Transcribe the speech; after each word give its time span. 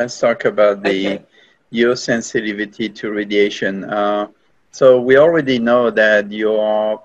let's 0.00 0.18
talk 0.18 0.46
about 0.46 0.82
the 0.82 0.98
okay. 1.08 1.24
your 1.68 1.94
sensitivity 1.94 2.88
to 2.88 3.10
radiation. 3.10 3.84
Uh, 3.84 4.28
so 4.72 4.98
we 4.98 5.18
already 5.18 5.58
know 5.58 5.90
that 5.90 6.32
you 6.32 6.54
are, 6.54 7.02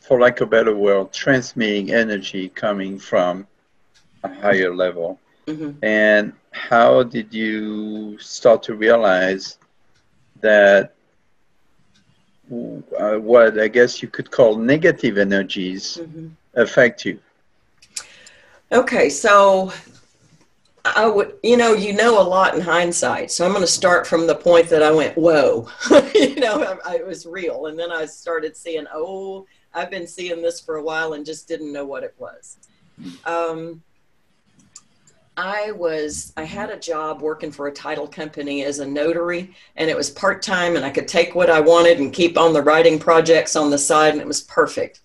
for 0.00 0.20
lack 0.20 0.40
of 0.40 0.48
a 0.48 0.50
better 0.50 0.74
word, 0.74 1.12
transmitting 1.12 1.92
energy 1.92 2.48
coming 2.48 2.98
from 2.98 3.46
a 4.24 4.34
higher 4.42 4.74
level. 4.74 5.20
Mm-hmm. 5.46 5.84
And 5.84 6.32
how 6.50 7.04
did 7.04 7.32
you 7.32 8.18
start 8.18 8.64
to 8.64 8.74
realize 8.74 9.58
that 10.40 10.94
uh, 12.50 13.16
what 13.30 13.60
I 13.60 13.68
guess 13.68 14.02
you 14.02 14.08
could 14.08 14.28
call 14.30 14.56
negative 14.56 15.18
energies 15.18 15.98
mm-hmm. 16.02 16.28
affect 16.54 17.04
you? 17.04 17.20
Okay, 18.72 19.08
so 19.08 19.72
I 20.84 21.06
would, 21.06 21.34
you 21.42 21.56
know, 21.56 21.74
you 21.74 21.92
know 21.92 22.20
a 22.20 22.24
lot 22.24 22.54
in 22.54 22.60
hindsight. 22.60 23.30
So 23.30 23.44
I'm 23.44 23.52
going 23.52 23.62
to 23.62 23.70
start 23.70 24.06
from 24.06 24.26
the 24.26 24.34
point 24.34 24.68
that 24.68 24.82
I 24.82 24.90
went, 24.90 25.16
whoa, 25.16 25.68
you 26.14 26.36
know, 26.36 26.78
I, 26.84 26.96
it 26.96 27.06
was 27.06 27.24
real. 27.24 27.66
And 27.66 27.78
then 27.78 27.92
I 27.92 28.04
started 28.04 28.56
seeing, 28.56 28.86
oh, 28.92 29.46
I've 29.74 29.90
been 29.90 30.06
seeing 30.06 30.42
this 30.42 30.60
for 30.60 30.76
a 30.76 30.82
while 30.82 31.12
and 31.12 31.24
just 31.24 31.46
didn't 31.46 31.72
know 31.72 31.84
what 31.84 32.02
it 32.02 32.14
was. 32.18 32.58
Um, 33.24 33.82
I 35.36 35.72
was, 35.72 36.32
I 36.36 36.44
had 36.44 36.68
a 36.68 36.78
job 36.78 37.22
working 37.22 37.52
for 37.52 37.68
a 37.68 37.72
title 37.72 38.06
company 38.06 38.64
as 38.64 38.80
a 38.80 38.86
notary, 38.86 39.54
and 39.76 39.88
it 39.88 39.96
was 39.96 40.10
part 40.10 40.42
time, 40.42 40.76
and 40.76 40.84
I 40.84 40.90
could 40.90 41.08
take 41.08 41.34
what 41.34 41.48
I 41.48 41.58
wanted 41.58 42.00
and 42.00 42.12
keep 42.12 42.36
on 42.36 42.52
the 42.52 42.60
writing 42.60 42.98
projects 42.98 43.56
on 43.56 43.70
the 43.70 43.78
side, 43.78 44.12
and 44.12 44.20
it 44.20 44.26
was 44.26 44.42
perfect. 44.42 45.00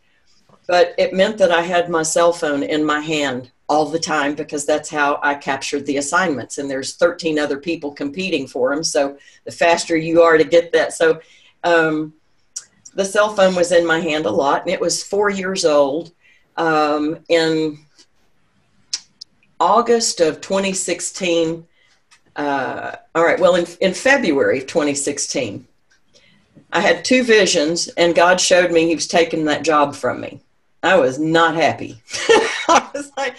But 0.67 0.93
it 0.97 1.13
meant 1.13 1.37
that 1.37 1.51
I 1.51 1.61
had 1.61 1.89
my 1.89 2.03
cell 2.03 2.33
phone 2.33 2.61
in 2.61 2.83
my 2.83 2.99
hand 2.99 3.51
all 3.69 3.85
the 3.85 3.99
time 3.99 4.33
because 4.33 4.65
that's 4.65 4.89
how 4.89 5.19
I 5.21 5.35
captured 5.35 5.85
the 5.85 5.97
assignments. 5.97 6.57
And 6.57 6.69
there's 6.69 6.95
13 6.95 7.37
other 7.37 7.57
people 7.57 7.91
competing 7.91 8.47
for 8.47 8.73
them. 8.73 8.83
So 8.83 9.17
the 9.43 9.51
faster 9.51 9.97
you 9.97 10.21
are 10.21 10.37
to 10.37 10.43
get 10.43 10.71
that. 10.71 10.93
So 10.93 11.19
um, 11.63 12.13
the 12.93 13.05
cell 13.05 13.35
phone 13.35 13.55
was 13.55 13.71
in 13.71 13.85
my 13.85 13.99
hand 13.99 14.25
a 14.25 14.31
lot, 14.31 14.61
and 14.61 14.71
it 14.71 14.79
was 14.79 15.03
four 15.03 15.29
years 15.29 15.65
old. 15.65 16.11
Um, 16.55 17.19
in 17.29 17.77
August 19.59 20.21
of 20.21 20.41
2016, 20.41 21.65
uh, 22.35 22.95
all 23.13 23.23
right, 23.23 23.39
well, 23.39 23.55
in, 23.55 23.65
in 23.81 23.93
February 23.93 24.59
of 24.59 24.67
2016, 24.67 25.67
I 26.71 26.81
had 26.81 27.03
two 27.03 27.23
visions, 27.23 27.87
and 27.89 28.15
God 28.15 28.39
showed 28.39 28.71
me 28.71 28.87
He 28.87 28.95
was 28.95 29.07
taking 29.07 29.45
that 29.45 29.63
job 29.63 29.95
from 29.95 30.21
me. 30.21 30.39
I 30.83 30.95
was 30.97 31.19
not 31.19 31.55
happy. 31.55 32.01
Was 32.97 33.11
like, 33.17 33.37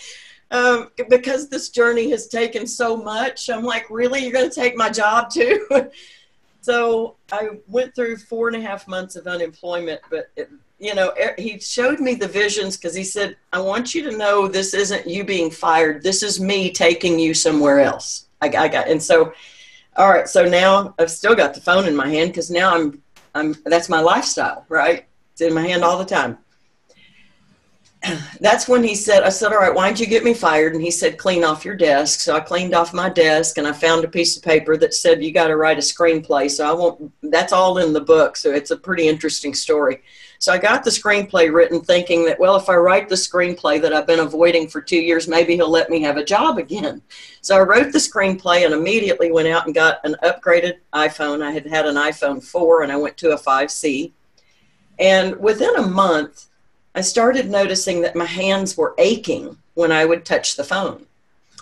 um, 0.51 0.91
because 1.11 1.48
this 1.48 1.69
journey 1.69 2.11
has 2.11 2.28
taken 2.28 2.67
so 2.67 2.97
much, 2.97 3.51
I'm 3.51 3.65
like, 3.65 3.89
really? 3.91 4.23
You're 4.23 4.33
going 4.33 4.48
to 4.48 4.55
take 4.55 4.77
my 4.77 4.91
job 4.91 5.31
too? 5.31 5.67
so 6.61 7.17
I 7.31 7.50
went 7.67 7.95
through 7.95 8.17
four 8.17 8.48
and 8.48 8.56
a 8.56 8.61
half 8.61 8.89
months 8.89 9.17
of 9.17 9.27
unemployment, 9.27 10.00
but 10.11 10.31
it, 10.37 10.50
you 10.78 10.95
know, 10.95 11.12
he 11.37 11.59
showed 11.59 12.00
me 12.00 12.15
the 12.15 12.28
visions 12.28 12.77
because 12.77 12.95
he 12.95 13.05
said, 13.05 13.37
I 13.53 13.61
want 13.61 13.95
you 13.95 14.09
to 14.11 14.17
know 14.17 14.49
this 14.49 14.75
isn't 14.75 15.06
you 15.06 15.25
being 15.25 15.50
fired. 15.50 16.03
This 16.03 16.22
is 16.22 16.41
me 16.41 16.71
taking 16.71 17.19
you 17.19 17.34
somewhere 17.34 17.81
else. 17.81 18.27
I, 18.41 18.47
I 18.47 18.69
got, 18.69 18.88
and 18.88 19.03
so, 19.03 19.33
all 19.97 20.09
right. 20.09 20.28
So 20.28 20.49
now 20.49 20.94
I've 20.99 21.10
still 21.10 21.34
got 21.34 21.53
the 21.54 21.60
phone 21.60 21.87
in 21.87 21.97
my 21.97 22.09
hand 22.09 22.31
because 22.31 22.50
now 22.50 22.75
I'm, 22.75 23.03
I'm, 23.34 23.56
that's 23.66 23.88
my 23.88 24.00
lifestyle, 24.00 24.65
right? 24.69 25.04
It's 25.33 25.41
in 25.41 25.53
my 25.53 25.66
hand 25.66 25.83
all 25.83 25.99
the 25.99 26.04
time 26.04 26.38
that's 28.41 28.69
when 28.69 28.84
he 28.84 28.94
said, 28.94 29.22
I 29.22 29.28
said, 29.28 29.53
all 29.53 29.59
right, 29.59 29.75
why'd 29.75 29.98
you 29.98 30.06
get 30.06 30.25
me 30.25 30.34
fired? 30.34 30.75
And 30.75 30.82
he 30.82 30.91
said, 30.91 31.19
clean 31.19 31.44
off 31.44 31.64
your 31.64 31.75
desk. 31.75 32.20
So 32.20 32.34
I 32.34 32.41
cleaned 32.41 32.75
off 32.75 32.94
my 32.94 33.09
desk 33.09 33.59
and 33.59 33.66
I 33.66 33.72
found 33.72 34.04
a 34.04 34.09
piece 34.09 34.36
of 34.36 34.42
paper 34.42 34.76
that 34.76 34.94
said, 34.94 35.22
you 35.22 35.32
got 35.32 35.48
to 35.48 35.56
write 35.56 35.78
a 35.78 35.81
screenplay. 35.81 36.50
So 36.50 36.69
I 36.69 36.72
won't, 36.72 37.12
that's 37.22 37.53
all 37.53 37.78
in 37.78 37.92
the 37.92 38.00
book. 38.00 38.36
So 38.36 38.53
it's 38.53 38.70
a 38.70 38.76
pretty 38.76 39.09
interesting 39.09 39.54
story. 39.54 40.03
So 40.41 40.53
I 40.53 40.59
got 40.59 40.84
the 40.84 40.91
screenplay 40.91 41.53
written 41.53 41.81
thinking 41.81 42.25
that, 42.26 42.38
well, 42.38 42.54
if 42.54 42.69
I 42.69 42.76
write 42.76 43.09
the 43.09 43.16
screenplay 43.16 43.82
that 43.82 43.92
I've 43.92 44.06
been 44.06 44.20
avoiding 44.20 44.69
for 44.69 44.80
two 44.80 45.00
years, 45.00 45.26
maybe 45.26 45.56
he'll 45.56 45.70
let 45.70 45.91
me 45.91 46.00
have 46.03 46.16
a 46.16 46.25
job 46.25 46.59
again. 46.59 47.03
So 47.41 47.56
I 47.56 47.60
wrote 47.62 47.92
the 47.92 47.98
screenplay 47.98 48.65
and 48.65 48.72
immediately 48.72 49.32
went 49.32 49.48
out 49.48 49.66
and 49.66 49.75
got 49.75 49.98
an 50.04 50.15
upgraded 50.22 50.78
iPhone. 50.94 51.42
I 51.42 51.50
had 51.50 51.66
had 51.66 51.86
an 51.86 51.97
iPhone 51.97 52.42
4 52.42 52.84
and 52.84 52.92
I 52.92 52.97
went 52.97 53.16
to 53.19 53.32
a 53.32 53.38
5C. 53.38 54.12
And 55.00 55.36
within 55.41 55.75
a 55.76 55.86
month, 55.86 56.47
I 56.98 57.00
started 57.00 57.48
noticing 57.48 58.00
that 58.00 58.16
my 58.16 58.25
hands 58.25 58.76
were 58.76 58.97
aching 58.98 59.56
when 59.75 59.92
I 59.92 60.04
would 60.04 60.25
touch 60.25 60.56
the 60.56 60.64
phone. 60.64 61.06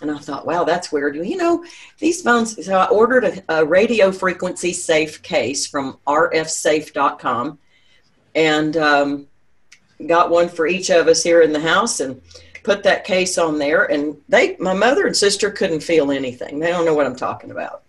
And 0.01 0.11
I 0.11 0.17
thought, 0.17 0.47
wow, 0.47 0.65
that's 0.65 0.91
weird. 0.91 1.15
You 1.15 1.37
know, 1.37 1.63
these 1.99 2.23
phones. 2.23 2.65
So 2.65 2.79
I 2.79 2.87
ordered 2.87 3.25
a, 3.25 3.45
a 3.51 3.63
radio 3.63 4.11
frequency 4.11 4.73
safe 4.73 5.21
case 5.21 5.67
from 5.67 5.99
rfsafe.com 6.07 7.59
and 8.35 8.77
um, 8.79 9.27
got 10.07 10.31
one 10.31 10.49
for 10.49 10.67
each 10.67 10.89
of 10.89 11.07
us 11.07 11.23
here 11.23 11.43
in 11.43 11.53
the 11.53 11.61
house 11.61 12.01
and 12.01 12.23
put 12.63 12.83
that 12.85 13.05
case 13.05 13.37
on 13.37 13.59
there. 13.59 13.85
And 13.85 14.17
they, 14.31 14.57
my 14.57 14.73
mother 14.73 15.07
and 15.07 15.15
sister 15.15 15.51
couldn't 15.51 15.83
feel 15.83 16.13
anything. 16.13 16.61
They 16.61 16.71
don't 16.71 16.87
know 16.87 16.95
what 16.95 17.07
I'm 17.07 17.15
talking 17.15 17.51
about. 17.51 17.83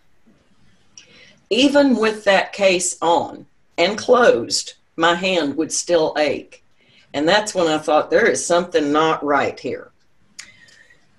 Even 1.49 1.95
with 1.95 2.25
that 2.25 2.51
case 2.51 2.97
on 3.01 3.45
and 3.77 3.97
closed, 3.97 4.73
my 4.97 5.15
hand 5.15 5.55
would 5.55 5.71
still 5.71 6.13
ache. 6.17 6.65
And 7.17 7.27
that's 7.27 7.55
when 7.55 7.67
I 7.67 7.79
thought 7.79 8.11
there 8.11 8.27
is 8.27 8.45
something 8.45 8.91
not 8.91 9.25
right 9.25 9.59
here. 9.59 9.89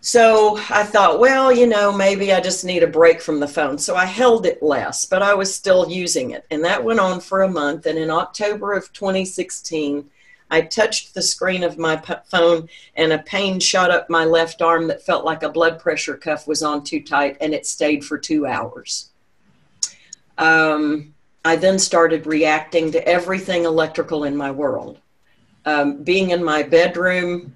So 0.00 0.56
I 0.70 0.84
thought, 0.84 1.18
well, 1.18 1.50
you 1.50 1.66
know, 1.66 1.90
maybe 1.90 2.32
I 2.32 2.40
just 2.40 2.64
need 2.64 2.84
a 2.84 2.86
break 2.86 3.20
from 3.20 3.40
the 3.40 3.48
phone. 3.48 3.78
So 3.78 3.96
I 3.96 4.04
held 4.04 4.46
it 4.46 4.62
less, 4.62 5.06
but 5.06 5.24
I 5.24 5.34
was 5.34 5.52
still 5.52 5.90
using 5.90 6.30
it. 6.30 6.46
And 6.52 6.64
that 6.64 6.84
went 6.84 7.00
on 7.00 7.18
for 7.18 7.42
a 7.42 7.50
month. 7.50 7.86
And 7.86 7.98
in 7.98 8.10
October 8.10 8.74
of 8.74 8.92
2016, 8.92 10.08
I 10.52 10.60
touched 10.60 11.14
the 11.14 11.20
screen 11.20 11.64
of 11.64 11.78
my 11.78 11.96
phone 12.30 12.68
and 12.94 13.12
a 13.12 13.18
pain 13.18 13.58
shot 13.58 13.90
up 13.90 14.08
my 14.08 14.24
left 14.24 14.62
arm 14.62 14.86
that 14.86 15.02
felt 15.02 15.24
like 15.24 15.42
a 15.42 15.50
blood 15.50 15.80
pressure 15.80 16.16
cuff 16.16 16.46
was 16.46 16.62
on 16.62 16.84
too 16.84 17.02
tight 17.02 17.36
and 17.40 17.52
it 17.52 17.66
stayed 17.66 18.04
for 18.04 18.18
two 18.18 18.46
hours. 18.46 19.10
Um, 20.38 21.12
I 21.44 21.56
then 21.56 21.80
started 21.80 22.24
reacting 22.24 22.92
to 22.92 23.04
everything 23.04 23.64
electrical 23.64 24.22
in 24.22 24.36
my 24.36 24.52
world 24.52 25.00
um, 25.68 26.02
being 26.02 26.30
in 26.30 26.42
my 26.42 26.62
bedroom, 26.62 27.52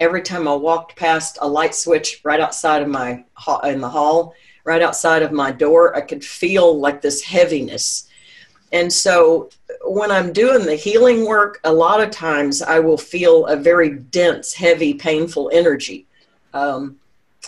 every 0.00 0.22
time 0.22 0.48
I 0.48 0.54
walked 0.54 0.96
past 0.96 1.38
a 1.40 1.46
light 1.46 1.74
switch 1.74 2.20
right 2.24 2.40
outside 2.40 2.82
of 2.82 2.88
my 2.88 3.24
in 3.62 3.80
the 3.80 3.88
hall, 3.88 4.34
right 4.64 4.82
outside 4.82 5.22
of 5.22 5.30
my 5.30 5.52
door, 5.52 5.96
I 5.96 6.00
could 6.00 6.24
feel 6.24 6.76
like 6.80 7.00
this 7.00 7.22
heaviness. 7.22 8.08
And 8.72 8.92
so 8.92 9.50
when 9.86 10.10
I'm 10.10 10.32
doing 10.32 10.66
the 10.66 10.74
healing 10.74 11.26
work, 11.26 11.60
a 11.62 11.72
lot 11.72 12.00
of 12.00 12.10
times 12.10 12.60
I 12.60 12.80
will 12.80 12.98
feel 12.98 13.46
a 13.46 13.56
very 13.56 13.90
dense, 13.90 14.52
heavy, 14.52 14.92
painful 14.94 15.48
energy. 15.52 16.06
Um, 16.54 16.98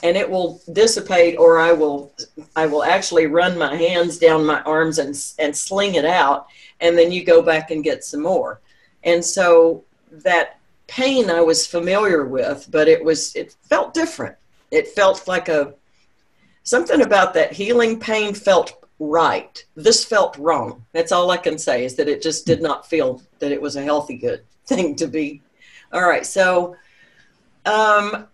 and 0.04 0.16
it 0.16 0.30
will 0.30 0.60
dissipate 0.72 1.36
or 1.36 1.58
I 1.58 1.72
will 1.72 2.12
I 2.54 2.66
will 2.66 2.84
actually 2.84 3.26
run 3.26 3.58
my 3.58 3.74
hands 3.74 4.18
down 4.18 4.46
my 4.46 4.60
arms 4.62 4.98
and 4.98 5.16
and 5.38 5.56
sling 5.56 5.94
it 5.94 6.04
out 6.04 6.46
and 6.80 6.96
then 6.96 7.10
you 7.10 7.24
go 7.24 7.42
back 7.42 7.72
and 7.72 7.82
get 7.82 8.04
some 8.04 8.22
more. 8.22 8.60
And 9.02 9.24
so 9.24 9.85
that 10.24 10.58
pain 10.86 11.30
I 11.30 11.40
was 11.40 11.66
familiar 11.66 12.24
with, 12.24 12.68
but 12.70 12.88
it 12.88 13.02
was 13.02 13.34
it 13.34 13.54
felt 13.62 13.94
different. 13.94 14.36
It 14.70 14.88
felt 14.88 15.26
like 15.28 15.48
a 15.48 15.74
something 16.62 17.02
about 17.02 17.34
that 17.34 17.52
healing 17.52 17.98
pain 17.98 18.34
felt 18.34 18.84
right. 18.98 19.64
This 19.74 20.04
felt 20.04 20.36
wrong. 20.38 20.84
That's 20.92 21.12
all 21.12 21.30
I 21.30 21.36
can 21.36 21.58
say 21.58 21.84
is 21.84 21.94
that 21.96 22.08
it 22.08 22.22
just 22.22 22.46
did 22.46 22.62
not 22.62 22.88
feel 22.88 23.22
that 23.38 23.52
it 23.52 23.60
was 23.60 23.76
a 23.76 23.82
healthy 23.82 24.16
good 24.16 24.42
thing 24.66 24.96
to 24.96 25.06
be. 25.06 25.42
All 25.92 26.06
right, 26.06 26.26
so 26.26 26.76
um, 27.64 28.26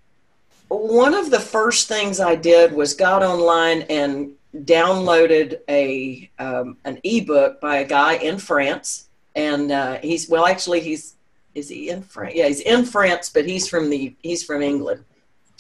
one 0.69 1.15
of 1.15 1.31
the 1.31 1.41
first 1.41 1.89
things 1.89 2.21
I 2.21 2.35
did 2.35 2.73
was 2.73 2.95
got 2.95 3.23
online 3.23 3.83
and 3.83 4.33
downloaded 4.55 5.61
a 5.69 6.31
um, 6.39 6.77
an 6.85 6.99
ebook 7.05 7.61
by 7.61 7.79
a 7.79 7.85
guy 7.85 8.15
in 8.15 8.39
France, 8.39 9.09
and 9.35 9.71
uh, 9.71 9.99
he's 10.03 10.29
well, 10.29 10.47
actually, 10.47 10.81
he's 10.81 11.15
is 11.55 11.69
he 11.69 11.91
in 11.91 12.03
France? 12.03 12.35
Yeah, 12.35 12.49
he's 12.49 12.61
in 12.61 12.85
France, 12.85 13.31
but 13.31 13.45
he's 13.45 13.69
from 13.69 13.91
the 13.91 14.15
he's 14.23 14.45
from 14.45 14.63
England. 14.63 15.05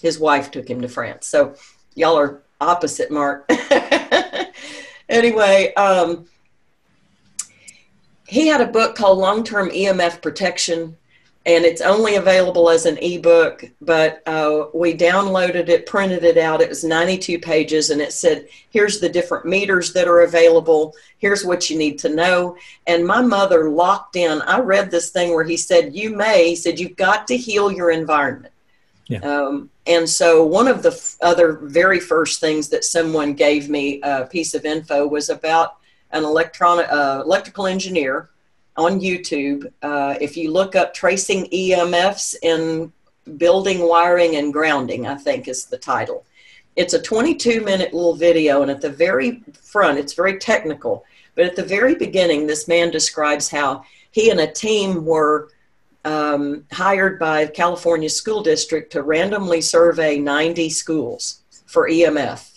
His 0.00 0.18
wife 0.18 0.50
took 0.50 0.68
him 0.68 0.80
to 0.80 0.88
France. 0.88 1.26
So 1.26 1.54
y'all 1.94 2.18
are 2.18 2.42
opposite, 2.60 3.10
Mark. 3.10 3.50
anyway, 5.08 5.72
um, 5.74 6.26
he 8.26 8.46
had 8.46 8.60
a 8.60 8.66
book 8.66 8.96
called 8.96 9.18
Long 9.18 9.44
Term 9.44 9.70
EMF 9.70 10.22
Protection 10.22 10.96
and 11.44 11.64
it's 11.64 11.80
only 11.80 12.14
available 12.16 12.70
as 12.70 12.86
an 12.86 12.98
ebook 12.98 13.64
but 13.80 14.22
uh, 14.26 14.66
we 14.74 14.96
downloaded 14.96 15.68
it 15.68 15.86
printed 15.86 16.24
it 16.24 16.36
out. 16.36 16.60
It 16.60 16.68
was 16.68 16.84
92 16.84 17.38
pages 17.40 17.90
and 17.90 18.00
it 18.00 18.12
said 18.12 18.46
here's 18.70 19.00
the 19.00 19.08
different 19.08 19.46
meters 19.46 19.92
that 19.92 20.08
are 20.08 20.22
available. 20.22 20.94
Here's 21.18 21.44
what 21.44 21.68
you 21.68 21.76
need 21.76 21.98
to 22.00 22.08
know. 22.08 22.56
And 22.86 23.06
my 23.06 23.20
mother 23.20 23.70
locked 23.70 24.16
in. 24.16 24.42
I 24.42 24.60
read 24.60 24.90
this 24.90 25.10
thing 25.10 25.34
where 25.34 25.44
he 25.44 25.56
said 25.56 25.94
you 25.94 26.14
may 26.14 26.50
he 26.50 26.56
said 26.56 26.78
you've 26.78 26.96
got 26.96 27.26
to 27.28 27.36
heal 27.36 27.72
your 27.72 27.90
environment. 27.90 28.54
Yeah. 29.08 29.18
Um, 29.18 29.68
and 29.86 30.08
so 30.08 30.44
one 30.44 30.68
of 30.68 30.82
the 30.82 30.92
f- 30.92 31.16
other 31.22 31.54
very 31.54 31.98
first 31.98 32.40
things 32.40 32.68
that 32.68 32.84
someone 32.84 33.34
gave 33.34 33.68
me 33.68 34.00
a 34.02 34.24
piece 34.26 34.54
of 34.54 34.64
info 34.64 35.06
was 35.06 35.28
about 35.28 35.76
an 36.12 36.24
electronic 36.24 36.86
uh, 36.90 37.22
electrical 37.24 37.66
engineer 37.66 38.30
on 38.76 39.00
YouTube. 39.00 39.70
Uh, 39.82 40.16
if 40.20 40.36
you 40.36 40.50
look 40.50 40.76
up 40.76 40.94
tracing 40.94 41.46
EMFs 41.46 42.34
in 42.42 42.92
building 43.36 43.86
wiring 43.86 44.36
and 44.36 44.52
grounding, 44.52 45.06
I 45.06 45.16
think 45.16 45.48
is 45.48 45.66
the 45.66 45.78
title. 45.78 46.24
It's 46.74 46.94
a 46.94 47.02
22 47.02 47.60
minute 47.60 47.92
little 47.92 48.14
video, 48.14 48.62
and 48.62 48.70
at 48.70 48.80
the 48.80 48.90
very 48.90 49.42
front, 49.60 49.98
it's 49.98 50.14
very 50.14 50.38
technical. 50.38 51.04
But 51.34 51.46
at 51.46 51.56
the 51.56 51.64
very 51.64 51.94
beginning, 51.94 52.46
this 52.46 52.68
man 52.68 52.90
describes 52.90 53.48
how 53.48 53.84
he 54.10 54.30
and 54.30 54.40
a 54.40 54.50
team 54.50 55.04
were 55.04 55.48
um, 56.04 56.64
hired 56.72 57.18
by 57.18 57.44
the 57.44 57.52
California 57.52 58.08
School 58.08 58.42
District 58.42 58.90
to 58.92 59.02
randomly 59.02 59.60
survey 59.60 60.18
90 60.18 60.70
schools 60.70 61.42
for 61.66 61.88
EMF. 61.88 62.51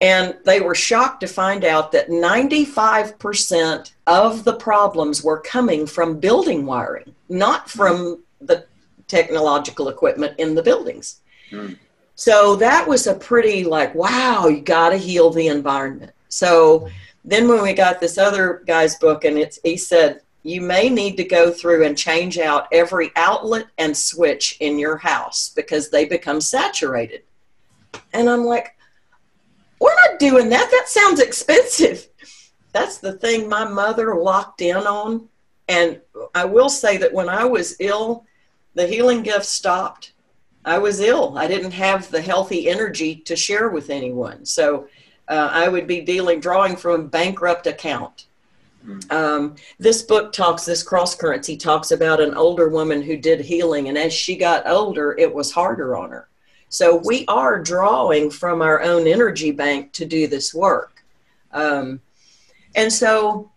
And 0.00 0.36
they 0.44 0.60
were 0.60 0.76
shocked 0.76 1.20
to 1.20 1.26
find 1.26 1.64
out 1.64 1.90
that 1.92 2.08
95% 2.08 3.92
of 4.06 4.44
the 4.44 4.54
problems 4.54 5.24
were 5.24 5.40
coming 5.40 5.86
from 5.86 6.20
building 6.20 6.64
wiring, 6.66 7.14
not 7.28 7.68
from 7.68 8.22
the 8.40 8.64
technological 9.08 9.88
equipment 9.88 10.38
in 10.38 10.54
the 10.54 10.62
buildings. 10.62 11.20
Mm. 11.50 11.76
So 12.14 12.56
that 12.56 12.86
was 12.86 13.06
a 13.06 13.14
pretty 13.14 13.64
like, 13.64 13.94
wow, 13.94 14.46
you 14.46 14.60
got 14.60 14.90
to 14.90 14.96
heal 14.96 15.30
the 15.30 15.48
environment. 15.48 16.12
So 16.28 16.88
then 17.24 17.48
when 17.48 17.62
we 17.62 17.72
got 17.72 18.00
this 18.00 18.18
other 18.18 18.62
guy's 18.66 18.96
book, 18.96 19.24
and 19.24 19.38
it's 19.38 19.58
he 19.62 19.76
said 19.76 20.22
you 20.42 20.60
may 20.60 20.88
need 20.88 21.16
to 21.16 21.24
go 21.24 21.52
through 21.52 21.84
and 21.84 21.96
change 21.96 22.38
out 22.38 22.68
every 22.72 23.10
outlet 23.16 23.66
and 23.76 23.96
switch 23.96 24.56
in 24.60 24.78
your 24.78 24.96
house 24.96 25.50
because 25.54 25.90
they 25.90 26.04
become 26.04 26.40
saturated. 26.40 27.22
And 28.12 28.30
I'm 28.30 28.44
like, 28.44 28.76
we're 29.80 29.94
not 29.94 30.18
doing 30.18 30.48
that. 30.50 30.70
That 30.70 30.88
sounds 30.88 31.20
expensive. 31.20 32.08
That's 32.72 32.98
the 32.98 33.14
thing 33.14 33.48
my 33.48 33.64
mother 33.64 34.14
locked 34.16 34.60
in 34.60 34.76
on. 34.76 35.28
And 35.68 36.00
I 36.34 36.44
will 36.44 36.68
say 36.68 36.96
that 36.98 37.12
when 37.12 37.28
I 37.28 37.44
was 37.44 37.76
ill, 37.80 38.24
the 38.74 38.86
healing 38.86 39.22
gift 39.22 39.46
stopped. 39.46 40.12
I 40.64 40.78
was 40.78 41.00
ill. 41.00 41.36
I 41.38 41.46
didn't 41.46 41.72
have 41.72 42.10
the 42.10 42.20
healthy 42.20 42.68
energy 42.68 43.16
to 43.16 43.36
share 43.36 43.68
with 43.70 43.90
anyone. 43.90 44.44
So 44.44 44.88
uh, 45.28 45.50
I 45.52 45.68
would 45.68 45.86
be 45.86 46.00
dealing, 46.00 46.40
drawing 46.40 46.76
from 46.76 47.00
a 47.00 47.04
bankrupt 47.04 47.66
account. 47.66 48.26
Hmm. 48.84 48.98
Um, 49.10 49.56
this 49.78 50.02
book 50.02 50.32
talks, 50.32 50.64
this 50.64 50.82
cross 50.82 51.14
currency 51.14 51.56
talks 51.56 51.90
about 51.90 52.20
an 52.20 52.34
older 52.34 52.68
woman 52.68 53.02
who 53.02 53.16
did 53.16 53.40
healing, 53.40 53.88
and 53.88 53.98
as 53.98 54.12
she 54.12 54.36
got 54.36 54.66
older, 54.66 55.16
it 55.18 55.32
was 55.32 55.52
harder 55.52 55.96
on 55.96 56.10
her. 56.10 56.28
So 56.68 56.96
we 57.04 57.24
are 57.28 57.62
drawing 57.62 58.30
from 58.30 58.60
our 58.60 58.82
own 58.82 59.06
energy 59.06 59.50
bank 59.50 59.92
to 59.92 60.04
do 60.04 60.26
this 60.26 60.52
work. 60.52 61.02
Um, 61.52 62.00
and 62.74 62.92
so, 62.92 63.50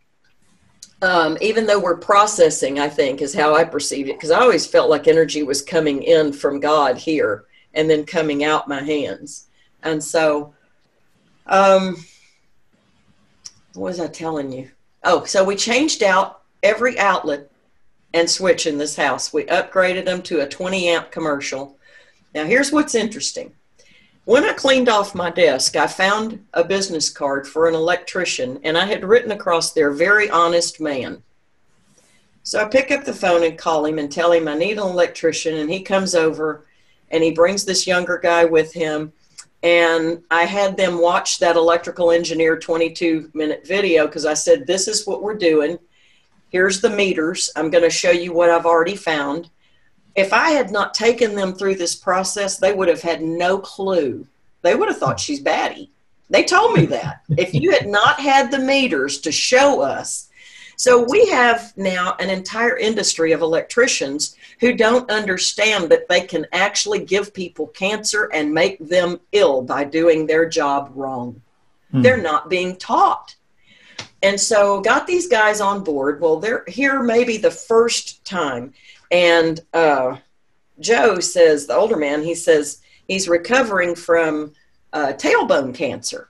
um, 1.02 1.38
even 1.42 1.66
though 1.66 1.80
we're 1.80 1.98
processing, 1.98 2.80
I 2.80 2.88
think 2.88 3.22
is 3.22 3.34
how 3.34 3.56
I 3.56 3.63
perceived 3.63 4.10
it, 4.10 4.18
because 4.18 4.31
I 4.31 4.40
always 4.40 4.66
felt 4.66 4.90
like 4.90 5.08
energy 5.08 5.44
was 5.44 5.62
coming 5.62 6.04
in 6.04 6.31
from 6.31 6.60
God 6.60 6.98
here 6.98 7.46
and 7.74 7.90
then 7.90 8.06
coming 8.06 8.44
out 8.44 8.68
my 8.68 8.81
hands. 8.81 9.48
And 9.84 10.02
so, 10.02 10.54
um, 11.48 11.98
what 13.74 13.90
was 13.90 14.00
I 14.00 14.08
telling 14.08 14.52
you? 14.52 14.69
Oh, 15.04 15.25
so 15.25 15.44
we 15.44 15.56
changed 15.56 16.04
out 16.04 16.42
every 16.63 16.98
outlet 17.00 17.50
and 18.13 18.30
switch 18.30 18.68
in 18.68 18.78
this 18.78 18.96
house. 18.96 19.34
We 19.34 19.46
upgraded 19.46 20.06
them 20.06 20.22
to 20.24 20.42
a 20.42 20.48
20 20.48 20.88
amp 20.90 21.12
commercial 21.12 21.78
now, 22.33 22.45
here's 22.45 22.72
what's 22.72 22.95
interesting. 22.95 23.54
When 24.25 24.45
I 24.45 24.54
cleaned 24.54 24.88
off 24.88 25.16
my 25.16 25.30
desk, 25.31 25.75
I 25.75 25.88
found 25.88 26.45
a 26.54 26.63
business 26.63 27.10
card 27.10 27.48
for 27.48 27.68
an 27.68 27.75
electrician, 27.75 28.60
and 28.63 28.78
I 28.78 28.86
had 28.86 29.04
written 29.04 29.31
across 29.31 29.74
there, 29.74 29.92
very 29.92 30.30
honest 30.30 30.80
man. 30.80 31.24
So 32.44 32.60
I 32.60 32.66
pick 32.69 32.92
up 32.92 33.04
the 33.04 33.13
phone 33.13 33.44
and 33.44 33.57
call 33.57 33.86
him 33.86 34.00
and 34.00 34.12
tell 34.12 34.31
him 34.31 34.48
I 34.48 34.56
need 34.56 34.78
an 34.78 34.88
electrician, 34.88 35.57
and 35.57 35.69
he 35.69 35.81
comes 35.81 36.16
over 36.16 36.66
and 37.10 37.24
he 37.24 37.31
brings 37.31 37.66
this 37.66 37.86
younger 37.86 38.18
guy 38.18 38.45
with 38.45 38.74
him. 38.74 39.12
And 39.63 40.24
I 40.31 40.45
had 40.45 40.77
them 40.77 41.01
watch 41.01 41.39
that 41.39 41.56
electrical 41.56 42.10
engineer 42.10 42.57
22 42.57 43.31
minute 43.34 43.68
video 43.68 44.07
because 44.07 44.25
I 44.25 44.34
said, 44.34 44.66
This 44.66 44.88
is 44.88 45.06
what 45.06 45.22
we're 45.22 45.36
doing. 45.36 45.77
Here's 46.50 46.81
the 46.81 46.89
meters. 46.89 47.50
I'm 47.56 47.69
going 47.69 47.84
to 47.84 47.89
show 47.89 48.12
you 48.12 48.34
what 48.34 48.50
I've 48.50 48.66
already 48.66 48.95
found 48.95 49.50
if 50.16 50.34
I 50.34 50.52
had 50.52 50.72
not 50.72 50.94
taken 50.94 51.36
them 51.36 51.54
through 51.54 51.75
this 51.75 51.96
process, 51.96 52.58
they 52.58 52.74
would 52.74 52.88
have 52.88 53.02
had 53.02 53.22
no 53.22 53.58
clue. 53.58 54.28
They 54.62 54.75
would 54.75 54.90
have 54.90 54.98
thought 54.98 55.19
she's 55.19 55.40
batty. 55.40 55.90
They 56.30 56.44
told 56.44 56.74
me 56.74 56.86
that. 56.88 57.22
if 57.38 57.54
you 57.54 57.72
had 57.72 57.88
not 57.88 58.19
had 58.19 58.52
the 58.52 58.60
meters 58.60 59.19
to 59.22 59.31
show 59.31 59.81
us, 59.81 60.30
so 60.78 61.06
we 61.08 61.28
have 61.28 61.74
now 61.78 62.16
an 62.19 62.31
entire 62.31 62.75
industry 62.75 63.34
of 63.34 63.42
electricians 63.42 64.36
who 64.60 64.74
don't 64.74 65.12
understand 65.12 65.90
that 65.90 66.08
they 66.10 66.22
can 66.22 66.48
actually 66.54 67.06
give 67.06 67.36
people 67.36 67.68
cancer 67.68 68.31
and 68.34 68.52
make 68.52 68.80
them 68.80 69.19
ill 69.31 69.62
by 69.62 69.84
doing 69.84 70.25
their 70.25 70.50
job 70.50 70.92
wrong. 70.96 71.40
Hmm. 71.92 72.02
They're 72.02 72.22
not 72.22 72.50
being 72.50 72.78
taught. 72.78 73.36
And 74.24 74.40
so 74.40 74.81
got 74.81 75.06
these 75.06 75.28
guys 75.28 75.62
on 75.62 75.84
board. 75.84 76.19
Well, 76.19 76.40
they're 76.40 76.63
here 76.68 77.04
maybe 77.04 77.38
the 77.38 77.52
first 77.52 78.25
time 78.25 78.74
and 79.12 79.60
uh, 79.74 80.18
Joe 80.80 81.19
says, 81.19 81.68
the 81.68 81.75
older 81.75 81.98
man, 81.98 82.24
he 82.24 82.34
says 82.34 82.81
he's 83.08 83.28
recovering 83.28 83.94
from 83.94 84.54
uh, 84.94 85.13
tailbone 85.13 85.75
cancer. 85.75 86.30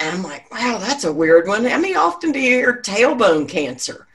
And 0.00 0.16
I'm 0.16 0.22
like, 0.22 0.50
wow, 0.52 0.78
that's 0.80 1.04
a 1.04 1.12
weird 1.12 1.48
one. 1.48 1.64
How 1.64 1.78
many 1.78 1.96
often 1.96 2.30
do 2.30 2.38
you 2.38 2.50
hear 2.50 2.82
tailbone 2.82 3.48
cancer? 3.48 4.06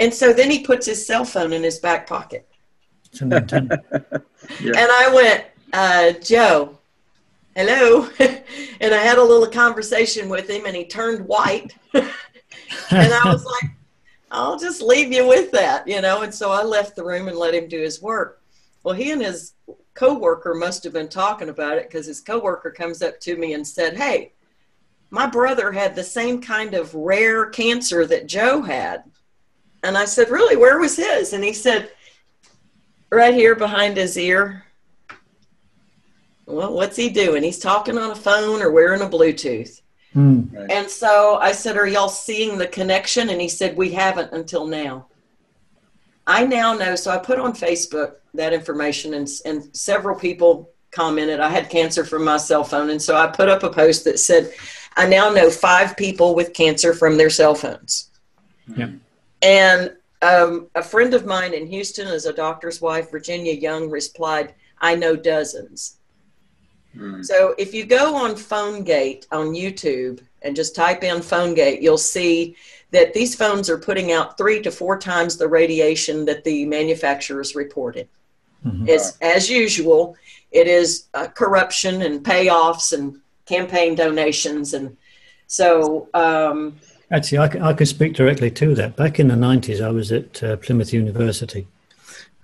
And 0.00 0.12
so 0.12 0.32
then 0.32 0.50
he 0.50 0.64
puts 0.64 0.84
his 0.84 1.06
cell 1.06 1.24
phone 1.24 1.52
in 1.52 1.62
his 1.62 1.78
back 1.78 2.06
pocket. 2.06 2.46
yeah. 3.20 3.28
And 3.30 3.70
I 4.76 5.10
went, 5.14 5.44
uh, 5.72 6.12
Joe, 6.20 6.78
hello. 7.54 8.08
and 8.18 8.94
I 8.94 8.98
had 8.98 9.18
a 9.18 9.22
little 9.22 9.46
conversation 9.46 10.28
with 10.28 10.50
him 10.50 10.66
and 10.66 10.76
he 10.76 10.84
turned 10.84 11.26
white. 11.26 11.74
and 11.94 12.04
I 12.90 13.22
was 13.24 13.44
like, 13.44 13.70
I'll 14.32 14.58
just 14.58 14.80
leave 14.80 15.12
you 15.12 15.28
with 15.28 15.50
that, 15.52 15.86
you 15.86 16.00
know. 16.00 16.22
And 16.22 16.34
so 16.34 16.50
I 16.50 16.62
left 16.62 16.96
the 16.96 17.04
room 17.04 17.28
and 17.28 17.36
let 17.36 17.54
him 17.54 17.68
do 17.68 17.80
his 17.80 18.00
work. 18.00 18.42
Well, 18.82 18.94
he 18.94 19.10
and 19.12 19.22
his 19.22 19.52
coworker 19.94 20.54
must 20.54 20.82
have 20.84 20.94
been 20.94 21.08
talking 21.08 21.50
about 21.50 21.76
it 21.76 21.88
because 21.88 22.06
his 22.06 22.20
coworker 22.20 22.70
comes 22.70 23.02
up 23.02 23.20
to 23.20 23.36
me 23.36 23.52
and 23.52 23.66
said, 23.66 23.96
"Hey, 23.96 24.32
my 25.10 25.26
brother 25.26 25.70
had 25.70 25.94
the 25.94 26.02
same 26.02 26.40
kind 26.40 26.72
of 26.74 26.94
rare 26.94 27.46
cancer 27.46 28.06
that 28.06 28.26
Joe 28.26 28.62
had." 28.62 29.04
And 29.82 29.98
I 29.98 30.06
said, 30.06 30.30
"Really? 30.30 30.56
Where 30.56 30.78
was 30.78 30.96
his?" 30.96 31.34
And 31.34 31.44
he 31.44 31.52
said, 31.52 31.92
"Right 33.10 33.34
here 33.34 33.54
behind 33.54 33.98
his 33.98 34.16
ear." 34.16 34.64
Well, 36.46 36.72
what's 36.72 36.96
he 36.96 37.10
doing? 37.10 37.42
He's 37.42 37.58
talking 37.58 37.98
on 37.98 38.10
a 38.10 38.16
phone 38.16 38.62
or 38.62 38.70
wearing 38.70 39.02
a 39.02 39.08
Bluetooth. 39.08 39.82
Mm. 40.14 40.70
And 40.70 40.90
so 40.90 41.38
I 41.40 41.52
said, 41.52 41.76
Are 41.76 41.86
y'all 41.86 42.08
seeing 42.08 42.58
the 42.58 42.66
connection? 42.66 43.30
And 43.30 43.40
he 43.40 43.48
said, 43.48 43.76
We 43.76 43.92
haven't 43.92 44.32
until 44.32 44.66
now. 44.66 45.06
I 46.26 46.46
now 46.46 46.74
know. 46.74 46.94
So 46.94 47.10
I 47.10 47.18
put 47.18 47.38
on 47.38 47.52
Facebook 47.52 48.14
that 48.34 48.52
information, 48.52 49.14
and, 49.14 49.28
and 49.44 49.74
several 49.76 50.18
people 50.18 50.70
commented. 50.90 51.40
I 51.40 51.48
had 51.48 51.70
cancer 51.70 52.04
from 52.04 52.24
my 52.24 52.36
cell 52.36 52.64
phone. 52.64 52.90
And 52.90 53.00
so 53.00 53.16
I 53.16 53.26
put 53.26 53.48
up 53.48 53.62
a 53.62 53.70
post 53.70 54.04
that 54.04 54.18
said, 54.18 54.52
I 54.96 55.08
now 55.08 55.30
know 55.30 55.50
five 55.50 55.96
people 55.96 56.34
with 56.34 56.52
cancer 56.52 56.94
from 56.94 57.16
their 57.16 57.30
cell 57.30 57.54
phones. 57.54 58.10
Yeah. 58.76 58.90
And 59.40 59.92
um, 60.20 60.68
a 60.74 60.82
friend 60.82 61.14
of 61.14 61.26
mine 61.26 61.54
in 61.54 61.66
Houston 61.66 62.06
is 62.06 62.26
a 62.26 62.32
doctor's 62.32 62.80
wife, 62.80 63.10
Virginia 63.10 63.54
Young, 63.54 63.90
replied, 63.90 64.54
I 64.80 64.94
know 64.94 65.16
dozens. 65.16 65.96
Mm. 66.96 67.24
So 67.24 67.54
if 67.58 67.72
you 67.74 67.84
go 67.84 68.14
on 68.14 68.32
PhoneGate 68.32 69.26
on 69.32 69.48
YouTube 69.48 70.20
and 70.42 70.54
just 70.54 70.74
type 70.74 71.02
in 71.02 71.18
PhoneGate, 71.18 71.82
you'll 71.82 71.98
see 71.98 72.56
that 72.90 73.14
these 73.14 73.34
phones 73.34 73.70
are 73.70 73.78
putting 73.78 74.12
out 74.12 74.36
three 74.36 74.60
to 74.62 74.70
four 74.70 74.98
times 74.98 75.36
the 75.36 75.48
radiation 75.48 76.24
that 76.26 76.44
the 76.44 76.66
manufacturers 76.66 77.54
reported. 77.54 78.08
Mm-hmm. 78.64 78.88
It's 78.88 79.18
as 79.20 79.50
usual. 79.50 80.16
It 80.50 80.66
is 80.68 81.08
uh, 81.14 81.28
corruption 81.28 82.02
and 82.02 82.22
payoffs 82.22 82.92
and 82.92 83.18
campaign 83.46 83.94
donations, 83.94 84.74
and 84.74 84.96
so. 85.46 86.08
Um, 86.14 86.78
Actually, 87.10 87.38
I 87.38 87.48
can, 87.48 87.62
I 87.62 87.72
can 87.72 87.86
speak 87.86 88.14
directly 88.14 88.50
to 88.52 88.74
that. 88.76 88.96
Back 88.96 89.18
in 89.20 89.28
the 89.28 89.34
90s, 89.34 89.84
I 89.84 89.90
was 89.90 90.12
at 90.12 90.42
uh, 90.42 90.56
Plymouth 90.56 90.92
University, 90.92 91.66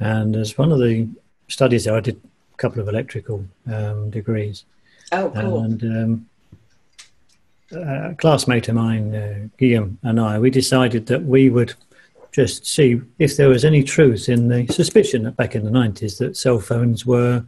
and 0.01 0.35
as 0.37 0.59
one 0.59 0.73
of 0.73 0.79
the 0.79 1.09
studies 1.49 1.85
there, 1.85 1.95
I 1.95 2.01
did 2.01 2.21
couple 2.59 2.81
of 2.81 2.89
electrical 2.89 3.45
um, 3.73 4.11
degrees. 4.11 4.65
Oh, 5.13 5.31
cool. 5.31 5.61
And 5.63 5.83
um, 5.83 6.29
a 7.73 8.15
classmate 8.17 8.69
of 8.69 8.75
mine, 8.75 9.15
uh, 9.15 9.49
Guillaume, 9.57 9.99
and 10.03 10.21
I, 10.21 10.39
we 10.39 10.51
decided 10.51 11.07
that 11.07 11.25
we 11.25 11.51
would 11.51 11.75
just 12.33 12.67
see 12.67 13.01
if 13.19 13.37
there 13.37 13.49
was 13.49 13.65
any 13.65 13.83
truth 13.83 14.29
in 14.29 14.49
the 14.49 14.67
suspicion 14.69 15.23
that 15.23 15.37
back 15.37 15.55
in 15.55 15.65
the 15.65 15.71
90s 15.71 16.19
that 16.19 16.37
cell 16.37 16.61
phones 16.61 17.07
were 17.07 17.45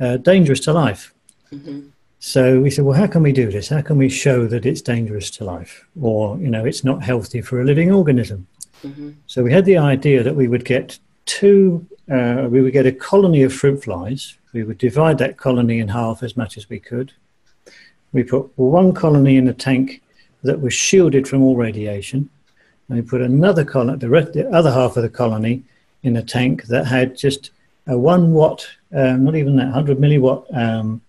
uh, 0.00 0.18
dangerous 0.18 0.60
to 0.60 0.72
life. 0.72 1.14
Mm-hmm. 1.52 1.88
So 2.18 2.60
we 2.60 2.70
said, 2.70 2.84
well, 2.84 2.98
how 2.98 3.06
can 3.06 3.22
we 3.22 3.32
do 3.32 3.50
this? 3.50 3.68
How 3.68 3.82
can 3.82 3.98
we 3.98 4.08
show 4.08 4.46
that 4.46 4.64
it's 4.64 4.80
dangerous 4.80 5.30
to 5.32 5.44
life 5.44 5.86
or, 6.00 6.38
you 6.38 6.48
know, 6.48 6.64
it's 6.64 6.84
not 6.84 7.02
healthy 7.02 7.40
for 7.42 7.60
a 7.60 7.64
living 7.64 7.92
organism? 7.92 8.46
Mm-hmm. 8.82 9.10
So 9.26 9.42
we 9.42 9.52
had 9.52 9.64
the 9.64 9.78
idea 9.78 10.22
that 10.22 10.34
we 10.34 10.48
would 10.48 10.64
get 10.64 10.98
two, 11.26 11.86
uh, 12.10 12.46
we 12.50 12.60
would 12.60 12.72
get 12.72 12.86
a 12.86 12.92
colony 12.92 13.42
of 13.42 13.52
fruit 13.52 13.82
flies. 13.82 14.36
We 14.52 14.62
would 14.62 14.78
divide 14.78 15.18
that 15.18 15.36
colony 15.36 15.80
in 15.80 15.88
half 15.88 16.22
as 16.22 16.36
much 16.36 16.56
as 16.56 16.68
we 16.68 16.78
could. 16.78 17.12
We 18.12 18.22
put 18.22 18.56
one 18.56 18.92
colony 18.92 19.36
in 19.36 19.48
a 19.48 19.54
tank 19.54 20.02
that 20.42 20.60
was 20.60 20.74
shielded 20.74 21.26
from 21.26 21.42
all 21.42 21.56
radiation. 21.56 22.28
And 22.88 22.98
we 22.98 23.02
put 23.02 23.22
another 23.22 23.64
colony, 23.64 23.98
the, 23.98 24.08
the 24.08 24.48
other 24.50 24.70
half 24.70 24.96
of 24.96 25.02
the 25.02 25.08
colony, 25.08 25.64
in 26.02 26.16
a 26.16 26.22
tank 26.22 26.64
that 26.64 26.86
had 26.86 27.16
just 27.16 27.50
a 27.86 27.98
one 27.98 28.32
watt, 28.32 28.68
um, 28.94 29.24
not 29.24 29.34
even 29.34 29.56
that, 29.56 29.64
100 29.64 29.98
milliwatt 29.98 30.56
um, 30.56 31.00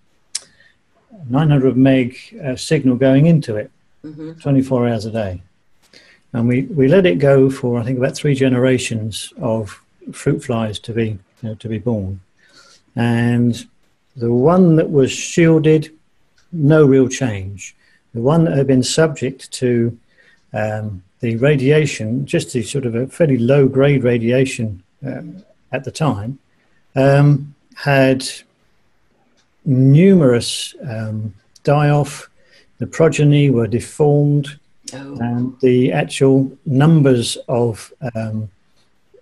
900 1.30 1.76
meg 1.76 2.18
uh, 2.44 2.56
signal 2.56 2.96
going 2.96 3.26
into 3.26 3.56
it 3.56 3.72
mm-hmm. 4.04 4.34
24 4.40 4.88
hours 4.88 5.06
a 5.06 5.12
day. 5.12 5.42
And 6.34 6.48
we, 6.48 6.64
we 6.64 6.88
let 6.88 7.06
it 7.06 7.20
go 7.20 7.50
for, 7.50 7.80
I 7.80 7.84
think, 7.84 7.98
about 7.98 8.16
three 8.16 8.36
generations 8.36 9.34
of 9.38 9.82
fruit 10.12 10.44
flies 10.44 10.80
to 10.80 10.94
be, 10.94 11.08
you 11.08 11.20
know, 11.50 11.56
to 11.56 11.68
be 11.68 11.80
born. 11.80 12.20
And 12.96 13.66
the 14.16 14.32
one 14.32 14.76
that 14.78 14.92
was 14.92 15.12
shielded, 15.12 15.92
no 16.52 16.86
real 16.86 17.08
change. 17.08 17.76
The 18.14 18.22
one 18.22 18.46
that 18.46 18.58
had 18.58 18.68
been 18.68 18.84
subject 18.84 19.52
to 19.54 19.98
um, 20.54 21.04
the 21.20 21.36
radiation, 21.38 22.26
just 22.26 22.54
the 22.54 22.64
sort 22.64 22.86
of 22.86 22.96
a 22.96 23.08
fairly 23.08 23.38
low 23.38 23.68
grade 23.68 24.04
radiation 24.04 24.82
um, 25.06 25.44
at 25.72 25.84
the 25.84 25.92
time, 25.92 26.40
um, 26.96 27.54
had 27.76 28.26
numerous 29.66 30.76
um, 30.88 31.34
die 31.64 31.90
off, 31.90 32.30
the 32.78 32.88
progeny 32.88 33.50
were 33.50 33.68
deformed, 33.68 34.60
oh. 34.94 35.18
and 35.20 35.60
the 35.62 35.92
actual 35.92 36.52
numbers 36.66 37.38
of 37.48 37.92
um, 38.16 38.50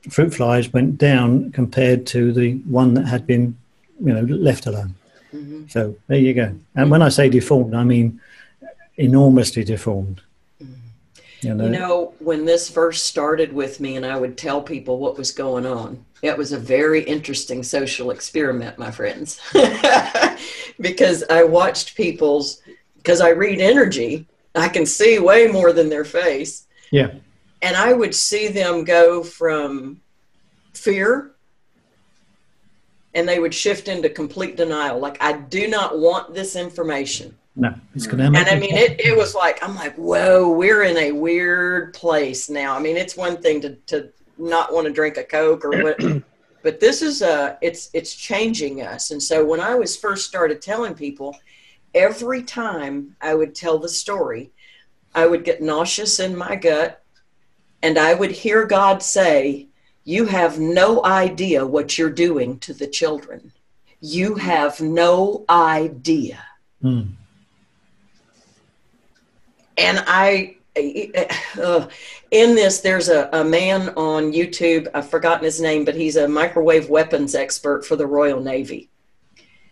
fruit 0.10 0.34
flies 0.34 0.72
went 0.72 0.98
down 0.98 1.52
compared 1.52 2.06
to 2.08 2.32
the 2.32 2.56
one 2.66 2.94
that 2.96 3.06
had 3.06 3.26
been, 3.26 3.58
you 4.00 4.14
know, 4.14 4.22
left 4.22 4.66
alone. 4.66 4.96
Mm-hmm. 5.34 5.68
So 5.68 5.96
there 6.08 6.20
you 6.20 6.34
go. 6.34 6.54
And 6.76 6.92
when 6.92 7.02
I 7.02 7.10
say 7.10 7.30
deformed, 7.30 7.74
I 7.74 7.84
mean 7.84 8.20
enormously 8.98 9.64
deformed. 9.64 10.22
Mm-hmm. 10.62 11.48
You 11.48 11.54
know? 11.56 11.64
you 11.64 11.70
know, 11.72 12.14
when 12.20 12.46
this 12.46 12.70
first 12.70 13.06
started 13.06 13.52
with 13.52 13.80
me, 13.80 13.96
and 13.96 14.06
I 14.06 14.18
would 14.18 14.38
tell 14.38 14.62
people 14.62 15.00
what 15.00 15.18
was 15.18 15.32
going 15.32 15.66
on, 15.66 16.04
it 16.22 16.38
was 16.38 16.54
a 16.54 16.60
very 16.60 17.04
interesting 17.04 17.64
social 17.64 18.12
experiment, 18.12 18.78
my 18.78 18.92
friends, 18.92 19.42
because 20.80 21.24
I 21.30 21.44
watched 21.44 21.96
people's, 21.96 22.62
because 22.98 23.20
I 23.20 23.30
read 23.30 23.60
energy, 23.60 24.26
I 24.56 24.70
can 24.70 24.86
see 24.86 25.20
way 25.20 25.48
more 25.48 25.74
than 25.74 25.90
their 25.90 26.06
face. 26.06 26.66
Yeah. 26.92 27.12
And 27.64 27.76
I 27.76 27.94
would 27.94 28.14
see 28.14 28.50
them 28.50 28.84
go 28.84 29.24
from 29.24 30.02
fear 30.74 31.32
and 33.16 33.28
they 33.28 33.40
would 33.40 33.54
shift 33.54 33.88
into 33.88 34.10
complete 34.10 34.58
denial. 34.58 35.00
Like, 35.00 35.18
I 35.22 35.34
do 35.34 35.68
not 35.68 35.98
want 35.98 36.34
this 36.34 36.56
information. 36.56 37.36
No, 37.56 37.74
it's 37.96 38.06
going 38.06 38.18
to. 38.18 38.38
And 38.38 38.50
I 38.50 38.60
mean, 38.60 38.76
it, 38.76 39.00
it 39.00 39.16
was 39.16 39.34
like, 39.34 39.64
I'm 39.64 39.76
like, 39.76 39.96
whoa, 39.96 40.50
we're 40.52 40.84
in 40.84 40.98
a 40.98 41.12
weird 41.12 41.94
place 41.94 42.50
now. 42.50 42.76
I 42.76 42.80
mean, 42.80 42.98
it's 42.98 43.16
one 43.16 43.42
thing 43.42 43.62
to, 43.62 43.76
to 43.88 44.10
not 44.38 44.74
want 44.74 44.88
to 44.88 44.94
drink 44.94 45.18
a 45.18 45.24
Coke 45.24 45.64
or 45.64 45.84
what. 45.84 46.00
but 46.64 46.80
this 46.80 47.02
is 47.02 47.22
uh 47.22 47.58
it's 47.62 47.90
it's 47.94 48.16
changing 48.16 48.82
us. 48.82 49.12
And 49.12 49.22
so 49.22 49.46
when 49.46 49.60
I 49.60 49.76
was 49.76 49.96
first 49.96 50.28
started 50.28 50.62
telling 50.62 50.96
people, 50.96 51.38
every 51.94 52.42
time 52.42 53.16
I 53.22 53.36
would 53.36 53.54
tell 53.54 53.78
the 53.78 53.90
story, 53.90 54.52
I 55.14 55.28
would 55.28 55.44
get 55.44 55.62
nauseous 55.62 56.20
in 56.20 56.36
my 56.36 56.56
gut 56.56 57.03
and 57.84 58.00
I 58.00 58.14
would 58.14 58.32
hear 58.32 58.66
God 58.66 59.04
say, 59.04 59.68
You 60.06 60.26
have 60.26 60.58
no 60.58 61.06
idea 61.06 61.68
what 61.68 61.98
you're 61.98 62.10
doing 62.10 62.58
to 62.60 62.74
the 62.74 62.88
children. 62.88 63.52
You 64.00 64.36
have 64.36 64.82
no 64.82 65.46
idea. 65.50 66.44
Mm. 66.82 67.12
And 69.78 70.04
I 70.08 70.56
uh, 70.76 71.88
in 72.32 72.56
this, 72.56 72.80
there's 72.80 73.10
a, 73.10 73.30
a 73.32 73.44
man 73.44 73.90
on 73.90 74.34
YouTube, 74.34 74.88
I've 74.96 75.10
forgotten 75.10 75.44
his 75.44 75.62
name, 75.62 75.86
but 75.86 75.94
he's 75.94 76.16
a 76.16 76.28
microwave 76.28 76.90
weapons 76.90 77.36
expert 77.36 77.86
for 77.86 77.96
the 77.96 78.08
Royal 78.08 78.40
Navy. 78.40 78.90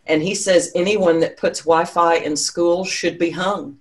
And 0.05 0.21
he 0.21 0.35
says 0.35 0.71
anyone 0.75 1.19
that 1.21 1.37
puts 1.37 1.61
Wi 1.61 1.85
Fi 1.85 2.15
in 2.17 2.35
school 2.35 2.83
should 2.85 3.17
be 3.17 3.31
hung. 3.31 3.79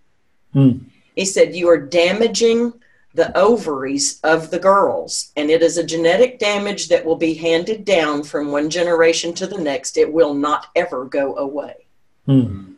Hmm. 0.53 0.79
He 1.15 1.25
said, 1.25 1.55
You 1.55 1.69
are 1.69 1.79
damaging 1.79 2.73
the 3.15 3.37
ovaries 3.37 4.21
of 4.23 4.51
the 4.51 4.59
girls, 4.59 5.33
and 5.37 5.51
it 5.51 5.63
is 5.63 5.79
a 5.79 5.85
genetic 5.85 6.39
damage 6.39 6.89
that 6.89 7.05
will 7.05 7.17
be 7.17 7.35
handed 7.35 7.85
down 7.85 8.23
from 8.23 8.53
one 8.53 8.71
generation 8.71 9.35
to 9.35 9.47
the 9.47 9.59
next. 9.59 9.97
It 9.97 10.13
will 10.13 10.35
not 10.35 10.69
ever 10.77 11.05
go 11.07 11.37
away. 11.37 11.87
Hmm. 12.27 12.75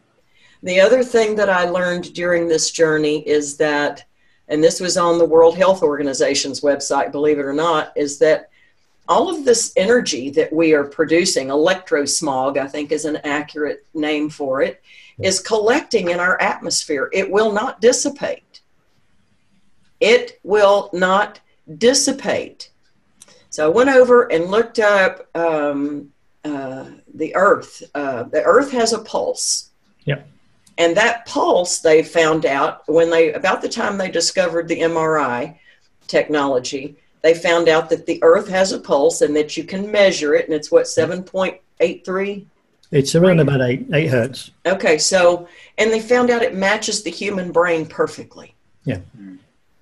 The 0.62 0.81
other 0.81 1.03
thing 1.03 1.35
that 1.37 1.51
I 1.51 1.69
learned 1.69 2.15
during 2.15 2.49
this 2.49 2.71
journey 2.71 3.29
is 3.29 3.57
that 3.59 4.05
and 4.53 4.62
this 4.62 4.81
was 4.81 4.99
on 4.99 5.17
the 5.17 5.25
World 5.25 5.57
Health 5.57 5.83
Organization's 5.83 6.61
website, 6.61 7.11
believe 7.11 7.39
it 7.39 7.47
or 7.47 7.55
not, 7.55 7.91
is 7.97 8.19
that 8.19 8.51
all 9.09 9.31
of 9.35 9.47
this 9.47 9.73
energy 9.77 10.29
that 10.29 10.53
we 10.53 10.75
are 10.75 10.85
producing, 10.85 11.49
electrosmog, 11.49 12.59
I 12.59 12.67
think 12.67 12.93
is 12.93 13.07
an 13.07 13.17
accurate 13.25 13.87
name 13.95 14.29
for 14.29 14.61
it, 14.61 14.83
is 15.23 15.41
collecting 15.41 16.11
in 16.11 16.21
our 16.21 16.41
atmosphere. 16.41 17.09
It 17.15 17.31
will 17.31 17.53
not 17.53 17.81
dissipate. 17.81 18.51
It 20.02 20.40
will 20.42 20.90
not 20.92 21.38
dissipate. 21.78 22.71
So 23.50 23.66
I 23.66 23.68
went 23.68 23.88
over 23.88 24.25
and 24.32 24.50
looked 24.50 24.80
up 24.80 25.28
um, 25.37 26.11
uh, 26.44 26.87
the 27.14 27.35
Earth. 27.37 27.85
Uh, 27.94 28.25
the 28.25 28.42
Earth 28.42 28.73
has 28.73 28.92
a 28.92 28.99
pulse. 28.99 29.71
Yep. 30.04 30.28
And 30.76 30.97
that 30.97 31.25
pulse, 31.26 31.78
they 31.78 32.02
found 32.02 32.47
out 32.47 32.82
when 32.88 33.11
they, 33.11 33.32
about 33.32 33.62
the 33.62 33.68
time 33.68 33.97
they 33.97 34.11
discovered 34.11 34.66
the 34.66 34.80
MRI 34.80 35.56
technology, 36.09 36.97
they 37.23 37.35
found 37.35 37.68
out 37.68 37.88
that 37.90 38.06
the 38.06 38.18
Earth 38.25 38.49
has 38.49 38.73
a 38.73 38.80
pulse 38.80 39.21
and 39.21 39.37
that 39.37 39.56
you 39.56 39.62
can 39.62 39.88
measure 39.92 40.35
it, 40.35 40.47
and 40.47 40.54
it's 40.54 40.73
what, 40.73 40.87
7.83? 40.87 42.44
It's 42.90 43.14
around 43.14 43.38
about 43.38 43.61
eight, 43.61 43.87
eight 43.94 44.09
hertz. 44.09 44.50
Okay, 44.66 44.99
so, 44.99 45.47
and 45.78 45.92
they 45.92 46.00
found 46.00 46.28
out 46.30 46.42
it 46.42 46.56
matches 46.56 47.04
the 47.04 47.11
human 47.11 47.52
brain 47.52 47.87
perfectly. 47.87 48.56
Yeah. 48.85 48.99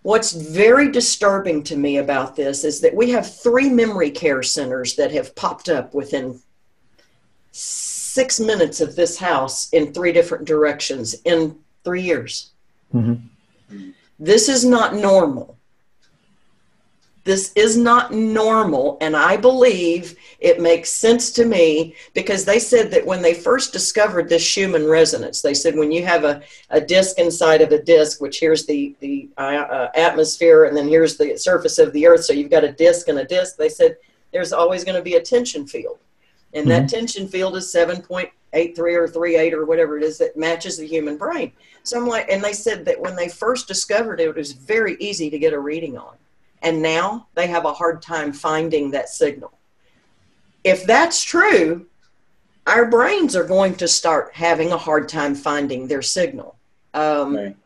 What's 0.03 0.33
very 0.33 0.91
disturbing 0.91 1.63
to 1.65 1.77
me 1.77 1.99
about 1.99 2.35
this 2.35 2.65
is 2.65 2.81
that 2.81 2.95
we 2.95 3.11
have 3.11 3.35
three 3.35 3.69
memory 3.69 4.11
care 4.11 4.43
centers 4.43 4.97
that 4.97 5.13
have 5.13 5.35
popped 5.37 5.69
up 5.69 5.93
within 5.93 6.41
six 7.53 8.41
minutes 8.41 8.81
of 8.81 8.97
this 8.97 9.19
house 9.19 9.69
in 9.73 9.93
three 9.93 10.13
different 10.13 10.47
directions 10.47 11.15
in 11.25 11.57
three 11.85 12.03
years. 12.03 12.51
Mm-hmm. 12.95 13.91
This 14.19 14.49
is 14.49 14.65
not 14.65 14.95
normal. 14.95 15.59
This 17.25 17.53
is 17.55 17.77
not 17.77 18.13
normal. 18.13 18.97
And 19.01 19.15
I 19.15 19.37
believe 19.37 20.17
it 20.39 20.61
makes 20.61 20.91
sense 20.91 21.31
to 21.33 21.45
me 21.45 21.95
because 22.15 22.45
they 22.45 22.59
said 22.59 22.91
that 22.93 23.05
when 23.05 23.21
they 23.21 23.35
first 23.35 23.73
discovered 23.73 24.29
this 24.29 24.43
Schumann 24.43 24.87
resonance, 24.87 25.43
they 25.43 25.55
said 25.55 25.77
when 25.77 25.93
you 25.93 26.05
have 26.05 26.25
a, 26.25 26.43
a 26.71 26.81
disk 26.81 27.19
inside 27.19 27.61
of 27.61 27.73
a 27.73 27.83
disk, 27.83 28.21
which 28.21 28.41
here's 28.41 28.65
the, 28.65 28.95
the 29.01 29.29
uh, 29.37 29.41
uh, 29.41 29.91
atmosphere 29.95 30.65
and 30.65 30.77
then 30.77 30.89
here's 30.89 31.17
the 31.17 31.37
surface 31.37 31.79
of 31.79 31.93
the 31.93 32.07
earth. 32.07 32.25
So 32.25 32.33
you've 32.33 32.51
got 32.51 32.65
a 32.65 32.73
disk 32.73 33.09
and 33.09 33.19
a 33.19 33.25
disk. 33.25 33.57
They 33.57 33.69
said 33.69 33.97
there's 34.33 34.53
always 34.53 34.85
going 34.85 34.97
to 34.97 35.03
be 35.03 35.15
a 35.15 35.23
tension 35.23 35.67
field 35.67 35.99
and 36.53 36.67
mm-hmm. 36.67 36.81
that 36.81 36.89
tension 36.89 37.29
field 37.29 37.57
is 37.57 37.73
7.83 37.73 38.79
or 38.97 39.09
38 39.09 39.55
or 39.55 39.65
whatever 39.65 39.97
it 39.97 40.03
is 40.03 40.19
that 40.19 40.37
matches 40.37 40.79
the 40.79 40.87
human 40.87 41.17
brain 41.17 41.53
so 41.83 41.99
i'm 41.99 42.07
like 42.07 42.29
and 42.31 42.43
they 42.43 42.53
said 42.53 42.85
that 42.85 43.01
when 43.01 43.17
they 43.17 43.29
first 43.29 43.69
discovered 43.69 44.21
it 44.21 44.29
it 44.29 44.35
was 44.35 44.53
very 44.53 44.97
easy 45.01 45.31
to 45.31 45.39
get 45.39 45.53
a 45.53 45.59
reading 45.59 45.97
on 45.97 46.15
and 46.63 46.81
now 46.83 47.27
they 47.35 47.47
have 47.47 47.65
a 47.65 47.73
hard 47.73 48.03
time 48.03 48.33
finding 48.33 48.91
that 48.91 49.09
signal 49.09 49.53
if 50.65 50.85
that's 50.87 51.23
true 51.23 51.87
our 52.67 52.87
brains 52.87 53.35
are 53.35 53.47
going 53.47 53.75
to 53.75 53.89
start 53.89 54.31
having 54.35 54.73
a 54.73 54.79
hard 54.79 55.09
time 55.09 55.35
finding 55.35 55.89
their 55.89 56.03
signal 56.03 56.57
um, 56.95 57.37
right. 57.37 57.57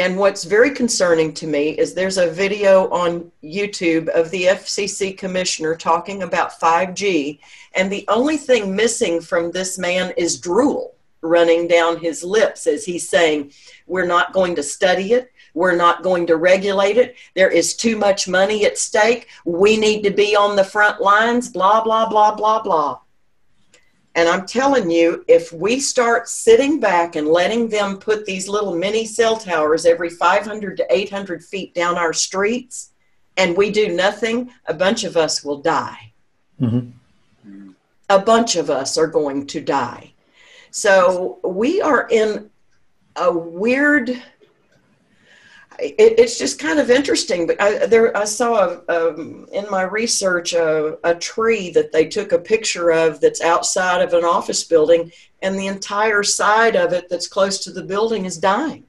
And 0.00 0.16
what's 0.16 0.44
very 0.44 0.70
concerning 0.70 1.34
to 1.34 1.46
me 1.46 1.78
is 1.78 1.92
there's 1.92 2.16
a 2.16 2.30
video 2.30 2.88
on 2.88 3.30
YouTube 3.44 4.08
of 4.08 4.30
the 4.30 4.44
FCC 4.44 5.16
commissioner 5.16 5.76
talking 5.76 6.22
about 6.22 6.58
5G, 6.58 7.38
and 7.74 7.92
the 7.92 8.06
only 8.08 8.38
thing 8.38 8.74
missing 8.74 9.20
from 9.20 9.50
this 9.50 9.78
man 9.78 10.14
is 10.16 10.40
drool. 10.40 10.94
running 11.22 11.68
down 11.68 11.98
his 11.98 12.24
lips 12.24 12.66
as 12.66 12.82
he's 12.82 13.06
saying, 13.06 13.52
We're 13.86 14.06
not 14.06 14.32
going 14.32 14.54
to 14.56 14.62
study 14.62 15.12
it. 15.12 15.29
We're 15.54 15.76
not 15.76 16.02
going 16.02 16.26
to 16.28 16.36
regulate 16.36 16.96
it. 16.96 17.16
There 17.34 17.50
is 17.50 17.74
too 17.74 17.96
much 17.96 18.28
money 18.28 18.64
at 18.64 18.78
stake. 18.78 19.28
We 19.44 19.76
need 19.76 20.02
to 20.02 20.10
be 20.10 20.36
on 20.36 20.56
the 20.56 20.64
front 20.64 21.00
lines, 21.00 21.48
blah, 21.48 21.82
blah, 21.82 22.08
blah, 22.08 22.34
blah, 22.34 22.62
blah. 22.62 23.00
And 24.14 24.28
I'm 24.28 24.46
telling 24.46 24.90
you, 24.90 25.24
if 25.28 25.52
we 25.52 25.78
start 25.78 26.28
sitting 26.28 26.80
back 26.80 27.14
and 27.14 27.28
letting 27.28 27.68
them 27.68 27.98
put 27.98 28.26
these 28.26 28.48
little 28.48 28.74
mini 28.74 29.06
cell 29.06 29.36
towers 29.36 29.86
every 29.86 30.10
500 30.10 30.76
to 30.78 30.86
800 30.90 31.44
feet 31.44 31.74
down 31.74 31.96
our 31.96 32.12
streets, 32.12 32.90
and 33.36 33.56
we 33.56 33.70
do 33.70 33.94
nothing, 33.94 34.50
a 34.66 34.74
bunch 34.74 35.04
of 35.04 35.16
us 35.16 35.44
will 35.44 35.58
die. 35.58 36.12
Mm-hmm. 36.60 37.70
A 38.10 38.18
bunch 38.18 38.56
of 38.56 38.68
us 38.68 38.98
are 38.98 39.06
going 39.06 39.46
to 39.46 39.60
die. 39.60 40.12
So 40.72 41.38
we 41.44 41.80
are 41.80 42.08
in 42.10 42.50
a 43.16 43.32
weird 43.32 44.22
it, 45.80 46.18
it's 46.18 46.38
just 46.38 46.58
kind 46.58 46.78
of 46.78 46.90
interesting. 46.90 47.46
But 47.46 47.60
I, 47.60 47.86
there, 47.86 48.16
I 48.16 48.24
saw 48.24 48.80
a, 48.88 49.08
um, 49.10 49.48
in 49.52 49.66
my 49.70 49.82
research 49.82 50.52
a, 50.52 50.98
a, 51.04 51.14
tree 51.14 51.70
that 51.70 51.92
they 51.92 52.06
took 52.06 52.32
a 52.32 52.38
picture 52.38 52.90
of 52.90 53.20
that's 53.20 53.40
outside 53.40 54.02
of 54.02 54.12
an 54.12 54.24
office 54.24 54.64
building, 54.64 55.12
and 55.42 55.58
the 55.58 55.66
entire 55.66 56.22
side 56.22 56.76
of 56.76 56.92
it 56.92 57.08
that's 57.08 57.26
close 57.26 57.58
to 57.64 57.72
the 57.72 57.82
building 57.82 58.24
is 58.24 58.38
dying. 58.38 58.84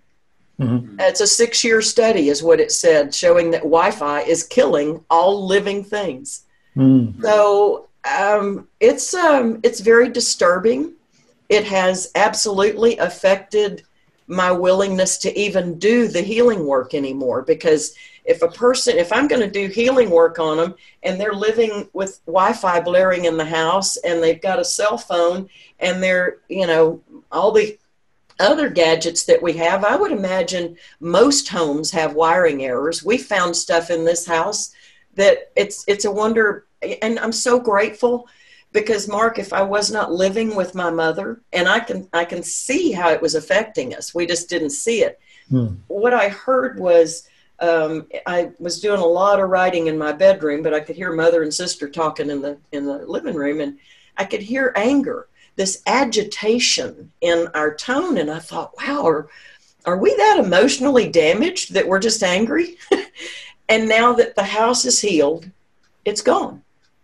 Mm-hmm. 0.60 1.00
It's 1.00 1.22
a 1.22 1.28
six-year 1.28 1.82
study, 1.82 2.30
is 2.30 2.44
what 2.44 2.60
it 2.60 2.72
said, 2.72 3.16
showing 3.16 3.52
that 3.52 3.62
Wi-Fi 3.62 4.22
is 4.22 4.44
killing 4.44 5.04
all 5.10 5.46
living 5.46 5.84
things. 5.84 6.44
Mm-hmm. 6.76 7.22
So 7.24 7.88
um, 8.10 8.68
it's 8.80 9.14
um, 9.14 9.60
it's 9.64 9.80
very 9.80 10.10
disturbing. 10.10 10.94
It 11.50 11.66
has 11.66 12.12
absolutely 12.16 12.98
affected 12.98 13.84
my 14.32 14.50
willingness 14.50 15.18
to 15.18 15.38
even 15.38 15.78
do 15.78 16.08
the 16.08 16.22
healing 16.22 16.66
work 16.66 16.94
anymore 16.94 17.42
because 17.42 17.94
if 18.24 18.42
a 18.42 18.48
person 18.48 18.98
if 18.98 19.12
i'm 19.12 19.28
going 19.28 19.42
to 19.42 19.52
do 19.52 19.68
healing 19.68 20.10
work 20.10 20.40
on 20.40 20.56
them 20.56 20.74
and 21.04 21.20
they're 21.20 21.34
living 21.34 21.90
with 21.92 22.22
wi-fi 22.26 22.80
blaring 22.80 23.26
in 23.26 23.36
the 23.36 23.44
house 23.44 23.98
and 23.98 24.24
they've 24.24 24.42
got 24.42 24.58
a 24.58 24.64
cell 24.64 24.98
phone 24.98 25.50
and 25.80 26.02
they're 26.02 26.38
you 26.48 26.66
know 26.66 27.02
all 27.30 27.52
the 27.52 27.78
other 28.40 28.70
gadgets 28.70 29.26
that 29.26 29.42
we 29.42 29.52
have 29.52 29.84
i 29.84 29.98
would 29.98 30.14
imagine 30.14 30.78
most 31.02 31.50
homes 31.50 31.92
have 31.92 32.16
wiring 32.16 32.64
errors. 32.64 33.04
We 33.04 33.18
found 33.18 33.54
stuff 33.54 33.90
in 33.92 34.06
this 34.06 34.26
house 34.26 34.72
that 35.16 35.52
it's 35.58 35.84
it's 35.90 36.06
a 36.06 36.12
wonder 36.12 36.68
and 37.02 37.20
i'm 37.20 37.34
so 37.34 37.60
grateful 37.60 38.30
because 38.72 39.08
mark 39.08 39.40
if 39.40 39.54
i 39.54 39.62
was 39.62 39.92
not 39.92 40.12
living 40.12 40.56
with 40.56 40.76
my 40.76 40.90
mother 40.90 41.42
and 41.54 41.68
i 41.68 41.80
can 41.80 42.08
i 42.14 42.24
can 42.24 42.44
see 42.44 42.92
how 42.92 43.10
it 43.10 43.22
was 43.22 43.36
affecting 43.36 43.96
us 43.96 44.14
we 44.14 44.26
just 44.26 44.50
didn't 44.50 44.70
see 44.72 45.04
it 45.04 45.20
hmm. 45.50 45.68
what 45.88 46.14
i 46.14 46.30
heard 46.30 46.80
was 46.80 47.28
um, 47.60 48.08
i 48.26 48.52
was 48.60 48.80
doing 48.80 49.00
a 49.00 49.06
lot 49.06 49.40
of 49.40 49.50
writing 49.50 49.88
in 49.88 49.98
my 49.98 50.12
bedroom 50.12 50.64
but 50.64 50.74
i 50.74 50.80
could 50.80 50.96
hear 50.96 51.14
mother 51.14 51.44
and 51.44 51.54
sister 51.54 51.90
talking 51.90 52.30
in 52.30 52.42
the 52.42 52.58
in 52.72 52.86
the 52.86 53.00
living 53.06 53.36
room 53.36 53.62
and 53.62 53.78
i 54.18 54.26
could 54.26 54.42
hear 54.42 54.74
anger 54.76 55.28
this 55.56 55.82
agitation 55.86 57.12
in 57.22 57.48
our 57.54 57.74
tone 57.76 58.18
and 58.18 58.32
i 58.32 58.40
thought 58.40 58.74
wow 58.78 59.06
are, 59.06 59.28
are 59.86 59.98
we 59.98 60.16
that 60.16 60.40
emotionally 60.40 61.10
damaged 61.10 61.74
that 61.74 61.88
we're 61.88 62.00
just 62.00 62.24
angry 62.24 62.78
and 63.70 63.88
now 63.88 64.14
that 64.14 64.36
the 64.36 64.44
house 64.44 64.86
is 64.86 65.00
healed 65.00 65.50
it's 66.06 66.22
gone 66.22 66.64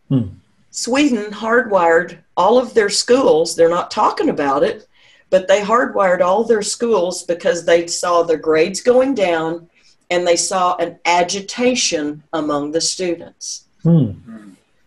hmm. 0.10 0.28
Sweden 0.71 1.32
hardwired 1.32 2.19
all 2.36 2.58
of 2.58 2.73
their 2.73 2.89
schools. 2.89 3.56
They're 3.56 3.69
not 3.69 3.91
talking 3.91 4.30
about 4.30 4.63
it, 4.63 4.88
but 5.30 5.47
they 5.47 5.62
hardwired 5.62 6.21
all 6.21 6.43
their 6.43 6.62
schools 6.62 7.23
because 7.23 7.65
they 7.65 7.88
saw 7.88 8.23
the 8.23 8.38
grades 8.38 8.82
going 8.82 9.15
down 9.15 9.69
and 10.10 10.25
they 10.25 10.36
saw 10.36 10.75
an 10.77 10.99
agitation 11.06 12.23
among 12.34 12.71
the 12.71 12.82
students. 12.82 13.65
Hmm. 13.84 14.12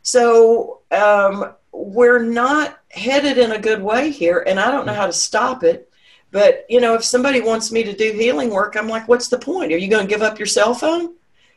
So 0.03 0.81
um, 0.91 1.53
we're 1.73 2.23
not 2.23 2.81
headed 2.91 3.39
in 3.39 3.53
a 3.53 3.59
good 3.59 3.83
way 3.83 4.11
here, 4.11 4.45
and 4.47 4.59
I 4.59 4.71
don't 4.71 4.87
know 4.87 4.95
how 4.95 5.07
to 5.07 5.13
stop 5.13 5.63
it. 5.63 5.91
But 6.33 6.65
you 6.69 6.81
know, 6.81 6.95
if 6.95 7.05
somebody 7.05 7.41
wants 7.41 7.73
me 7.73 7.83
to 7.83 7.93
do 7.93 8.13
healing 8.13 8.51
work, 8.51 8.77
I'm 8.77 8.89
like, 8.89 9.09
what's 9.09 9.29
the 9.29 9.39
point? 9.39 9.73
Are 9.73 9.79
you 9.79 9.89
going 9.89 10.07
to 10.07 10.13
give 10.13 10.23
up 10.23 10.39
your 10.39 10.47
cell 10.47 10.75
phone? 10.75 11.15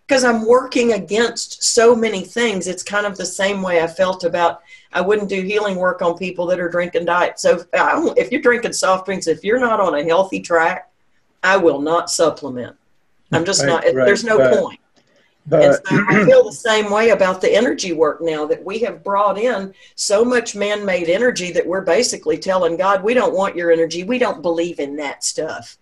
Because 0.08 0.24
I'm 0.24 0.46
working 0.46 0.94
against 0.94 1.63
so 1.63 1.96
many 1.96 2.22
things. 2.22 2.68
It's 2.68 2.84
kind 2.84 3.06
of 3.06 3.18
the 3.18 3.26
same 3.26 3.62
way 3.62 3.82
I 3.82 3.88
felt 3.88 4.24
about 4.24 4.62
I 4.92 5.02
wouldn't 5.02 5.30
do 5.30 5.42
healing 5.42 5.78
work 5.78 6.02
on 6.02 6.18
people 6.18 6.46
that 6.48 6.60
are 6.60 6.70
drinking 6.70 7.06
diet. 7.06 7.39
So 7.39 7.66
if 7.74 8.32
you're 8.32 8.42
drinking 8.42 8.74
soft 8.74 9.06
drinks, 9.06 9.28
if 9.28 9.44
you're 9.44 9.60
not 9.60 9.80
on 9.80 9.96
a 9.96 10.04
healthy 10.04 10.39
track, 10.39 10.92
I 11.42 11.58
will 11.58 11.82
not 11.82 12.10
supplement. 12.10 12.76
I'm 13.32 13.46
just 13.46 13.62
right, 13.62 13.68
not. 13.68 13.84
Right, 13.84 14.06
there's 14.06 14.24
no 14.24 14.38
but, 14.38 14.60
point. 14.60 14.80
But, 15.48 15.62
and 15.63 15.74
so 15.76 16.06
I 16.10 16.26
feel 16.26 16.44
the 16.44 16.52
same 16.52 16.89
way 16.92 17.10
about 17.10 17.42
the 17.42 17.54
energy 17.54 17.94
work 17.94 18.22
now 18.22 18.46
that 18.46 18.63
we 18.63 18.80
have 18.80 19.04
brought 19.04 19.38
in 19.38 19.74
so 19.96 20.24
much 20.24 20.56
man-made 20.56 21.10
energy 21.10 21.52
that 21.52 21.66
we're 21.66 21.82
basically 21.82 22.38
telling 22.38 22.78
God, 22.78 23.04
we 23.04 23.13
don't 23.13 23.34
want 23.34 23.56
your 23.56 23.72
energy. 23.72 24.04
We 24.04 24.20
don't 24.20 24.42
believe 24.42 24.80
in 24.80 24.96
that 24.98 25.24
stuff. 25.24 25.78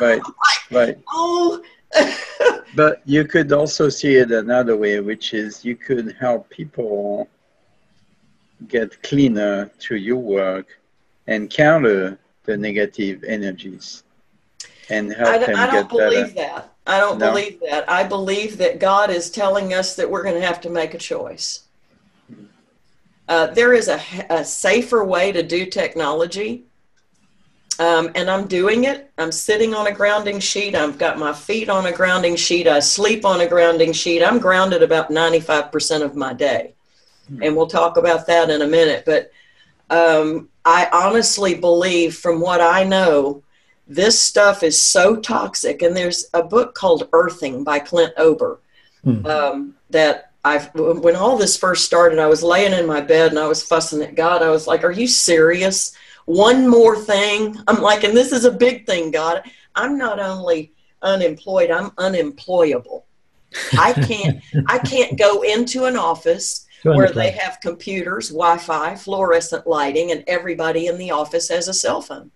Right. 0.00 0.22
right. 0.70 0.98
Oh, 1.08 1.62
but 2.74 3.02
you 3.04 3.24
could 3.24 3.52
also 3.52 3.88
see 3.88 4.16
it 4.16 4.30
another 4.30 4.76
way, 4.76 5.00
which 5.00 5.34
is 5.34 5.64
you 5.64 5.76
could 5.76 6.16
help 6.18 6.48
people 6.50 7.28
get 8.68 9.02
cleaner 9.02 9.66
through 9.78 9.98
your 9.98 10.18
work 10.18 10.66
and 11.26 11.50
counter 11.50 12.18
the 12.44 12.56
negative 12.56 13.24
energies 13.24 14.02
and 14.90 15.12
help 15.12 15.28
I, 15.28 15.38
them 15.38 15.56
I 15.56 15.66
don't 15.66 15.74
get 15.74 15.88
believe 15.88 16.34
better. 16.34 16.52
that. 16.54 16.70
I 16.86 17.00
don't 17.00 17.18
no? 17.18 17.30
believe 17.30 17.60
that. 17.60 17.88
I 17.88 18.04
believe 18.04 18.58
that 18.58 18.78
God 18.78 19.10
is 19.10 19.30
telling 19.30 19.72
us 19.72 19.96
that 19.96 20.10
we're 20.10 20.22
going 20.22 20.34
to 20.40 20.46
have 20.46 20.60
to 20.62 20.70
make 20.70 20.94
a 20.94 20.98
choice. 20.98 21.60
Uh, 23.26 23.46
there 23.48 23.72
is 23.72 23.88
a, 23.88 24.00
a 24.28 24.44
safer 24.44 25.02
way 25.02 25.32
to 25.32 25.42
do 25.42 25.64
technology 25.64 26.64
um, 27.78 28.10
and 28.14 28.30
I'm 28.30 28.46
doing 28.46 28.84
it. 28.84 29.10
I'm 29.18 29.32
sitting 29.32 29.74
on 29.74 29.86
a 29.86 29.92
grounding 29.92 30.40
sheet. 30.40 30.74
I've 30.74 30.98
got 30.98 31.18
my 31.18 31.32
feet 31.32 31.68
on 31.68 31.86
a 31.86 31.92
grounding 31.92 32.36
sheet. 32.36 32.66
I 32.66 32.80
sleep 32.80 33.24
on 33.24 33.40
a 33.40 33.48
grounding 33.48 33.92
sheet. 33.92 34.22
I'm 34.22 34.38
grounded 34.38 34.82
about 34.82 35.10
95% 35.10 36.02
of 36.02 36.14
my 36.14 36.32
day. 36.32 36.74
And 37.42 37.56
we'll 37.56 37.66
talk 37.66 37.96
about 37.96 38.26
that 38.26 38.50
in 38.50 38.62
a 38.62 38.66
minute. 38.66 39.04
But 39.06 39.30
um, 39.90 40.48
I 40.64 40.88
honestly 40.92 41.54
believe, 41.54 42.16
from 42.16 42.40
what 42.40 42.60
I 42.60 42.84
know, 42.84 43.42
this 43.86 44.20
stuff 44.20 44.62
is 44.62 44.80
so 44.80 45.16
toxic. 45.16 45.82
And 45.82 45.96
there's 45.96 46.26
a 46.34 46.42
book 46.42 46.74
called 46.74 47.08
Earthing 47.12 47.64
by 47.64 47.78
Clint 47.78 48.12
Ober 48.18 48.60
hmm. 49.02 49.24
um, 49.26 49.74
that 49.90 50.32
I've, 50.44 50.74
when 50.74 51.16
all 51.16 51.38
this 51.38 51.56
first 51.56 51.86
started, 51.86 52.18
I 52.18 52.26
was 52.26 52.42
laying 52.42 52.78
in 52.78 52.86
my 52.86 53.00
bed 53.00 53.30
and 53.30 53.38
I 53.38 53.46
was 53.46 53.62
fussing 53.62 54.02
at 54.02 54.14
God. 54.14 54.42
I 54.42 54.50
was 54.50 54.66
like, 54.66 54.84
Are 54.84 54.90
you 54.90 55.06
serious? 55.06 55.96
One 56.26 56.68
more 56.68 56.96
thing. 56.96 57.56
I'm 57.66 57.82
like, 57.82 58.04
and 58.04 58.16
this 58.16 58.32
is 58.32 58.44
a 58.44 58.50
big 58.50 58.86
thing, 58.86 59.10
God. 59.10 59.42
I'm 59.74 59.98
not 59.98 60.20
only 60.20 60.72
unemployed, 61.02 61.70
I'm 61.70 61.92
unemployable. 61.98 63.06
I 63.78 63.92
can't 63.92 64.42
I 64.68 64.78
can't 64.78 65.18
go 65.18 65.42
into 65.42 65.84
an 65.84 65.96
office 65.96 66.66
where 66.82 67.10
they 67.10 67.30
have 67.30 67.60
computers, 67.62 68.28
Wi-Fi, 68.28 68.94
fluorescent 68.96 69.66
lighting, 69.66 70.10
and 70.10 70.22
everybody 70.26 70.86
in 70.86 70.98
the 70.98 71.10
office 71.10 71.48
has 71.48 71.66
a 71.66 71.74
cell 71.74 72.02
phone. 72.02 72.30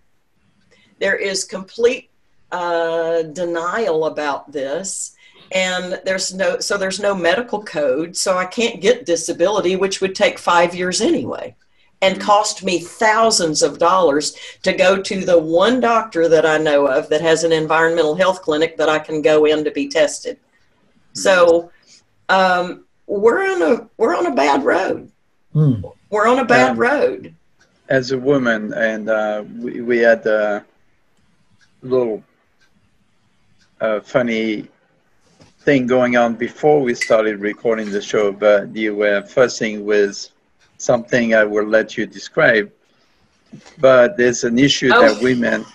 There 0.99 1.15
is 1.15 1.43
complete 1.43 2.09
uh, 2.51 3.23
denial 3.23 4.05
about 4.05 4.51
this, 4.51 5.15
and 5.51 6.01
there's 6.03 6.33
no 6.33 6.59
so 6.59 6.77
there's 6.77 6.99
no 6.99 7.13
medical 7.13 7.63
code, 7.63 8.15
so 8.15 8.37
I 8.37 8.45
can't 8.45 8.81
get 8.81 9.05
disability, 9.05 9.75
which 9.75 10.01
would 10.01 10.15
take 10.15 10.39
five 10.39 10.73
years 10.75 11.01
anyway 11.01 11.55
and 12.01 12.19
cost 12.19 12.63
me 12.63 12.79
thousands 12.79 13.61
of 13.61 13.77
dollars 13.77 14.35
to 14.63 14.73
go 14.73 15.01
to 15.01 15.25
the 15.25 15.37
one 15.37 15.79
doctor 15.79 16.29
that 16.29 16.45
I 16.45 16.57
know 16.57 16.87
of 16.87 17.09
that 17.09 17.21
has 17.21 17.43
an 17.43 17.51
environmental 17.51 18.15
health 18.15 18.41
clinic 18.41 18.77
that 18.77 18.89
I 18.89 18.99
can 18.99 19.21
go 19.21 19.45
in 19.45 19.63
to 19.65 19.71
be 19.71 19.87
tested. 19.89 20.37
So 21.13 21.71
um, 22.29 22.85
we're 23.07 23.43
on 23.51 23.61
a 23.61 23.89
we're 23.97 24.15
on 24.15 24.27
a 24.27 24.35
bad 24.35 24.63
road. 24.63 25.11
Hmm. 25.53 25.81
We're 26.09 26.27
on 26.27 26.39
a 26.39 26.45
bad 26.45 26.71
um, 26.71 26.77
road. 26.77 27.35
As 27.89 28.11
a 28.11 28.17
woman, 28.17 28.71
and 28.73 29.09
uh, 29.09 29.43
we, 29.57 29.81
we 29.81 29.97
had 29.97 30.25
a 30.25 30.63
little 31.81 32.23
uh, 33.81 33.99
funny 34.01 34.67
thing 35.61 35.87
going 35.87 36.15
on 36.15 36.35
before 36.35 36.81
we 36.81 36.93
started 36.93 37.39
recording 37.39 37.91
the 37.91 38.01
show, 38.01 38.31
but 38.31 38.75
you 38.75 38.95
were 38.95 39.21
fussing 39.23 39.85
with 39.85 40.29
something 40.79 41.35
I 41.35 41.43
will 41.43 41.65
let 41.65 41.97
you 41.97 42.07
describe. 42.07 42.71
But 43.77 44.17
there's 44.17 44.43
an 44.43 44.57
issue 44.57 44.91
oh. 44.93 45.01
that 45.01 45.21
women 45.21 45.65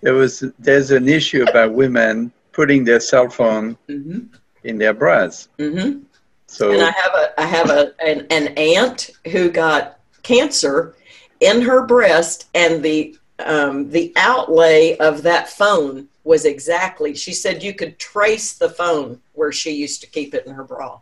there 0.00 0.14
was 0.14 0.44
there's 0.58 0.90
an 0.90 1.08
issue 1.08 1.44
about 1.44 1.72
women 1.72 2.32
putting 2.52 2.84
their 2.84 3.00
cell 3.00 3.28
phone 3.28 3.76
mm-hmm. 3.88 4.20
in 4.64 4.78
their 4.78 4.92
bras. 4.92 5.48
Mm-hmm. 5.58 6.00
So 6.46 6.72
and 6.72 6.82
I 6.82 6.90
have 6.90 7.14
a 7.14 7.40
I 7.40 7.46
have 7.46 7.70
a 7.70 7.94
an, 8.04 8.26
an 8.30 8.48
aunt 8.58 9.10
who 9.30 9.50
got 9.50 10.00
cancer 10.22 10.94
in 11.40 11.62
her 11.62 11.86
breast, 11.86 12.48
and 12.54 12.82
the 12.82 13.16
um, 13.38 13.90
the 13.90 14.12
outlay 14.16 14.96
of 14.98 15.22
that 15.22 15.48
phone 15.48 16.08
was 16.24 16.44
exactly. 16.44 17.14
She 17.14 17.32
said 17.32 17.62
you 17.62 17.74
could 17.74 17.98
trace 17.98 18.54
the 18.54 18.68
phone 18.68 19.20
where 19.32 19.52
she 19.52 19.70
used 19.72 20.00
to 20.02 20.06
keep 20.06 20.34
it 20.34 20.46
in 20.46 20.52
her 20.52 20.64
bra. 20.64 21.00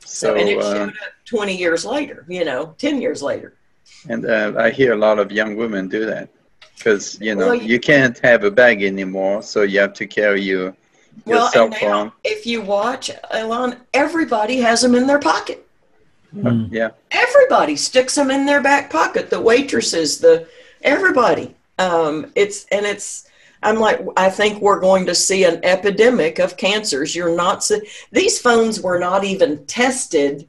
So, 0.00 0.28
so 0.28 0.34
and 0.34 0.48
it 0.48 0.58
uh, 0.58 0.72
showed 0.74 0.88
up 0.88 0.94
20 1.26 1.56
years 1.56 1.84
later. 1.84 2.24
You 2.28 2.44
know, 2.44 2.74
10 2.78 3.00
years 3.00 3.22
later. 3.22 3.54
And 4.08 4.24
uh, 4.24 4.54
I 4.58 4.70
hear 4.70 4.94
a 4.94 4.96
lot 4.96 5.18
of 5.18 5.30
young 5.30 5.56
women 5.56 5.88
do 5.88 6.06
that 6.06 6.30
because 6.76 7.20
you 7.20 7.34
know 7.34 7.48
well, 7.48 7.54
you, 7.54 7.74
you, 7.74 7.80
can't 7.80 8.18
have 8.20 8.44
a 8.44 8.50
bag 8.50 8.82
anymore, 8.82 9.42
so 9.42 9.62
you 9.62 9.80
have 9.80 9.94
to 9.94 10.06
carry 10.06 10.42
your, 10.42 10.74
your 11.24 11.38
well, 11.38 11.48
cell 11.50 11.70
phone. 11.70 12.06
Now, 12.06 12.12
if 12.24 12.46
you 12.46 12.60
watch, 12.62 13.10
Alain, 13.30 13.76
everybody 13.94 14.58
has 14.58 14.82
them 14.82 14.94
in 14.94 15.06
their 15.06 15.18
pocket. 15.18 15.66
Mm. 16.34 16.68
Yeah. 16.70 16.90
Everybody 17.10 17.76
sticks 17.76 18.14
them 18.14 18.30
in 18.30 18.46
their 18.46 18.62
back 18.62 18.90
pocket. 18.90 19.30
The 19.30 19.40
waitresses, 19.40 20.18
the 20.18 20.46
everybody. 20.82 21.54
Um, 21.78 22.32
it's 22.34 22.66
and 22.66 22.86
it's. 22.86 23.28
I'm 23.62 23.76
like, 23.76 24.00
I 24.16 24.28
think 24.28 24.60
we're 24.60 24.80
going 24.80 25.06
to 25.06 25.14
see 25.14 25.44
an 25.44 25.64
epidemic 25.64 26.38
of 26.38 26.56
cancers. 26.56 27.16
You're 27.16 27.34
not. 27.34 27.68
These 28.12 28.38
phones 28.38 28.80
were 28.80 28.98
not 28.98 29.24
even 29.24 29.64
tested 29.66 30.46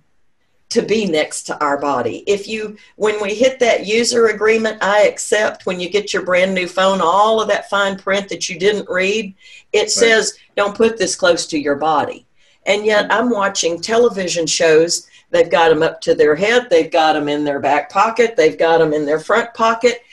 to 0.69 0.81
be 0.81 1.05
next 1.05 1.43
to 1.43 1.63
our 1.63 1.79
body. 1.79 2.23
If 2.27 2.47
you, 2.47 2.77
when 2.97 3.21
we 3.21 3.33
hit 3.33 3.59
that 3.59 3.85
user 3.85 4.27
agreement, 4.27 4.83
I 4.83 5.03
accept 5.03 5.65
when 5.65 5.79
you 5.79 5.89
get 5.89 6.13
your 6.13 6.23
brand 6.23 6.53
new 6.53 6.67
phone, 6.67 6.99
all 7.01 7.39
of 7.39 7.47
that 7.47 7.69
fine 7.69 7.97
print 7.97 8.27
that 8.29 8.49
you 8.49 8.59
didn't 8.59 8.89
read, 8.89 9.33
it 9.71 9.79
right. 9.79 9.89
says, 9.89 10.37
don't 10.55 10.75
put 10.75 10.97
this 10.97 11.15
close 11.15 11.47
to 11.47 11.59
your 11.59 11.75
body. 11.75 12.25
And 12.65 12.85
yet 12.85 13.09
mm-hmm. 13.09 13.13
I'm 13.13 13.29
watching 13.29 13.81
television 13.81 14.45
shows. 14.45 15.07
They've 15.29 15.49
got 15.49 15.69
them 15.69 15.83
up 15.83 16.01
to 16.01 16.15
their 16.15 16.35
head, 16.35 16.67
they've 16.69 16.91
got 16.91 17.13
them 17.13 17.27
in 17.27 17.43
their 17.43 17.59
back 17.59 17.89
pocket, 17.89 18.35
they've 18.35 18.57
got 18.57 18.77
them 18.77 18.93
in 18.93 19.05
their 19.05 19.19
front 19.19 19.53
pocket. 19.53 20.03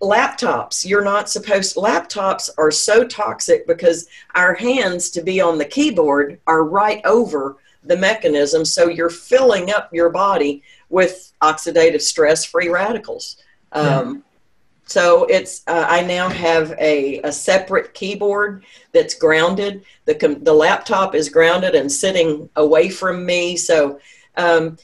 Laptops, 0.00 0.86
you're 0.86 1.04
not 1.04 1.28
supposed, 1.28 1.76
laptops 1.76 2.50
are 2.58 2.70
so 2.70 3.06
toxic 3.06 3.66
because 3.66 4.08
our 4.34 4.54
hands 4.54 5.10
to 5.10 5.22
be 5.22 5.40
on 5.40 5.58
the 5.58 5.64
keyboard 5.64 6.40
are 6.46 6.64
right 6.64 7.00
over 7.04 7.58
the 7.84 7.96
mechanism. 7.96 8.64
So 8.64 8.88
you're 8.88 9.10
filling 9.10 9.70
up 9.70 9.92
your 9.92 10.10
body 10.10 10.62
with 10.88 11.32
oxidative 11.40 12.02
stress 12.02 12.44
free 12.44 12.68
radicals. 12.68 13.36
Um, 13.72 14.24
So 14.86 15.24
it's 15.24 15.62
uh, 15.66 15.86
I 15.88 16.02
now 16.02 16.28
have 16.28 16.74
a, 16.78 17.20
a 17.22 17.32
separate 17.32 17.94
keyboard 17.94 18.64
that's 18.92 19.14
grounded. 19.14 19.84
The 20.04 20.14
com- 20.14 20.44
the 20.44 20.52
laptop 20.52 21.14
is 21.14 21.28
grounded 21.30 21.74
and 21.74 21.90
sitting 21.90 22.50
away 22.56 22.90
from 22.90 23.24
me. 23.24 23.56
So 23.56 24.00
um, 24.36 24.76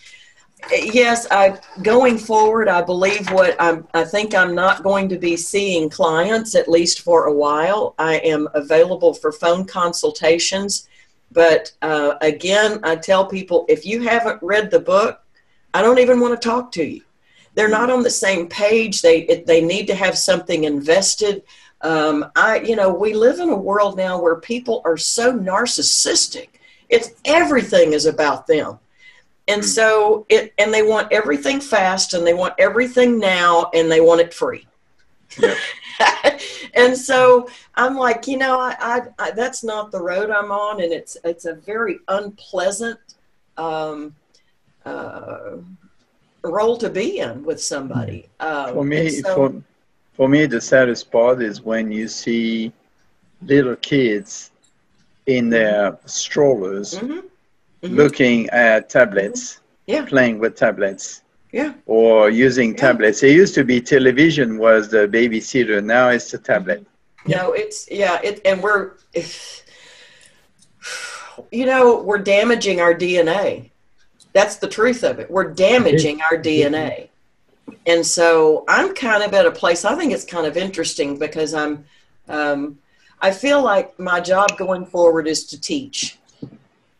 yes, 0.71 1.27
I 1.31 1.59
going 1.83 2.17
forward, 2.17 2.69
I 2.69 2.81
believe 2.81 3.31
what 3.33 3.57
I'm. 3.61 3.87
I 3.93 4.05
think 4.05 4.35
I'm 4.35 4.55
not 4.55 4.83
going 4.83 5.09
to 5.11 5.19
be 5.19 5.37
seeing 5.37 5.91
clients 5.91 6.55
at 6.55 6.69
least 6.69 7.01
for 7.03 7.27
a 7.27 7.33
while. 7.35 7.95
I 7.99 8.15
am 8.19 8.49
available 8.55 9.13
for 9.13 9.31
phone 9.33 9.65
consultations 9.67 10.89
but 11.33 11.73
uh, 11.83 12.15
again, 12.21 12.81
I 12.83 12.97
tell 12.97 13.27
people 13.27 13.67
if 13.69 13.85
you 13.85 14.03
haven't 14.03 14.43
read 14.43 14.71
the 14.71 14.81
book, 14.81 15.21
I 15.75 15.83
don't 15.83 15.99
even 15.99 16.21
want 16.21 16.41
to 16.41 16.49
talk 16.49 16.73
to 16.73 16.85
you. 16.85 17.03
They're 17.55 17.69
not 17.69 17.91
on 17.91 18.03
the 18.03 18.11
same 18.11 18.49
page. 18.49 19.03
They 19.03 19.43
they 19.47 19.61
need 19.61 19.87
to 19.89 19.95
have 19.95 20.17
something 20.17 20.65
invested. 20.65 21.43
Um, 21.81 22.31
I 22.37 22.61
you 22.61 22.77
know 22.77 22.93
we 22.93 23.15
live 23.15 23.41
in 23.41 23.49
a 23.51 23.57
world 23.57 23.97
now 23.97 24.21
where 24.21 24.37
people 24.37 24.81
are 24.85 24.97
so 24.97 25.33
narcissistic. 25.33 26.49
It's 26.89 27.11
everything 27.25 27.93
is 27.93 28.07
about 28.07 28.47
them, 28.47 28.79
and 29.49 29.65
so 29.65 30.25
it 30.29 30.55
and 30.59 30.73
they 30.73 30.83
want 30.83 31.13
everything 31.13 31.61
fast 31.61 32.15
and 32.15 32.27
they 32.27 32.35
want 32.35 32.55
everything 32.59 33.19
now 33.19 33.71
and 33.75 33.91
they 33.91 34.01
want 34.01 34.21
it 34.21 34.33
free. 34.33 34.67
and 36.75 36.97
so 36.97 37.49
I'm 37.75 37.97
like, 37.97 38.27
you 38.27 38.37
know, 38.37 38.59
I, 38.59 38.77
I, 38.81 39.01
I, 39.19 39.31
that's 39.33 39.63
not 39.63 39.91
the 39.91 40.01
road 40.01 40.31
I'm 40.31 40.51
on, 40.51 40.83
and 40.83 40.93
it's 40.93 41.17
it's 41.25 41.45
a 41.45 41.55
very 41.55 41.99
unpleasant 42.09 42.99
um, 43.57 44.15
uh, 44.85 45.57
role 46.43 46.77
to 46.79 46.89
be 46.89 47.19
in 47.19 47.45
with 47.45 47.63
somebody. 47.63 48.29
Um, 48.41 48.75
for 48.75 48.85
me, 48.85 49.09
so, 49.11 49.35
for 49.35 49.63
for 50.15 50.29
me, 50.29 50.47
the 50.47 50.61
saddest 50.61 51.11
part 51.11 51.43
is 51.43 51.63
when 51.63 51.93
you 51.93 52.09
see 52.09 52.73
little 53.43 53.77
kids 53.77 54.51
in 55.27 55.51
their 55.51 55.99
strollers 56.07 56.95
mm-hmm. 56.95 57.21
Mm-hmm. 57.83 57.95
looking 57.95 58.51
at 58.51 58.89
tablets, 58.89 59.61
yeah. 59.87 60.05
playing 60.05 60.39
with 60.39 60.57
tablets 60.57 61.23
yeah. 61.53 61.75
Or 61.87 62.31
using 62.31 62.71
yeah. 62.71 62.77
tablets. 62.77 63.23
It 63.23 63.33
used 63.33 63.55
to 63.55 63.65
be 63.65 63.81
television 63.81 64.59
was 64.59 64.91
the 64.91 65.09
babysitter. 65.09 65.83
Now 65.83 66.09
it's 66.09 66.31
the 66.31 66.39
tablet. 66.39 66.87
No, 67.27 67.53
it's 67.53 67.91
yeah. 67.91 68.21
It 68.23 68.41
and 68.45 68.63
we're, 68.63 68.93
you 71.51 71.67
know, 71.67 72.03
we're 72.03 72.19
damaging 72.19 72.81
our 72.81 72.95
DNA. 72.95 73.71
That's 74.33 74.57
the 74.57 74.69
truth 74.69 75.05
of 75.05 75.19
it. 75.19 75.31
We're 75.31 75.53
damaging 75.53 76.21
our 76.31 76.37
DNA. 76.37 77.09
And 77.87 78.05
so 78.05 78.65
I'm 78.69 78.95
kind 78.95 79.23
of 79.23 79.33
at 79.33 79.47
a 79.47 79.51
place. 79.51 79.85
I 79.85 79.95
think 79.95 80.13
it's 80.13 80.25
kind 80.25 80.47
of 80.47 80.57
interesting 80.57 81.19
because 81.19 81.55
I'm. 81.55 81.85
Um, 82.29 82.79
I 83.21 83.33
feel 83.33 83.63
like 83.65 83.99
my 83.99 84.21
job 84.21 84.57
going 84.57 84.87
forward 84.87 85.27
is 85.27 85.45
to 85.47 85.61
teach. 85.61 86.19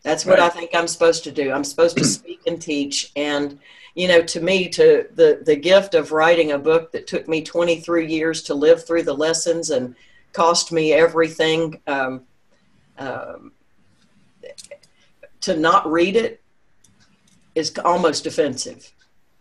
That's 0.03 0.25
what 0.25 0.39
right. 0.39 0.51
I 0.51 0.53
think 0.53 0.71
I'm 0.73 0.87
supposed 0.87 1.23
to 1.25 1.31
do. 1.31 1.51
I'm 1.51 1.63
supposed 1.63 1.97
to 1.97 2.03
speak 2.03 2.41
and 2.45 2.61
teach 2.61 3.11
and 3.15 3.57
you 3.95 4.07
know, 4.07 4.21
to 4.21 4.39
me, 4.39 4.69
to 4.69 5.07
the, 5.15 5.41
the 5.45 5.55
gift 5.55 5.93
of 5.95 6.11
writing 6.11 6.51
a 6.51 6.59
book 6.59 6.91
that 6.91 7.07
took 7.07 7.27
me 7.27 7.43
23 7.43 8.07
years 8.07 8.43
to 8.43 8.53
live 8.53 8.85
through 8.85 9.03
the 9.03 9.13
lessons 9.13 9.69
and 9.69 9.95
cost 10.33 10.71
me 10.71 10.93
everything, 10.93 11.81
um, 11.87 12.21
um, 12.97 13.51
to 15.41 15.57
not 15.57 15.89
read 15.89 16.15
it 16.15 16.41
is 17.55 17.77
almost 17.83 18.25
offensive. 18.25 18.91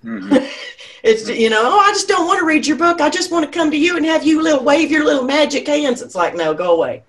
Mm-hmm. 0.05 0.47
it's 1.03 1.29
you 1.29 1.51
know, 1.51 1.61
oh, 1.63 1.81
I 1.81 1.91
just 1.93 2.09
don't 2.09 2.27
want 2.27 2.39
to 2.39 2.47
read 2.47 2.67
your 2.67 2.77
book. 2.77 3.01
I 3.01 3.11
just 3.11 3.33
want 3.33 3.45
to 3.45 3.59
come 3.59 3.71
to 3.71 3.77
you 3.77 3.97
and 3.97 4.07
have 4.07 4.25
you 4.25 4.43
little 4.43 4.65
wave 4.65 4.91
your 4.91 5.05
little 5.05 5.25
magic 5.25 5.67
hands. 5.67 6.03
It's 6.03 6.15
like, 6.15 6.37
no, 6.37 6.55
go 6.55 6.75
away, 6.75 7.03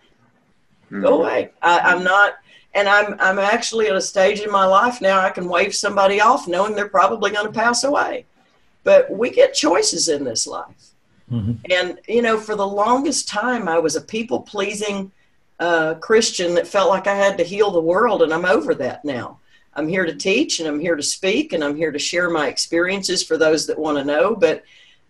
mm-hmm. 0.86 1.02
go 1.02 1.22
away. 1.22 1.52
I, 1.62 1.80
I'm 1.80 2.04
not 2.04 2.36
and 2.74 2.88
I'm 2.88 3.16
I'm 3.20 3.40
actually 3.40 3.88
at 3.88 3.96
a 3.96 4.02
stage 4.02 4.42
in 4.42 4.52
my 4.52 4.66
life 4.66 5.02
now 5.02 5.20
I 5.20 5.30
can 5.30 5.50
wave 5.50 5.74
somebody 5.74 6.22
off 6.22 6.48
knowing 6.48 6.76
they're 6.76 6.90
probably 6.90 7.32
going 7.32 7.48
to 7.48 7.60
pass 7.60 7.84
away. 7.84 8.26
But 8.84 9.12
we 9.12 9.30
get 9.30 9.54
choices 9.54 10.08
in 10.08 10.24
this 10.24 10.48
life. 10.48 10.92
Mm-hmm. 11.32 11.54
And 11.72 12.00
you 12.08 12.22
know, 12.22 12.40
for 12.40 12.56
the 12.56 12.68
longest 12.68 13.28
time 13.28 13.68
I 13.68 13.80
was 13.80 13.96
a 13.96 14.02
people 14.02 14.42
pleasing 14.42 15.12
uh, 15.60 15.96
Christian 15.96 16.54
that 16.56 16.68
felt 16.68 16.90
like 16.90 17.08
I 17.08 17.16
had 17.16 17.38
to 17.38 17.44
heal 17.44 17.72
the 17.72 17.82
world 17.82 18.22
and 18.22 18.34
I'm 18.34 18.46
over 18.46 18.74
that 18.76 19.04
now. 19.04 19.40
I'm 19.74 19.88
here 19.88 20.06
to 20.06 20.16
teach 20.16 20.60
and 20.60 20.68
I'm 20.68 20.80
here 20.80 20.96
to 20.96 21.04
speak 21.04 21.54
and 21.54 21.64
I'm 21.64 21.76
here 21.76 21.92
to 21.92 22.00
share 22.00 22.30
my 22.30 22.48
experiences 22.48 23.24
for 23.24 23.38
those 23.38 23.68
that 23.68 23.78
want 23.78 23.98
to 23.98 24.04
know, 24.04 24.36
but 24.36 24.64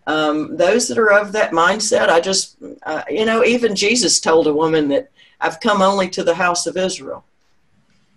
um, 0.06 0.56
those 0.56 0.88
that 0.88 0.98
are 0.98 1.12
of 1.12 1.32
that 1.32 1.52
mindset, 1.52 2.08
I 2.08 2.20
just, 2.20 2.56
uh, 2.82 3.02
you 3.08 3.24
know, 3.24 3.44
even 3.44 3.76
Jesus 3.76 4.20
told 4.20 4.46
a 4.46 4.52
woman 4.52 4.88
that 4.88 5.10
I've 5.40 5.60
come 5.60 5.82
only 5.82 6.08
to 6.10 6.24
the 6.24 6.34
house 6.34 6.66
of 6.66 6.76
Israel 6.76 7.24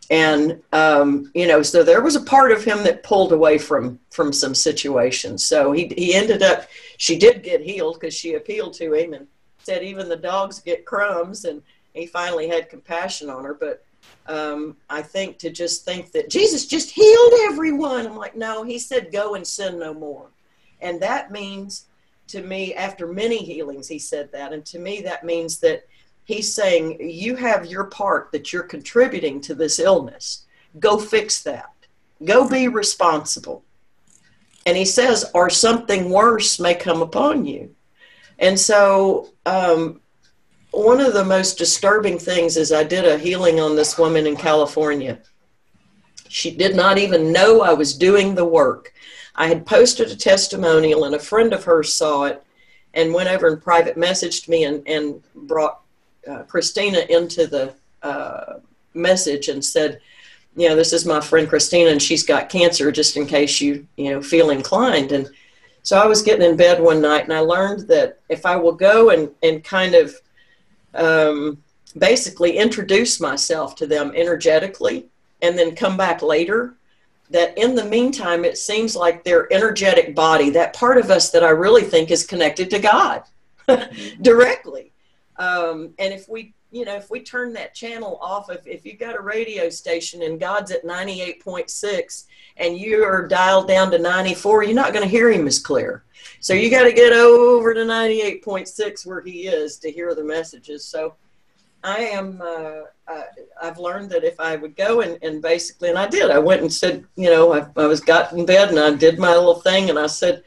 and 0.09 0.61
um, 0.71 1.31
you 1.33 1.47
know 1.47 1.61
so 1.61 1.83
there 1.83 2.01
was 2.01 2.15
a 2.15 2.21
part 2.21 2.51
of 2.51 2.63
him 2.63 2.83
that 2.83 3.03
pulled 3.03 3.31
away 3.31 3.57
from 3.57 3.99
from 4.11 4.33
some 4.33 4.55
situations. 4.55 5.45
So 5.45 5.71
he, 5.71 5.91
he 5.95 6.13
ended 6.13 6.43
up 6.43 6.67
she 6.97 7.17
did 7.17 7.43
get 7.43 7.61
healed 7.61 7.99
because 7.99 8.13
she 8.13 8.35
appealed 8.35 8.73
to 8.75 8.93
him 8.93 9.13
and 9.13 9.27
said 9.59 9.83
even 9.83 10.09
the 10.09 10.15
dogs 10.15 10.59
get 10.59 10.85
crumbs 10.85 11.45
and 11.45 11.61
he 11.93 12.05
finally 12.05 12.47
had 12.47 12.69
compassion 12.69 13.29
on 13.29 13.43
her. 13.43 13.53
But 13.53 13.85
um, 14.27 14.77
i 14.89 15.01
think 15.01 15.37
to 15.37 15.49
just 15.49 15.83
think 15.83 16.11
that 16.13 16.29
jesus 16.29 16.65
just 16.65 16.91
healed 16.91 17.33
everyone. 17.41 18.05
I'm 18.05 18.15
like 18.15 18.35
no 18.35 18.63
he 18.63 18.79
said 18.79 19.11
go 19.11 19.35
and 19.35 19.45
sin 19.45 19.79
no 19.79 19.93
more. 19.93 20.27
And 20.81 21.01
that 21.01 21.31
means 21.31 21.85
to 22.27 22.41
me 22.41 22.73
after 22.73 23.07
many 23.07 23.37
healings 23.37 23.87
he 23.87 23.99
said 23.99 24.31
that. 24.31 24.53
And 24.53 24.65
to 24.67 24.79
me 24.79 25.01
that 25.01 25.23
means 25.23 25.59
that 25.59 25.87
He's 26.25 26.53
saying, 26.53 26.97
You 27.01 27.35
have 27.35 27.65
your 27.65 27.85
part 27.85 28.31
that 28.31 28.53
you're 28.53 28.63
contributing 28.63 29.41
to 29.41 29.55
this 29.55 29.79
illness. 29.79 30.45
Go 30.79 30.97
fix 30.97 31.43
that. 31.43 31.71
Go 32.23 32.47
be 32.47 32.67
responsible. 32.67 33.63
And 34.65 34.77
he 34.77 34.85
says, 34.85 35.29
Or 35.33 35.49
something 35.49 36.09
worse 36.09 36.59
may 36.59 36.75
come 36.75 37.01
upon 37.01 37.45
you. 37.45 37.75
And 38.39 38.59
so, 38.59 39.29
um, 39.45 39.99
one 40.71 40.99
of 40.99 41.13
the 41.13 41.23
most 41.23 41.57
disturbing 41.57 42.17
things 42.17 42.57
is 42.57 42.71
I 42.71 42.83
did 42.83 43.05
a 43.05 43.17
healing 43.17 43.59
on 43.59 43.75
this 43.75 43.97
woman 43.97 44.25
in 44.25 44.35
California. 44.35 45.19
She 46.29 46.49
did 46.49 46.75
not 46.75 46.97
even 46.97 47.31
know 47.31 47.61
I 47.61 47.73
was 47.73 47.95
doing 47.95 48.33
the 48.33 48.45
work. 48.45 48.91
I 49.35 49.47
had 49.47 49.67
posted 49.67 50.09
a 50.09 50.15
testimonial, 50.15 51.05
and 51.05 51.13
a 51.13 51.19
friend 51.19 51.53
of 51.53 51.63
hers 51.63 51.93
saw 51.93 52.23
it 52.23 52.43
and 52.95 53.13
went 53.13 53.29
over 53.29 53.47
and 53.47 53.61
private 53.61 53.97
messaged 53.97 54.47
me 54.47 54.63
and, 54.63 54.87
and 54.87 55.21
brought 55.35 55.82
uh, 56.29 56.43
Christina 56.43 56.99
into 57.09 57.47
the 57.47 57.73
uh, 58.01 58.59
message 58.93 59.47
and 59.47 59.63
said, 59.63 59.99
you 60.55 60.69
know, 60.69 60.75
this 60.75 60.93
is 60.93 61.05
my 61.05 61.19
friend 61.19 61.49
Christina, 61.49 61.91
and 61.91 62.01
she's 62.01 62.23
got 62.23 62.49
cancer. 62.49 62.91
Just 62.91 63.17
in 63.17 63.25
case 63.25 63.59
you, 63.59 63.87
you 63.97 64.11
know, 64.11 64.21
feel 64.21 64.51
inclined. 64.51 65.11
And 65.11 65.29
So 65.81 65.97
I 65.97 66.05
was 66.05 66.21
getting 66.21 66.47
in 66.47 66.55
bed 66.55 66.81
one 66.81 67.01
night 67.01 67.23
and 67.23 67.33
I 67.33 67.39
learned 67.39 67.87
that 67.87 68.19
if 68.29 68.45
I 68.45 68.55
will 68.55 68.73
go 68.73 69.09
and, 69.09 69.29
and 69.41 69.63
kind 69.63 69.95
of 69.95 70.15
um, 70.93 71.57
basically 71.97 72.57
introduce 72.57 73.19
myself 73.19 73.75
to 73.77 73.87
them 73.87 74.13
energetically 74.15 75.07
and 75.41 75.57
then 75.57 75.75
come 75.75 75.97
back 75.97 76.21
later, 76.21 76.75
that 77.31 77.57
in 77.57 77.73
the 77.73 77.85
meantime, 77.85 78.45
it 78.45 78.57
seems 78.57 78.95
like 78.95 79.23
their 79.23 79.51
energetic 79.51 80.13
body, 80.13 80.51
that 80.51 80.73
part 80.73 80.97
of 80.97 81.09
us 81.09 81.31
that 81.31 81.43
I 81.43 81.49
really 81.49 81.81
think 81.81 82.11
is 82.11 82.25
connected 82.25 82.69
to 82.69 82.79
God 82.79 83.23
directly. 84.21 84.92
Um, 85.37 85.93
and 85.99 86.13
if 86.13 86.29
we 86.29 86.53
you 86.73 86.85
know, 86.85 86.95
if 86.95 87.11
we 87.11 87.19
turn 87.19 87.53
that 87.53 87.75
channel 87.75 88.17
off, 88.19 88.49
if, 88.49 88.65
if 88.65 88.83
you've 88.83 88.99
got 88.99 89.15
a 89.15 89.21
radio 89.21 89.69
station 89.69 90.23
and 90.23 90.39
God's 90.39 90.71
at 90.71 90.83
98.6 90.83 92.25
and 92.57 92.77
you're 92.79 93.27
dialed 93.27 93.67
down 93.67 93.91
to 93.91 93.99
94, 93.99 94.63
you're 94.63 94.73
not 94.73 94.91
going 94.91 95.03
to 95.03 95.09
hear 95.09 95.31
him 95.31 95.45
as 95.45 95.59
clear. 95.59 96.03
So 96.39 96.53
you 96.53 96.71
got 96.71 96.83
to 96.83 96.91
get 96.91 97.13
over 97.13 97.75
to 97.75 97.81
98.6 97.81 99.05
where 99.05 99.21
he 99.21 99.41
is 99.45 99.77
to 99.77 99.91
hear 99.91 100.15
the 100.15 100.23
messages. 100.23 100.83
So 100.83 101.13
I 101.83 101.97
am, 101.97 102.41
uh, 102.41 102.81
I, 103.07 103.25
have 103.61 103.77
learned 103.77 104.09
that 104.09 104.23
if 104.23 104.39
I 104.39 104.55
would 104.55 104.75
go 104.75 105.01
and, 105.01 105.19
and 105.21 105.43
basically, 105.43 105.89
and 105.89 105.99
I 105.99 106.07
did, 106.07 106.31
I 106.31 106.39
went 106.39 106.61
and 106.61 106.73
said, 106.73 107.05
you 107.15 107.29
know, 107.29 107.53
I, 107.53 107.67
I 107.77 107.85
was 107.85 108.01
got 108.01 108.33
in 108.33 108.47
bed 108.47 108.69
and 108.69 108.79
I 108.79 108.95
did 108.95 109.19
my 109.19 109.35
little 109.35 109.61
thing 109.61 109.91
and 109.91 109.99
I 109.99 110.07
said, 110.07 110.43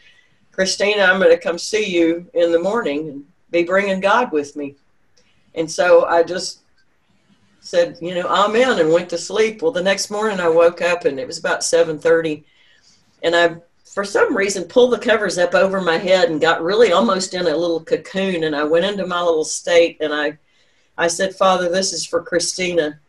Christina, 0.50 1.02
I'm 1.02 1.20
going 1.20 1.30
to 1.30 1.40
come 1.40 1.58
see 1.58 1.84
you 1.84 2.28
in 2.34 2.50
the 2.50 2.58
morning 2.58 3.08
and 3.10 3.24
be 3.50 3.62
bringing 3.64 4.00
God 4.00 4.32
with 4.32 4.56
me. 4.56 4.74
And 5.54 5.70
so 5.70 6.04
I 6.04 6.22
just 6.22 6.60
said, 7.60 7.98
you 8.00 8.14
know, 8.14 8.28
amen, 8.28 8.78
and 8.78 8.92
went 8.92 9.10
to 9.10 9.18
sleep. 9.18 9.60
Well, 9.60 9.72
the 9.72 9.82
next 9.82 10.10
morning 10.10 10.38
I 10.38 10.48
woke 10.48 10.82
up 10.82 11.04
and 11.04 11.18
it 11.18 11.26
was 11.26 11.38
about 11.38 11.60
7:30, 11.60 12.44
and 13.22 13.34
I, 13.34 13.56
for 13.84 14.04
some 14.04 14.36
reason, 14.36 14.64
pulled 14.64 14.92
the 14.92 14.98
covers 14.98 15.38
up 15.38 15.54
over 15.54 15.80
my 15.80 15.96
head 15.96 16.30
and 16.30 16.40
got 16.40 16.62
really 16.62 16.92
almost 16.92 17.34
in 17.34 17.46
a 17.46 17.56
little 17.56 17.82
cocoon. 17.82 18.44
And 18.44 18.54
I 18.54 18.62
went 18.62 18.84
into 18.84 19.06
my 19.06 19.20
little 19.20 19.44
state, 19.44 19.96
and 20.00 20.12
I, 20.12 20.38
I 20.98 21.08
said, 21.08 21.34
Father, 21.34 21.68
this 21.68 21.92
is 21.92 22.06
for 22.06 22.22
Christina. 22.22 23.00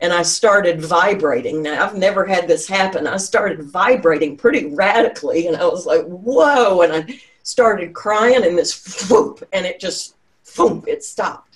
And 0.00 0.12
I 0.12 0.22
started 0.22 0.82
vibrating. 0.82 1.62
Now 1.62 1.86
I've 1.86 1.96
never 1.96 2.26
had 2.26 2.48
this 2.48 2.66
happen. 2.66 3.06
I 3.06 3.18
started 3.18 3.62
vibrating 3.62 4.36
pretty 4.36 4.74
radically, 4.74 5.46
and 5.46 5.56
I 5.56 5.64
was 5.64 5.86
like, 5.86 6.02
whoa! 6.02 6.82
And 6.82 6.92
I 6.92 7.20
started 7.42 7.92
crying, 7.92 8.44
and 8.44 8.56
this 8.56 9.08
whoop, 9.08 9.46
and 9.52 9.66
it 9.66 9.80
just, 9.80 10.14
whoop, 10.56 10.86
it 10.86 11.04
stopped 11.04 11.52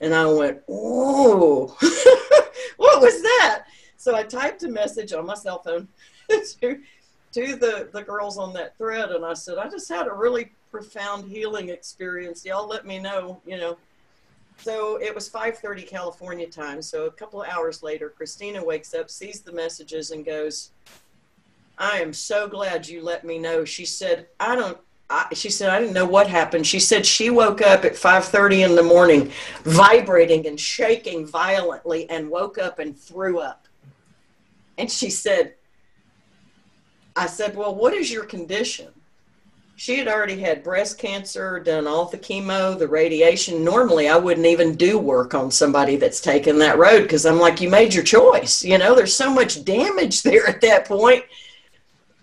and 0.00 0.14
I 0.14 0.26
went, 0.26 0.62
"Oh, 0.68 1.76
what 2.76 3.00
was 3.00 3.22
that?" 3.22 3.64
So 3.96 4.14
I 4.14 4.22
typed 4.22 4.62
a 4.62 4.68
message 4.68 5.12
on 5.12 5.26
my 5.26 5.34
cell 5.34 5.62
phone 5.62 5.88
to 6.28 6.80
to 7.32 7.56
the 7.56 7.88
the 7.92 8.02
girls 8.02 8.38
on 8.38 8.52
that 8.54 8.76
thread, 8.76 9.10
and 9.10 9.24
I 9.24 9.34
said, 9.34 9.58
"I 9.58 9.68
just 9.68 9.88
had 9.88 10.06
a 10.06 10.12
really 10.12 10.52
profound 10.70 11.30
healing 11.30 11.70
experience. 11.70 12.44
Y'all 12.44 12.68
let 12.68 12.86
me 12.86 12.98
know, 12.98 13.40
you 13.46 13.56
know." 13.56 13.76
So 14.58 14.96
it 14.96 15.14
was 15.14 15.28
5:30 15.28 15.86
California 15.86 16.46
time. 16.46 16.80
So 16.82 17.06
a 17.06 17.10
couple 17.10 17.42
of 17.42 17.48
hours 17.48 17.82
later, 17.82 18.10
Christina 18.10 18.64
wakes 18.64 18.94
up, 18.94 19.10
sees 19.10 19.40
the 19.40 19.52
messages, 19.52 20.10
and 20.10 20.24
goes, 20.24 20.70
"I 21.78 22.00
am 22.00 22.12
so 22.12 22.48
glad 22.48 22.88
you 22.88 23.02
let 23.02 23.24
me 23.24 23.38
know." 23.38 23.64
She 23.64 23.84
said, 23.84 24.26
"I 24.40 24.56
don't 24.56 24.78
I, 25.08 25.26
she 25.34 25.50
said 25.50 25.70
I 25.70 25.78
didn't 25.78 25.94
know 25.94 26.06
what 26.06 26.26
happened. 26.26 26.66
She 26.66 26.80
said 26.80 27.06
she 27.06 27.30
woke 27.30 27.62
up 27.62 27.84
at 27.84 27.94
5:30 27.94 28.64
in 28.64 28.74
the 28.74 28.82
morning, 28.82 29.30
vibrating 29.62 30.46
and 30.46 30.58
shaking 30.58 31.26
violently, 31.26 32.10
and 32.10 32.28
woke 32.28 32.58
up 32.58 32.80
and 32.80 32.98
threw 32.98 33.38
up. 33.38 33.68
And 34.78 34.90
she 34.90 35.10
said, 35.10 35.54
"I 37.14 37.26
said, 37.26 37.56
well, 37.56 37.74
what 37.74 37.94
is 37.94 38.10
your 38.10 38.24
condition?" 38.24 38.88
She 39.78 39.98
had 39.98 40.08
already 40.08 40.40
had 40.40 40.64
breast 40.64 40.98
cancer, 40.98 41.60
done 41.60 41.86
all 41.86 42.06
the 42.06 42.16
chemo, 42.16 42.78
the 42.78 42.88
radiation. 42.88 43.62
Normally, 43.62 44.08
I 44.08 44.16
wouldn't 44.16 44.46
even 44.46 44.74
do 44.74 44.98
work 44.98 45.34
on 45.34 45.50
somebody 45.50 45.96
that's 45.96 46.20
taken 46.20 46.58
that 46.60 46.78
road 46.78 47.02
because 47.02 47.26
I'm 47.26 47.38
like, 47.38 47.60
you 47.60 47.68
made 47.68 47.92
your 47.92 48.02
choice. 48.02 48.64
You 48.64 48.78
know, 48.78 48.94
there's 48.94 49.14
so 49.14 49.30
much 49.30 49.66
damage 49.66 50.22
there 50.22 50.48
at 50.48 50.62
that 50.62 50.86
point. 50.86 51.24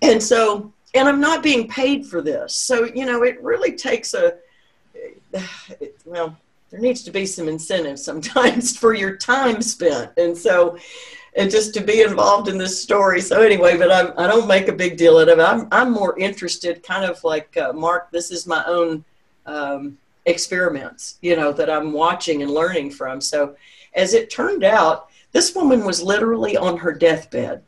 And 0.01 0.21
so 0.21 0.73
and 0.93 1.09
I'm 1.09 1.19
not 1.19 1.41
being 1.41 1.67
paid 1.67 2.05
for 2.05 2.21
this. 2.21 2.53
So, 2.53 2.85
you 2.85 3.05
know, 3.05 3.23
it 3.23 3.41
really 3.41 3.75
takes 3.75 4.13
a, 4.13 4.35
well, 6.05 6.37
there 6.69 6.79
needs 6.79 7.03
to 7.03 7.11
be 7.11 7.25
some 7.25 7.47
incentive 7.47 7.99
sometimes 7.99 8.77
for 8.79 8.93
your 8.93 9.17
time 9.17 9.61
spent. 9.61 10.11
And 10.17 10.37
so, 10.37 10.77
and 11.35 11.49
just 11.49 11.73
to 11.73 11.81
be 11.81 12.01
involved 12.01 12.47
in 12.47 12.59
this 12.59 12.79
story. 12.79 13.19
So 13.19 13.41
anyway, 13.41 13.75
but 13.75 13.91
I'm, 13.91 14.13
I 14.19 14.27
don't 14.27 14.47
make 14.47 14.67
a 14.67 14.73
big 14.73 14.97
deal 14.97 15.17
out 15.17 15.29
of 15.29 15.39
it. 15.39 15.41
I'm, 15.41 15.67
I'm 15.71 15.91
more 15.91 16.17
interested, 16.19 16.83
kind 16.83 17.05
of 17.05 17.23
like 17.23 17.57
uh, 17.57 17.73
Mark. 17.73 18.11
This 18.11 18.29
is 18.29 18.45
my 18.45 18.63
own 18.67 19.03
um, 19.47 19.97
experiments, 20.25 21.17
you 21.21 21.35
know, 21.35 21.51
that 21.53 21.71
I'm 21.71 21.91
watching 21.91 22.43
and 22.43 22.51
learning 22.51 22.91
from. 22.91 23.19
So, 23.19 23.55
as 23.95 24.13
it 24.13 24.29
turned 24.29 24.63
out, 24.63 25.09
this 25.31 25.55
woman 25.55 25.85
was 25.85 26.01
literally 26.03 26.55
on 26.55 26.77
her 26.77 26.93
deathbed. 26.93 27.63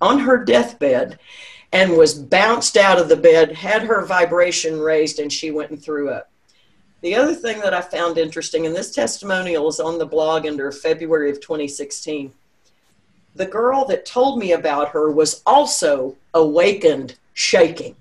On 0.00 0.18
her 0.18 0.44
deathbed, 0.44 1.18
and 1.72 1.96
was 1.96 2.14
bounced 2.14 2.76
out 2.76 2.98
of 2.98 3.08
the 3.08 3.16
bed, 3.16 3.52
had 3.52 3.82
her 3.82 4.04
vibration 4.04 4.80
raised, 4.80 5.18
and 5.18 5.32
she 5.32 5.50
went 5.50 5.70
and 5.70 5.82
threw 5.82 6.10
up. 6.10 6.30
The 7.00 7.14
other 7.14 7.34
thing 7.34 7.60
that 7.60 7.74
I 7.74 7.80
found 7.80 8.18
interesting, 8.18 8.66
and 8.66 8.74
this 8.74 8.94
testimonial 8.94 9.68
is 9.68 9.78
on 9.78 9.98
the 9.98 10.06
blog 10.06 10.46
under 10.46 10.72
February 10.72 11.30
of 11.30 11.40
2016, 11.40 12.32
the 13.34 13.46
girl 13.46 13.84
that 13.84 14.04
told 14.04 14.38
me 14.38 14.52
about 14.52 14.88
her 14.90 15.10
was 15.10 15.42
also 15.46 16.16
awakened 16.34 17.16
shaking. 17.34 17.94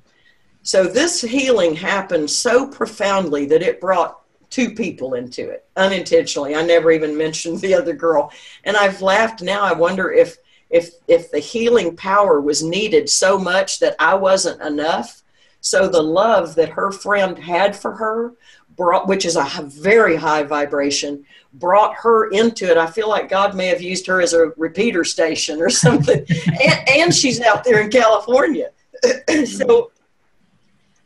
So 0.63 0.85
this 0.85 1.21
healing 1.21 1.75
happened 1.75 2.29
so 2.29 2.67
profoundly 2.67 3.45
that 3.45 3.61
it 3.61 3.79
brought 3.79 4.19
two 4.49 4.73
people 4.73 5.13
into 5.13 5.49
it 5.49 5.65
unintentionally. 5.75 6.55
I 6.55 6.63
never 6.63 6.91
even 6.91 7.15
mentioned 7.25 7.59
the 7.59 7.75
other 7.75 7.93
girl. 7.93 8.31
And 8.63 8.75
I've 8.75 9.01
laughed 9.01 9.41
now. 9.41 9.61
I 9.61 9.73
wonder 9.73 10.11
if 10.11 10.37
if 10.69 10.91
if 11.07 11.31
the 11.31 11.39
healing 11.39 11.95
power 11.95 12.41
was 12.41 12.63
needed 12.63 13.09
so 13.09 13.39
much 13.39 13.79
that 13.79 13.95
I 13.99 14.15
wasn't 14.15 14.61
enough. 14.61 15.23
So 15.61 15.87
the 15.87 16.01
love 16.01 16.55
that 16.55 16.69
her 16.69 16.91
friend 16.91 17.37
had 17.37 17.75
for 17.75 17.93
her 17.93 18.33
brought, 18.75 19.07
which 19.07 19.25
is 19.25 19.35
a 19.35 19.45
very 19.63 20.15
high 20.15 20.43
vibration, 20.43 21.25
brought 21.53 21.95
her 21.95 22.29
into 22.29 22.69
it. 22.69 22.77
I 22.77 22.87
feel 22.87 23.09
like 23.09 23.27
God 23.27 23.55
may 23.55 23.67
have 23.67 23.81
used 23.81 24.05
her 24.07 24.21
as 24.21 24.33
a 24.33 24.51
repeater 24.55 25.03
station 25.03 25.61
or 25.61 25.69
something. 25.69 26.25
and, 26.63 26.89
and 26.89 27.15
she's 27.15 27.41
out 27.41 27.63
there 27.63 27.81
in 27.81 27.89
California. 27.89 28.69
so 29.45 29.91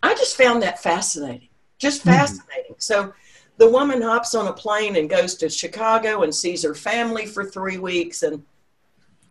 I 0.04 0.14
just 0.16 0.36
found 0.36 0.62
that 0.64 0.82
fascinating, 0.82 1.50
just 1.80 2.04
hmm. 2.04 2.10
fascinating. 2.10 2.76
So 2.78 3.14
the 3.58 3.70
woman 3.70 4.02
hops 4.02 4.36
on 4.36 4.48
a 4.48 4.54
plane 4.54 4.96
and 4.96 5.10
goes 5.10 5.36
to 5.36 5.50
Chicago 5.50 6.24
and 6.24 6.34
sees 6.34 6.64
her 6.64 6.76
family 6.76 7.26
for 7.26 7.46
three 7.46 7.78
weeks 7.78 8.24
and 8.24 8.44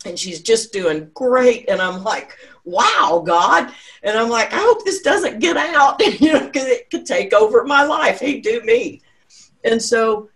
and 0.04 0.18
she's 0.18 0.40
just 0.40 0.72
doing 0.72 1.10
great. 1.14 1.68
And 1.68 1.80
i'm 1.80 2.02
like 2.02 2.36
wow 2.64 3.22
god. 3.26 3.72
And 4.02 4.18
i'm 4.18 4.28
like 4.28 4.52
i 4.52 4.58
hope 4.58 4.84
this 4.84 5.02
doesn't 5.02 5.40
get 5.40 5.56
out 5.56 6.00
you 6.20 6.32
know 6.32 6.46
because 6.46 6.66
it 6.66 6.90
could 6.90 7.06
take 7.06 7.32
over 7.32 7.64
my 7.64 7.84
life. 7.84 8.20
Hey 8.20 8.40
do 8.40 8.60
me. 8.62 9.02
And 9.64 9.80
so 9.80 10.30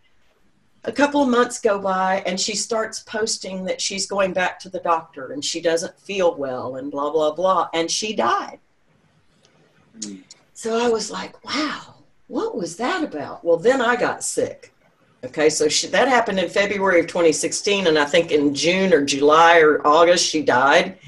a 0.85 0.92
couple 0.92 1.22
of 1.22 1.29
months 1.31 1.61
go 1.61 1.79
by 1.79 2.22
and 2.27 2.38
she 2.38 2.55
starts 2.55 3.00
posting 3.00 3.64
that 3.64 3.81
she's 3.81 4.07
going 4.07 4.35
back 4.35 4.59
to 4.61 4.68
the 4.68 4.81
doctor 4.81 5.33
and 5.33 5.42
she 5.42 5.61
doesn't 5.61 5.98
feel 5.98 6.35
well 6.37 6.77
and 6.77 6.90
blah 6.90 7.11
blah 7.11 7.33
blah. 7.33 7.68
And 7.72 7.90
she 7.90 8.14
died. 8.14 8.61
Hmm. 10.03 10.16
So 10.55 10.85
i 10.85 10.88
was 10.88 11.11
like 11.11 11.42
wow 11.44 11.94
what 12.27 12.57
was 12.57 12.77
that 12.79 13.05
about? 13.05 13.44
Well 13.44 13.59
then 13.59 13.81
i 13.81 13.96
got 13.96 14.24
sick 14.24 14.73
Okay, 15.24 15.48
so 15.48 15.68
she, 15.68 15.87
that 15.87 16.06
happened 16.06 16.38
in 16.38 16.50
February 16.50 17.00
of 17.00 17.06
2016, 17.06 17.87
and 17.87 17.98
I 17.98 18.04
think 18.04 18.30
in 18.30 18.54
June 18.54 18.92
or 18.92 19.02
July 19.02 19.58
or 19.60 19.84
August 19.87 20.26
she 20.26 20.42
died. 20.42 20.98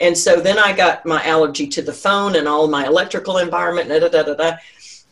And 0.00 0.16
so 0.16 0.40
then 0.40 0.58
I 0.58 0.72
got 0.72 1.06
my 1.06 1.24
allergy 1.24 1.68
to 1.68 1.82
the 1.82 1.92
phone 1.92 2.34
and 2.34 2.48
all 2.48 2.66
my 2.66 2.86
electrical 2.86 3.38
environment. 3.38 3.88
Da, 3.88 4.00
da, 4.00 4.08
da, 4.08 4.22
da, 4.22 4.34
da. 4.34 4.56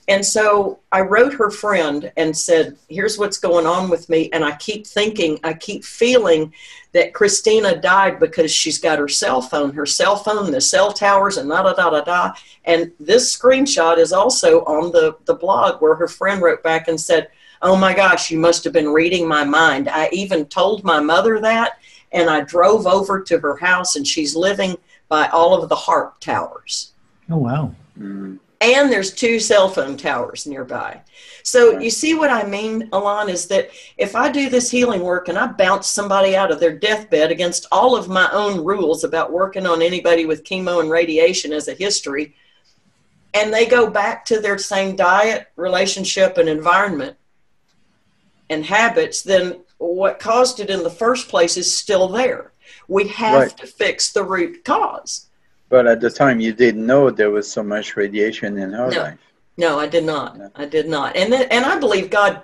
And 0.09 0.25
so 0.25 0.81
I 0.91 1.03
wrote 1.03 1.35
her 1.35 1.51
friend 1.51 2.11
and 2.17 2.37
said, 2.37 2.77
Here's 2.89 3.19
what's 3.19 3.39
going 3.39 3.67
on 3.67 3.91
with 3.91 4.09
me. 4.09 4.31
And 4.33 4.45
I 4.45 4.57
keep 4.57 4.87
thinking, 4.87 5.39
I 5.45 5.53
keep 5.53 5.85
feeling 5.85 6.53
that 6.93 7.13
Christina 7.15 7.79
died 7.79 8.19
because 8.19 8.51
she's 8.51 8.79
got 8.79 8.99
her 8.99 9.09
cell 9.09 9.43
phone, 9.43 9.75
her 9.75 9.87
cell 9.87 10.17
phone, 10.17 10.51
the 10.51 10.61
cell 10.61 10.91
towers, 10.91 11.37
and 11.37 11.49
da 11.49 11.63
da 11.63 11.75
da 11.75 11.91
da 11.91 12.01
da. 12.01 12.33
And 12.65 12.91
this 12.99 13.37
screenshot 13.37 13.99
is 13.99 14.13
also 14.13 14.65
on 14.65 14.91
the, 14.91 15.17
the 15.27 15.35
blog 15.35 15.81
where 15.81 15.95
her 15.95 16.09
friend 16.09 16.41
wrote 16.41 16.63
back 16.63 16.89
and 16.89 16.99
said, 16.99 17.29
oh 17.63 17.77
my 17.77 17.95
gosh, 17.95 18.31
you 18.31 18.39
must 18.39 18.65
have 18.65 18.73
been 18.73 18.89
reading 18.89 19.27
my 19.27 19.45
mind. 19.45 19.89
I 19.89 20.09
even 20.13 20.47
told 20.47 20.85
my 20.85 21.01
mother 21.01 21.41
that, 21.41 21.79
and 22.13 22.31
I 22.31 22.43
drove 22.43 22.87
over 22.87 23.21
to 23.23 23.39
her 23.39 23.57
house, 23.57 23.97
and 23.97 24.07
she's 24.07 24.37
living 24.37 24.77
by 25.09 25.29
all 25.29 25.61
of 25.61 25.69
the 25.69 25.77
harp 25.77 26.21
towers. 26.21 26.93
Oh, 27.31 27.39
wow. 27.39 27.75
Mm. 27.99 28.39
and 28.61 28.93
there's 28.93 29.13
two 29.13 29.41
cell 29.41 29.69
phone 29.69 29.97
towers 29.97 30.47
nearby. 30.47 31.01
So 31.43 31.79
you 31.81 31.91
see 31.91 32.15
what 32.15 32.31
I 32.31 32.45
mean, 32.45 32.89
Alain, 32.93 33.29
is 33.29 33.47
that 33.49 33.71
if 33.97 34.15
I 34.15 34.31
do 34.31 34.49
this 34.49 34.71
healing 34.71 35.01
work 35.01 35.29
and 35.29 35.37
I 35.37 35.49
bounce 35.49 35.89
somebody 35.89 36.37
out 36.37 36.53
of 36.53 36.61
their 36.61 36.77
deathbed 36.79 37.33
against 37.33 37.67
all 37.73 37.97
of 37.97 38.09
my 38.09 38.31
own 38.31 38.65
rules 38.65 39.03
about 39.03 39.33
working 39.33 39.67
on 39.67 39.83
anybody 39.83 40.27
with 40.27 40.45
chemo 40.45 40.81
and 40.81 40.91
radiation 40.91 41.53
as 41.53 41.67
a 41.67 41.75
history, 41.75 42.37
and 43.35 43.53
they 43.53 43.67
go 43.67 43.91
back 43.91 44.25
to 44.27 44.41
their 44.41 44.59
same 44.59 44.95
diet, 44.95 45.49
relationship, 45.57 46.39
and 46.39 46.49
environment 46.49 47.17
and 48.51 48.65
habits, 48.65 49.23
then 49.23 49.61
what 49.79 50.19
caused 50.19 50.61
it 50.61 50.71
in 50.71 50.83
the 50.83 50.91
first 50.91 51.29
place 51.29 51.57
is 51.57 51.75
still 51.75 52.09
there. 52.09 52.53
We 52.89 53.09
have 53.09 53.43
right. 53.43 53.57
to 53.59 53.67
fix 53.67 54.13
the 54.13 54.25
root 54.25 54.65
cause. 54.65 55.27
But 55.69 55.87
at 55.87 56.01
the 56.01 56.11
time, 56.11 56.41
you 56.41 56.53
didn't 56.53 56.87
know 56.87 57.11
there 57.11 57.31
was 57.31 57.51
so 57.51 57.63
much 57.63 57.97
radiation 57.97 58.59
in 58.59 58.73
her 58.73 58.91
no. 58.91 59.03
life. 59.03 59.19
No, 59.57 59.79
I 59.79 59.87
did 59.87 60.05
not. 60.05 60.39
No. 60.39 60.51
I 60.55 60.65
did 60.65 60.89
not. 60.89 61.17
And 61.17 61.33
then, 61.33 61.47
and 61.51 61.65
I 61.65 61.79
believe 61.79 62.11
God 62.11 62.43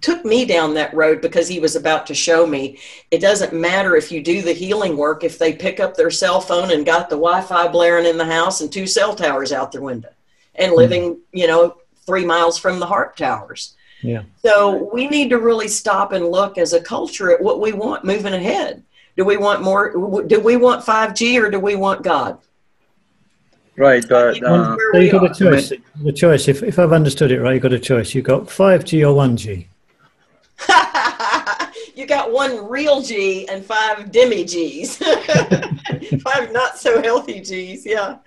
took 0.00 0.24
me 0.24 0.44
down 0.44 0.74
that 0.74 0.92
road 0.92 1.20
because 1.20 1.46
he 1.46 1.60
was 1.60 1.76
about 1.76 2.06
to 2.08 2.14
show 2.14 2.44
me 2.44 2.78
it 3.12 3.20
doesn't 3.20 3.52
matter 3.52 3.94
if 3.94 4.10
you 4.10 4.20
do 4.20 4.42
the 4.42 4.52
healing 4.52 4.96
work 4.96 5.22
if 5.22 5.38
they 5.38 5.52
pick 5.52 5.78
up 5.78 5.94
their 5.94 6.10
cell 6.10 6.40
phone 6.40 6.72
and 6.72 6.84
got 6.84 7.08
the 7.08 7.16
Wi-Fi 7.16 7.68
blaring 7.68 8.06
in 8.06 8.18
the 8.18 8.24
house 8.24 8.60
and 8.60 8.72
two 8.72 8.86
cell 8.86 9.14
towers 9.14 9.52
out 9.52 9.70
their 9.70 9.80
window 9.80 10.08
and 10.56 10.72
living, 10.72 11.14
mm-hmm. 11.14 11.36
you 11.38 11.46
know, 11.46 11.76
3 12.04 12.24
miles 12.24 12.58
from 12.58 12.80
the 12.80 12.86
HAARP 12.86 13.14
towers. 13.14 13.76
Yeah. 14.02 14.22
So 14.44 14.90
we 14.92 15.06
need 15.06 15.30
to 15.30 15.38
really 15.38 15.68
stop 15.68 16.12
and 16.12 16.28
look 16.28 16.58
as 16.58 16.72
a 16.72 16.80
culture 16.80 17.30
at 17.30 17.40
what 17.40 17.60
we 17.60 17.72
want 17.72 18.04
moving 18.04 18.34
ahead. 18.34 18.82
Do 19.16 19.24
we 19.24 19.36
want 19.36 19.62
more? 19.62 20.22
Do 20.22 20.40
we 20.40 20.56
want 20.56 20.84
5G 20.84 21.40
or 21.40 21.50
do 21.50 21.60
we 21.60 21.76
want 21.76 22.02
God? 22.02 22.38
Right, 23.76 24.04
but 24.06 24.42
uh, 24.42 24.76
so 24.92 24.98
you've 24.98 25.12
got 25.12 25.30
a 25.30 25.34
choice. 25.34 25.72
The 26.02 26.12
choice. 26.12 26.48
If, 26.48 26.62
if 26.62 26.78
I've 26.78 26.92
understood 26.92 27.30
it 27.32 27.40
right, 27.40 27.54
you've 27.54 27.62
got 27.62 27.72
a 27.72 27.78
choice. 27.78 28.14
You've 28.14 28.24
got 28.24 28.42
5G 28.42 29.00
or 29.02 29.14
1G. 29.16 29.66
you 31.94 32.06
got 32.06 32.32
one 32.32 32.68
real 32.68 33.00
G 33.02 33.48
and 33.48 33.64
five 33.64 34.12
demi 34.12 34.44
Gs. 34.44 34.96
five 36.22 36.52
not 36.52 36.78
so 36.78 37.00
healthy 37.02 37.40
Gs. 37.40 37.86
Yeah. 37.86 38.18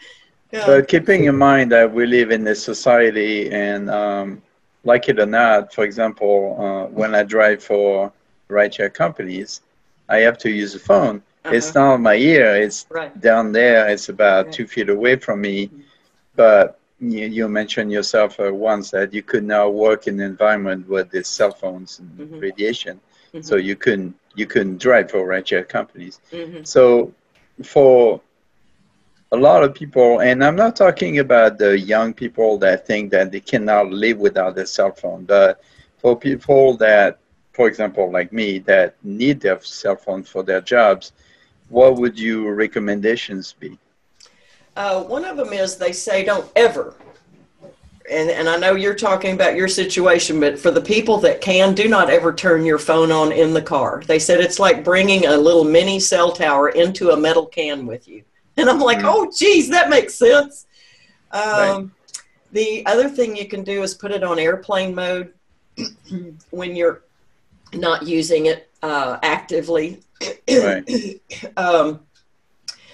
yeah. 0.51 0.65
But 0.65 0.87
keeping 0.87 1.25
in 1.25 1.37
mind 1.37 1.71
that 1.71 1.91
we 1.93 2.07
live 2.07 2.31
in 2.31 2.43
this 2.43 2.63
society 2.63 3.51
and 3.51 3.89
um, 3.89 4.41
like 4.85 5.09
it 5.09 5.19
or 5.19 5.25
not, 5.25 5.73
for 5.73 5.83
example, 5.83 6.55
uh, 6.59 6.85
when 6.93 7.13
I 7.13 7.23
drive 7.23 7.63
for 7.63 8.13
rideshare 8.49 8.93
companies, 8.93 9.61
I 10.07 10.17
have 10.19 10.37
to 10.39 10.49
use 10.49 10.75
a 10.75 10.79
phone. 10.79 11.17
Uh-huh. 11.43 11.55
It's 11.55 11.73
not 11.73 11.93
on 11.93 12.01
my 12.01 12.15
ear. 12.15 12.55
It's 12.55 12.85
right. 12.89 13.19
down 13.19 13.51
there. 13.51 13.89
It's 13.89 14.09
about 14.09 14.45
right. 14.45 14.53
two 14.53 14.67
feet 14.67 14.89
away 14.89 15.15
from 15.17 15.41
me. 15.41 15.67
Mm-hmm. 15.67 15.81
But 16.35 16.79
you, 16.99 17.27
you, 17.27 17.47
mentioned 17.49 17.91
yourself 17.91 18.39
uh, 18.39 18.53
once 18.53 18.91
that 18.91 19.13
you 19.13 19.23
could 19.23 19.43
now 19.43 19.69
work 19.69 20.07
in 20.07 20.19
an 20.19 20.25
environment 20.25 20.87
with 20.87 21.09
the 21.11 21.23
cell 21.23 21.51
phones 21.51 21.99
and 21.99 22.09
mm-hmm. 22.17 22.39
radiation. 22.39 22.99
Mm-hmm. 23.33 23.41
So 23.41 23.55
you 23.55 23.75
couldn't 23.75 24.15
you 24.35 24.45
couldn't 24.45 24.77
drive 24.77 25.11
for 25.11 25.27
rideshare 25.27 25.67
companies. 25.67 26.19
Mm-hmm. 26.31 26.63
So 26.63 27.13
for 27.63 28.21
a 29.35 29.37
lot 29.37 29.63
of 29.63 29.75
people, 29.75 30.21
and 30.21 30.41
I'm 30.41 30.55
not 30.55 30.77
talking 30.77 31.19
about 31.19 31.57
the 31.57 31.77
young 31.77 32.13
people 32.13 32.57
that 32.59 32.87
think 32.87 33.11
that 33.11 33.31
they 33.33 33.41
cannot 33.41 33.89
live 33.89 34.17
without 34.17 34.57
a 34.57 34.65
cell 34.65 34.93
phone, 34.93 35.25
but 35.25 35.61
for 35.97 36.17
people 36.17 36.77
that, 36.77 37.19
for 37.51 37.67
example, 37.67 38.09
like 38.09 38.31
me, 38.31 38.59
that 38.59 38.95
need 39.03 39.41
their 39.41 39.59
cell 39.61 39.97
phone 39.97 40.23
for 40.23 40.41
their 40.41 40.61
jobs, 40.61 41.11
what 41.67 41.95
would 41.97 42.17
your 42.17 42.55
recommendations 42.55 43.53
be? 43.59 43.77
Uh, 44.77 45.03
one 45.03 45.25
of 45.25 45.35
them 45.35 45.51
is 45.51 45.75
they 45.75 45.91
say 45.91 46.23
don't 46.23 46.49
ever, 46.55 46.95
and, 48.09 48.29
and 48.29 48.47
I 48.47 48.55
know 48.55 48.75
you're 48.75 48.95
talking 48.95 49.33
about 49.33 49.55
your 49.55 49.67
situation, 49.67 50.39
but 50.39 50.57
for 50.57 50.71
the 50.71 50.81
people 50.81 51.17
that 51.19 51.41
can, 51.41 51.73
do 51.73 51.89
not 51.89 52.09
ever 52.09 52.31
turn 52.31 52.63
your 52.63 52.79
phone 52.79 53.11
on 53.11 53.33
in 53.33 53.53
the 53.53 53.61
car. 53.61 54.01
They 54.07 54.19
said 54.19 54.39
it's 54.39 54.59
like 54.59 54.83
bringing 54.85 55.25
a 55.25 55.35
little 55.35 55.65
mini 55.65 55.99
cell 55.99 56.31
tower 56.31 56.69
into 56.69 57.09
a 57.09 57.17
metal 57.17 57.47
can 57.47 57.85
with 57.85 58.07
you. 58.07 58.23
And 58.57 58.69
I'm 58.69 58.79
like, 58.79 58.99
mm-hmm. 58.99 59.07
oh, 59.07 59.31
geez, 59.35 59.69
that 59.69 59.89
makes 59.89 60.15
sense. 60.15 60.65
Um, 61.31 61.41
right. 61.41 61.87
The 62.51 62.85
other 62.85 63.09
thing 63.09 63.35
you 63.35 63.47
can 63.47 63.63
do 63.63 63.83
is 63.83 63.93
put 63.93 64.11
it 64.11 64.23
on 64.23 64.39
airplane 64.39 64.95
mode 64.95 65.33
when 66.51 66.75
you're 66.75 67.03
not 67.73 68.03
using 68.03 68.45
it 68.45 68.69
uh, 68.81 69.17
actively. 69.23 69.99
Right. 70.49 71.19
um, 71.57 71.99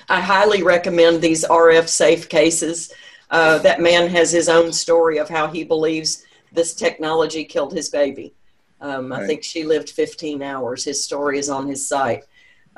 I 0.10 0.20
highly 0.20 0.64
recommend 0.64 1.22
these 1.22 1.46
RF 1.46 1.88
safe 1.88 2.28
cases. 2.28 2.92
Uh, 3.30 3.58
that 3.60 3.80
man 3.80 4.10
has 4.10 4.30
his 4.30 4.50
own 4.50 4.74
story 4.74 5.18
of 5.18 5.30
how 5.30 5.48
he 5.48 5.64
believes 5.64 6.26
this 6.52 6.74
technology 6.74 7.46
killed 7.46 7.72
his 7.72 7.90
baby. 7.90 8.34
Um, 8.82 9.12
right. 9.12 9.22
I 9.22 9.28
think 9.28 9.44
she 9.44 9.64
lived 9.64 9.90
15 9.90 10.42
hours. 10.42 10.84
His 10.84 11.02
story 11.02 11.40
is 11.40 11.50
on 11.50 11.68
his 11.68 11.88
site. 11.88 12.26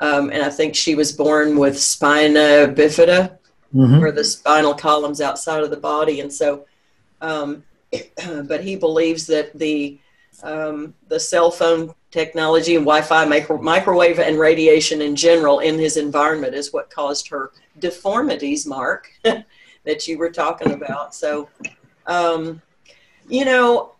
Um, 0.00 0.30
and 0.30 0.42
I 0.42 0.50
think 0.50 0.74
she 0.74 0.94
was 0.94 1.12
born 1.12 1.56
with 1.56 1.80
spina 1.80 2.68
bifida, 2.68 3.38
mm-hmm. 3.74 4.00
where 4.00 4.12
the 4.12 4.24
spinal 4.24 4.74
column's 4.74 5.20
outside 5.20 5.62
of 5.62 5.70
the 5.70 5.76
body. 5.76 6.20
And 6.20 6.32
so, 6.32 6.66
um, 7.20 7.62
but 8.44 8.62
he 8.62 8.76
believes 8.76 9.26
that 9.28 9.56
the 9.56 9.98
um, 10.42 10.94
the 11.08 11.18
cell 11.20 11.50
phone 11.50 11.94
technology 12.10 12.76
and 12.76 12.84
Wi-Fi, 12.84 13.24
micro- 13.24 13.62
microwave, 13.62 14.18
and 14.18 14.38
radiation 14.38 15.00
in 15.00 15.16
general 15.16 15.60
in 15.60 15.78
his 15.78 15.96
environment 15.96 16.54
is 16.54 16.72
what 16.72 16.90
caused 16.90 17.28
her 17.28 17.52
deformities, 17.78 18.66
Mark, 18.66 19.10
that 19.22 20.08
you 20.08 20.18
were 20.18 20.30
talking 20.30 20.72
about. 20.72 21.14
So, 21.14 21.48
um, 22.06 22.60
you 23.28 23.44
know, 23.44 23.92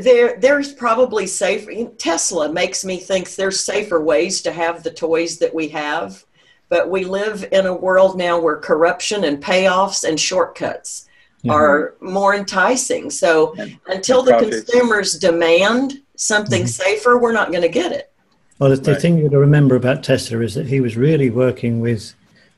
there 0.00 0.38
there's 0.38 0.72
probably 0.72 1.26
safer 1.26 1.72
Tesla 1.98 2.52
makes 2.52 2.84
me 2.84 2.98
think 2.98 3.34
there's 3.34 3.60
safer 3.60 4.00
ways 4.00 4.40
to 4.42 4.52
have 4.52 4.82
the 4.82 4.90
toys 4.90 5.38
that 5.38 5.54
we 5.54 5.68
have 5.68 6.24
but 6.68 6.88
we 6.88 7.04
live 7.04 7.46
in 7.52 7.66
a 7.66 7.74
world 7.74 8.16
now 8.16 8.40
where 8.40 8.56
corruption 8.56 9.24
and 9.24 9.42
payoffs 9.42 10.08
and 10.08 10.18
shortcuts 10.18 11.08
mm-hmm. 11.38 11.50
are 11.50 11.94
more 12.00 12.34
enticing 12.34 13.10
so 13.10 13.54
and 13.58 13.78
until 13.86 14.22
the 14.22 14.30
profits. 14.32 14.64
consumers 14.64 15.18
demand 15.18 16.00
something 16.16 16.62
mm-hmm. 16.62 16.68
safer 16.68 17.18
we're 17.18 17.32
not 17.32 17.50
going 17.50 17.62
to 17.62 17.68
get 17.68 17.92
it 17.92 18.10
well 18.58 18.70
the, 18.70 18.76
the 18.76 18.92
right. 18.92 19.02
thing 19.02 19.30
to 19.30 19.38
remember 19.38 19.76
about 19.76 20.02
Tesla 20.02 20.40
is 20.40 20.54
that 20.54 20.66
he 20.66 20.80
was 20.80 20.96
really 20.96 21.28
working 21.28 21.80
with 21.80 22.14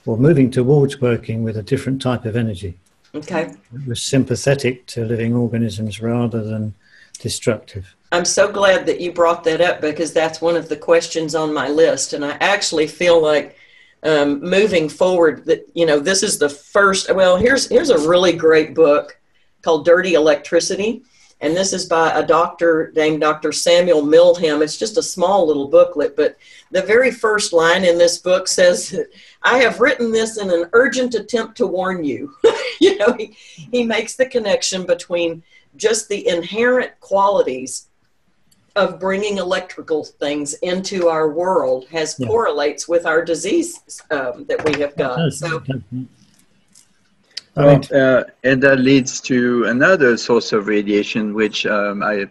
or 0.06 0.16
moving 0.16 0.50
towards 0.50 1.00
working 1.00 1.42
with 1.42 1.56
a 1.56 1.62
different 1.62 2.00
type 2.00 2.24
of 2.24 2.36
energy 2.36 2.78
okay 3.12 3.52
it 3.74 3.88
was 3.88 4.00
sympathetic 4.00 4.86
to 4.86 5.04
living 5.04 5.34
organisms 5.34 6.00
rather 6.00 6.44
than 6.44 6.74
destructive. 7.24 7.96
I'm 8.12 8.26
so 8.26 8.52
glad 8.52 8.84
that 8.84 9.00
you 9.00 9.10
brought 9.10 9.44
that 9.44 9.62
up 9.62 9.80
because 9.80 10.12
that's 10.12 10.42
one 10.42 10.56
of 10.56 10.68
the 10.68 10.76
questions 10.76 11.34
on 11.34 11.54
my 11.54 11.68
list. 11.68 12.12
And 12.12 12.22
I 12.22 12.36
actually 12.38 12.86
feel 12.86 13.20
like 13.20 13.56
um, 14.02 14.40
moving 14.42 14.90
forward 14.90 15.46
that, 15.46 15.66
you 15.72 15.86
know, 15.86 15.98
this 15.98 16.22
is 16.22 16.38
the 16.38 16.50
first, 16.50 17.12
well, 17.14 17.38
here's, 17.38 17.66
here's 17.66 17.88
a 17.88 18.06
really 18.06 18.34
great 18.34 18.74
book 18.74 19.18
called 19.62 19.86
Dirty 19.86 20.12
Electricity. 20.12 21.02
And 21.40 21.56
this 21.56 21.72
is 21.72 21.86
by 21.86 22.10
a 22.10 22.26
doctor 22.26 22.92
named 22.94 23.22
Dr. 23.22 23.52
Samuel 23.52 24.02
Milham. 24.02 24.62
It's 24.62 24.76
just 24.76 24.98
a 24.98 25.02
small 25.02 25.46
little 25.46 25.68
booklet, 25.68 26.14
but 26.14 26.36
the 26.72 26.82
very 26.82 27.10
first 27.10 27.54
line 27.54 27.86
in 27.86 27.96
this 27.96 28.18
book 28.18 28.48
says, 28.48 28.94
I 29.42 29.56
have 29.60 29.80
written 29.80 30.12
this 30.12 30.36
in 30.36 30.50
an 30.50 30.68
urgent 30.74 31.14
attempt 31.14 31.56
to 31.56 31.66
warn 31.66 32.04
you. 32.04 32.34
you 32.82 32.98
know, 32.98 33.14
he, 33.18 33.34
he 33.72 33.82
makes 33.82 34.14
the 34.14 34.26
connection 34.26 34.84
between 34.84 35.42
just 35.76 36.08
the 36.08 36.26
inherent 36.28 36.92
qualities 37.00 37.88
of 38.76 38.98
bringing 38.98 39.38
electrical 39.38 40.04
things 40.04 40.54
into 40.54 41.08
our 41.08 41.28
world 41.30 41.86
has 41.90 42.16
yeah. 42.18 42.26
correlates 42.26 42.88
with 42.88 43.06
our 43.06 43.24
disease 43.24 43.80
um, 44.10 44.44
that 44.46 44.64
we 44.64 44.80
have 44.80 44.96
got. 44.96 45.32
So, 45.32 45.62
well, 47.56 47.80
uh, 47.94 48.24
and 48.42 48.60
that 48.62 48.80
leads 48.80 49.20
to 49.22 49.64
another 49.66 50.16
source 50.16 50.52
of 50.52 50.66
radiation, 50.66 51.34
which 51.34 51.66
um, 51.66 52.02
I 52.02 52.28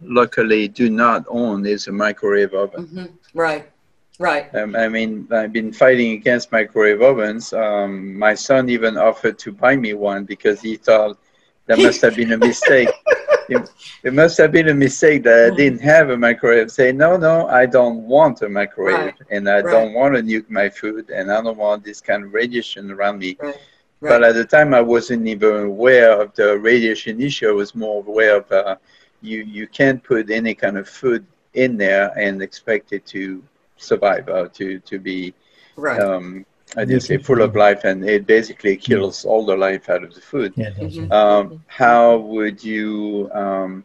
luckily 0.00 0.66
do 0.66 0.90
not 0.90 1.24
own, 1.28 1.64
is 1.64 1.86
a 1.86 1.92
microwave 1.92 2.54
oven. 2.54 2.86
Mm-hmm. 2.86 3.38
Right. 3.38 3.70
Right. 4.18 4.52
Um, 4.54 4.76
I 4.76 4.88
mean, 4.88 5.26
I've 5.32 5.52
been 5.52 5.72
fighting 5.72 6.12
against 6.12 6.52
microwave 6.52 7.02
ovens. 7.02 7.52
Um, 7.52 8.16
my 8.16 8.34
son 8.34 8.68
even 8.68 8.96
offered 8.96 9.38
to 9.40 9.52
buy 9.52 9.76
me 9.76 9.94
one 9.94 10.24
because 10.24 10.60
he 10.60 10.76
thought 10.76 11.18
that 11.66 11.78
must 11.78 12.00
have 12.02 12.16
been 12.16 12.32
a 12.32 12.38
mistake. 12.38 12.88
it, 13.48 13.70
it, 14.02 14.14
must 14.14 14.38
have 14.38 14.52
been 14.52 14.68
a 14.68 14.74
mistake 14.74 15.22
that 15.24 15.46
I 15.46 15.50
hmm. 15.50 15.56
didn't 15.56 15.80
have 15.80 16.10
a 16.10 16.16
microwave. 16.16 16.70
Say, 16.70 16.92
no, 16.92 17.16
no, 17.16 17.48
I 17.48 17.66
don't 17.66 18.02
want 18.02 18.42
a 18.42 18.48
microwave, 18.48 18.98
right. 18.98 19.14
and 19.30 19.48
I 19.48 19.60
right. 19.60 19.70
don't 19.70 19.94
want 19.94 20.14
to 20.14 20.22
nuke 20.22 20.50
my 20.50 20.68
food, 20.68 21.10
and 21.10 21.30
I 21.30 21.40
don't 21.42 21.56
want 21.56 21.84
this 21.84 22.00
kind 22.00 22.24
of 22.24 22.34
radiation 22.34 22.90
around 22.90 23.18
me. 23.18 23.36
Right. 23.40 23.56
But 24.00 24.22
at 24.22 24.34
the 24.34 24.44
time, 24.44 24.74
I 24.74 24.82
wasn't 24.82 25.26
even 25.26 25.64
aware 25.64 26.20
of 26.20 26.34
the 26.34 26.58
radiation 26.58 27.20
issue. 27.20 27.48
I 27.48 27.52
was 27.52 27.74
more 27.74 28.04
aware 28.06 28.36
of 28.38 28.52
uh, 28.52 28.76
you. 29.22 29.42
You 29.42 29.66
can't 29.66 30.02
put 30.02 30.30
any 30.30 30.54
kind 30.54 30.76
of 30.76 30.88
food 30.88 31.24
in 31.54 31.78
there 31.78 32.12
and 32.18 32.42
expect 32.42 32.92
it 32.92 33.06
to 33.06 33.42
survive, 33.78 34.28
or 34.28 34.48
to 34.48 34.78
to 34.80 34.98
be 34.98 35.32
um, 35.78 36.44
as 36.76 36.90
you 36.90 37.00
say, 37.00 37.18
full 37.18 37.42
of 37.42 37.56
life, 37.56 37.84
and 37.84 38.08
it 38.08 38.26
basically 38.26 38.76
kills 38.76 39.24
all 39.24 39.44
the 39.44 39.56
life 39.56 39.88
out 39.88 40.02
of 40.02 40.14
the 40.14 40.20
food. 40.20 40.52
Yeah, 40.56 40.68
it 40.68 40.78
does, 40.78 40.96
yeah. 40.96 41.06
Um, 41.06 41.62
how 41.66 42.18
would 42.18 42.62
you 42.62 43.30
um, 43.32 43.84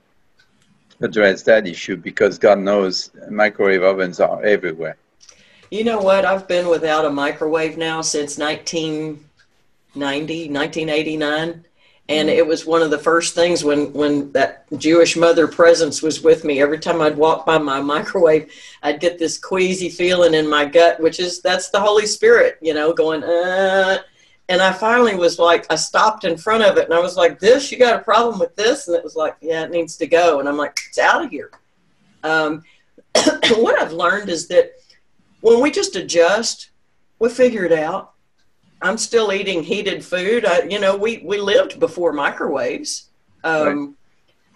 address 1.01 1.43
that 1.43 1.67
issue? 1.67 1.97
Because 1.97 2.39
God 2.39 2.59
knows 2.59 3.11
microwave 3.29 3.83
ovens 3.83 4.19
are 4.19 4.43
everywhere. 4.43 4.97
You 5.71 5.83
know 5.83 5.99
what? 5.99 6.25
I've 6.25 6.47
been 6.47 6.67
without 6.67 7.05
a 7.05 7.11
microwave 7.11 7.77
now 7.77 8.01
since 8.01 8.37
1990, 8.37 10.49
1989. 10.49 11.65
And 12.09 12.27
it 12.27 12.45
was 12.45 12.65
one 12.65 12.81
of 12.81 12.89
the 12.89 12.97
first 12.97 13.35
things 13.35 13.63
when, 13.63 13.93
when 13.93 14.31
that 14.31 14.65
Jewish 14.77 15.15
mother 15.15 15.47
presence 15.47 16.01
was 16.01 16.23
with 16.23 16.43
me. 16.43 16.59
Every 16.59 16.79
time 16.79 17.01
I'd 17.01 17.15
walk 17.15 17.45
by 17.45 17.59
my 17.59 17.79
microwave, 17.79 18.51
I'd 18.81 18.99
get 18.99 19.19
this 19.19 19.37
queasy 19.37 19.89
feeling 19.89 20.33
in 20.33 20.49
my 20.49 20.65
gut, 20.65 20.99
which 20.99 21.19
is 21.19 21.39
that's 21.39 21.69
the 21.69 21.79
Holy 21.79 22.07
Spirit, 22.07 22.57
you 22.61 22.73
know, 22.73 22.91
going, 22.93 23.23
uh. 23.23 23.99
And 24.49 24.59
I 24.63 24.73
finally 24.73 25.13
was 25.13 25.37
like, 25.37 25.67
I 25.69 25.75
stopped 25.75 26.23
in 26.23 26.35
front 26.35 26.63
of 26.63 26.77
it 26.77 26.85
and 26.85 26.93
I 26.95 26.99
was 26.99 27.15
like, 27.15 27.39
This, 27.39 27.71
you 27.71 27.77
got 27.77 28.01
a 28.01 28.03
problem 28.03 28.39
with 28.39 28.55
this? 28.55 28.87
And 28.87 28.97
it 28.97 29.03
was 29.03 29.15
like, 29.15 29.35
Yeah, 29.41 29.63
it 29.63 29.69
needs 29.69 29.95
to 29.97 30.07
go. 30.07 30.39
And 30.39 30.49
I'm 30.49 30.57
like, 30.57 30.75
It's 30.87 30.97
out 30.97 31.23
of 31.23 31.29
here. 31.29 31.51
Um, 32.23 32.63
what 33.57 33.79
I've 33.79 33.93
learned 33.93 34.29
is 34.29 34.47
that 34.47 34.71
when 35.41 35.61
we 35.61 35.69
just 35.69 35.95
adjust, 35.95 36.71
we 37.19 37.29
figure 37.29 37.63
it 37.63 37.71
out. 37.71 38.13
I'm 38.81 38.97
still 38.97 39.33
eating 39.33 39.63
heated 39.63 40.03
food. 40.03 40.45
I, 40.45 40.63
you 40.63 40.79
know, 40.79 40.95
we, 40.95 41.17
we 41.25 41.37
lived 41.39 41.79
before 41.79 42.13
microwaves. 42.13 43.09
Um, 43.43 43.97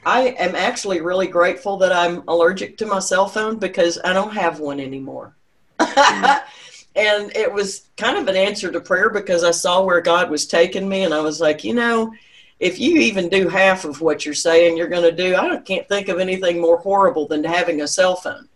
I 0.06 0.36
am 0.40 0.56
actually 0.56 1.02
really 1.02 1.28
grateful 1.28 1.78
that 1.78 1.92
I'm 1.92 2.24
allergic 2.28 2.78
to 2.78 2.86
my 2.86 3.00
cell 3.00 3.28
phone 3.28 3.58
because 3.58 4.00
I 4.04 4.14
don't 4.14 4.34
have 4.34 4.60
one 4.60 4.80
anymore. 4.80 5.36
and 5.80 7.36
it 7.36 7.52
was 7.52 7.90
kind 7.98 8.18
of 8.18 8.28
an 8.28 8.36
answer 8.36 8.72
to 8.72 8.80
prayer 8.80 9.10
because 9.10 9.44
I 9.44 9.52
saw 9.52 9.84
where 9.84 10.02
God 10.02 10.30
was 10.30 10.46
taking 10.46 10.88
me, 10.88 11.04
and 11.04 11.14
I 11.14 11.22
was 11.22 11.42
like, 11.42 11.64
you 11.64 11.74
know, 11.74 12.14
if 12.60 12.80
you 12.80 12.98
even 12.98 13.30
do 13.30 13.50
half 13.50 13.84
of 13.84 14.02
what 14.02 14.26
you're 14.26 14.34
saying 14.34 14.78
you're 14.78 14.88
going 14.88 15.04
to 15.04 15.12
do, 15.12 15.36
I 15.36 15.58
can't 15.58 15.88
think 15.88 16.08
of 16.08 16.20
anything 16.20 16.62
more 16.62 16.78
horrible 16.78 17.28
than 17.28 17.44
having 17.44 17.82
a 17.82 17.88
cell 17.88 18.16
phone. 18.16 18.48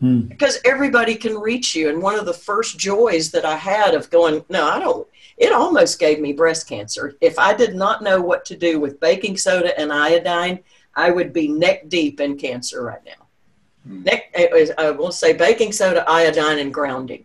Hmm. 0.00 0.20
Because 0.20 0.58
everybody 0.64 1.14
can 1.14 1.34
reach 1.34 1.74
you. 1.74 1.90
And 1.90 2.02
one 2.02 2.18
of 2.18 2.24
the 2.24 2.32
first 2.32 2.78
joys 2.78 3.30
that 3.32 3.44
I 3.44 3.56
had 3.56 3.94
of 3.94 4.08
going, 4.10 4.44
no, 4.48 4.66
I 4.66 4.78
don't, 4.78 5.06
it 5.40 5.52
almost 5.52 5.98
gave 5.98 6.20
me 6.20 6.32
breast 6.32 6.68
cancer. 6.68 7.16
If 7.20 7.38
I 7.38 7.54
did 7.54 7.74
not 7.74 8.02
know 8.02 8.20
what 8.20 8.44
to 8.44 8.56
do 8.56 8.78
with 8.78 9.00
baking 9.00 9.38
soda 9.38 9.78
and 9.80 9.92
iodine, 9.92 10.60
I 10.94 11.10
would 11.10 11.32
be 11.32 11.48
neck 11.48 11.88
deep 11.88 12.20
in 12.20 12.36
cancer 12.36 12.84
right 12.84 13.04
now. 13.04 13.26
Hmm. 13.84 14.02
Neck, 14.02 14.34
I 14.78 14.90
will 14.90 15.10
say 15.10 15.32
baking 15.32 15.72
soda, 15.72 16.08
iodine, 16.08 16.58
and 16.58 16.72
grounding. 16.72 17.24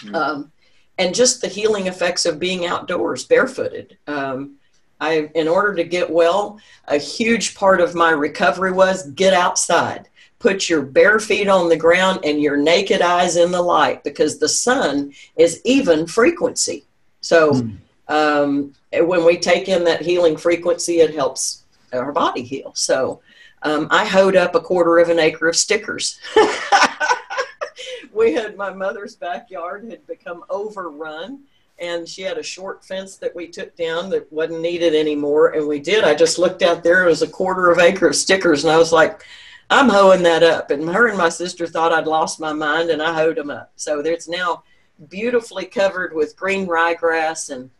Hmm. 0.00 0.14
Um, 0.14 0.52
and 0.96 1.12
just 1.12 1.40
the 1.40 1.48
healing 1.48 1.88
effects 1.88 2.24
of 2.24 2.38
being 2.38 2.66
outdoors 2.66 3.24
barefooted. 3.24 3.98
Um, 4.06 4.56
I, 5.00 5.28
in 5.34 5.48
order 5.48 5.74
to 5.74 5.82
get 5.82 6.08
well, 6.08 6.60
a 6.86 6.98
huge 6.98 7.56
part 7.56 7.80
of 7.80 7.96
my 7.96 8.10
recovery 8.10 8.70
was 8.70 9.10
get 9.10 9.34
outside 9.34 10.08
put 10.44 10.68
your 10.68 10.82
bare 10.82 11.18
feet 11.18 11.48
on 11.48 11.70
the 11.70 11.76
ground 11.76 12.20
and 12.22 12.38
your 12.38 12.58
naked 12.58 13.00
eyes 13.00 13.36
in 13.36 13.50
the 13.50 13.62
light 13.62 14.04
because 14.04 14.38
the 14.38 14.48
sun 14.48 15.10
is 15.36 15.58
even 15.64 16.06
frequency. 16.06 16.84
So 17.24 17.52
Mm. 17.54 17.78
um, 18.08 18.72
when 18.92 19.24
we 19.24 19.38
take 19.38 19.68
in 19.68 19.82
that 19.84 20.02
healing 20.02 20.36
frequency, 20.36 21.00
it 21.00 21.14
helps 21.14 21.62
our 21.92 22.12
body 22.12 22.42
heal. 22.42 22.72
So 22.74 23.20
um, 23.62 23.88
I 23.90 24.04
hoed 24.04 24.36
up 24.36 24.54
a 24.54 24.60
quarter 24.60 24.98
of 24.98 25.08
an 25.08 25.18
acre 25.18 25.48
of 25.48 25.56
stickers. 25.56 26.18
we 28.12 28.34
had 28.34 28.56
my 28.56 28.70
mother's 28.70 29.16
backyard 29.16 29.84
had 29.88 30.06
become 30.06 30.44
overrun 30.50 31.40
and 31.78 32.06
she 32.08 32.22
had 32.22 32.38
a 32.38 32.42
short 32.42 32.84
fence 32.84 33.16
that 33.16 33.34
we 33.34 33.48
took 33.48 33.74
down 33.74 34.10
that 34.10 34.30
wasn't 34.30 34.60
needed 34.60 34.94
anymore 34.94 35.54
and 35.54 35.66
we 35.66 35.80
did 35.80 36.04
i 36.04 36.14
just 36.14 36.38
looked 36.38 36.62
out 36.62 36.84
there 36.84 37.04
it 37.04 37.08
was 37.08 37.22
a 37.22 37.26
quarter 37.26 37.70
of 37.72 37.80
acre 37.80 38.06
of 38.06 38.14
stickers 38.14 38.62
and 38.64 38.72
i 38.72 38.76
was 38.78 38.92
like 38.92 39.24
i'm 39.70 39.88
hoeing 39.88 40.22
that 40.22 40.44
up 40.44 40.70
and 40.70 40.88
her 40.88 41.08
and 41.08 41.18
my 41.18 41.28
sister 41.28 41.66
thought 41.66 41.92
i'd 41.92 42.06
lost 42.06 42.38
my 42.38 42.52
mind 42.52 42.90
and 42.90 43.02
i 43.02 43.12
hoed 43.12 43.36
them 43.36 43.50
up 43.50 43.72
so 43.74 43.98
it's 43.98 44.28
now 44.28 44.62
beautifully 45.08 45.64
covered 45.66 46.14
with 46.14 46.36
green 46.36 46.66
ryegrass 46.66 47.50
and 47.50 47.70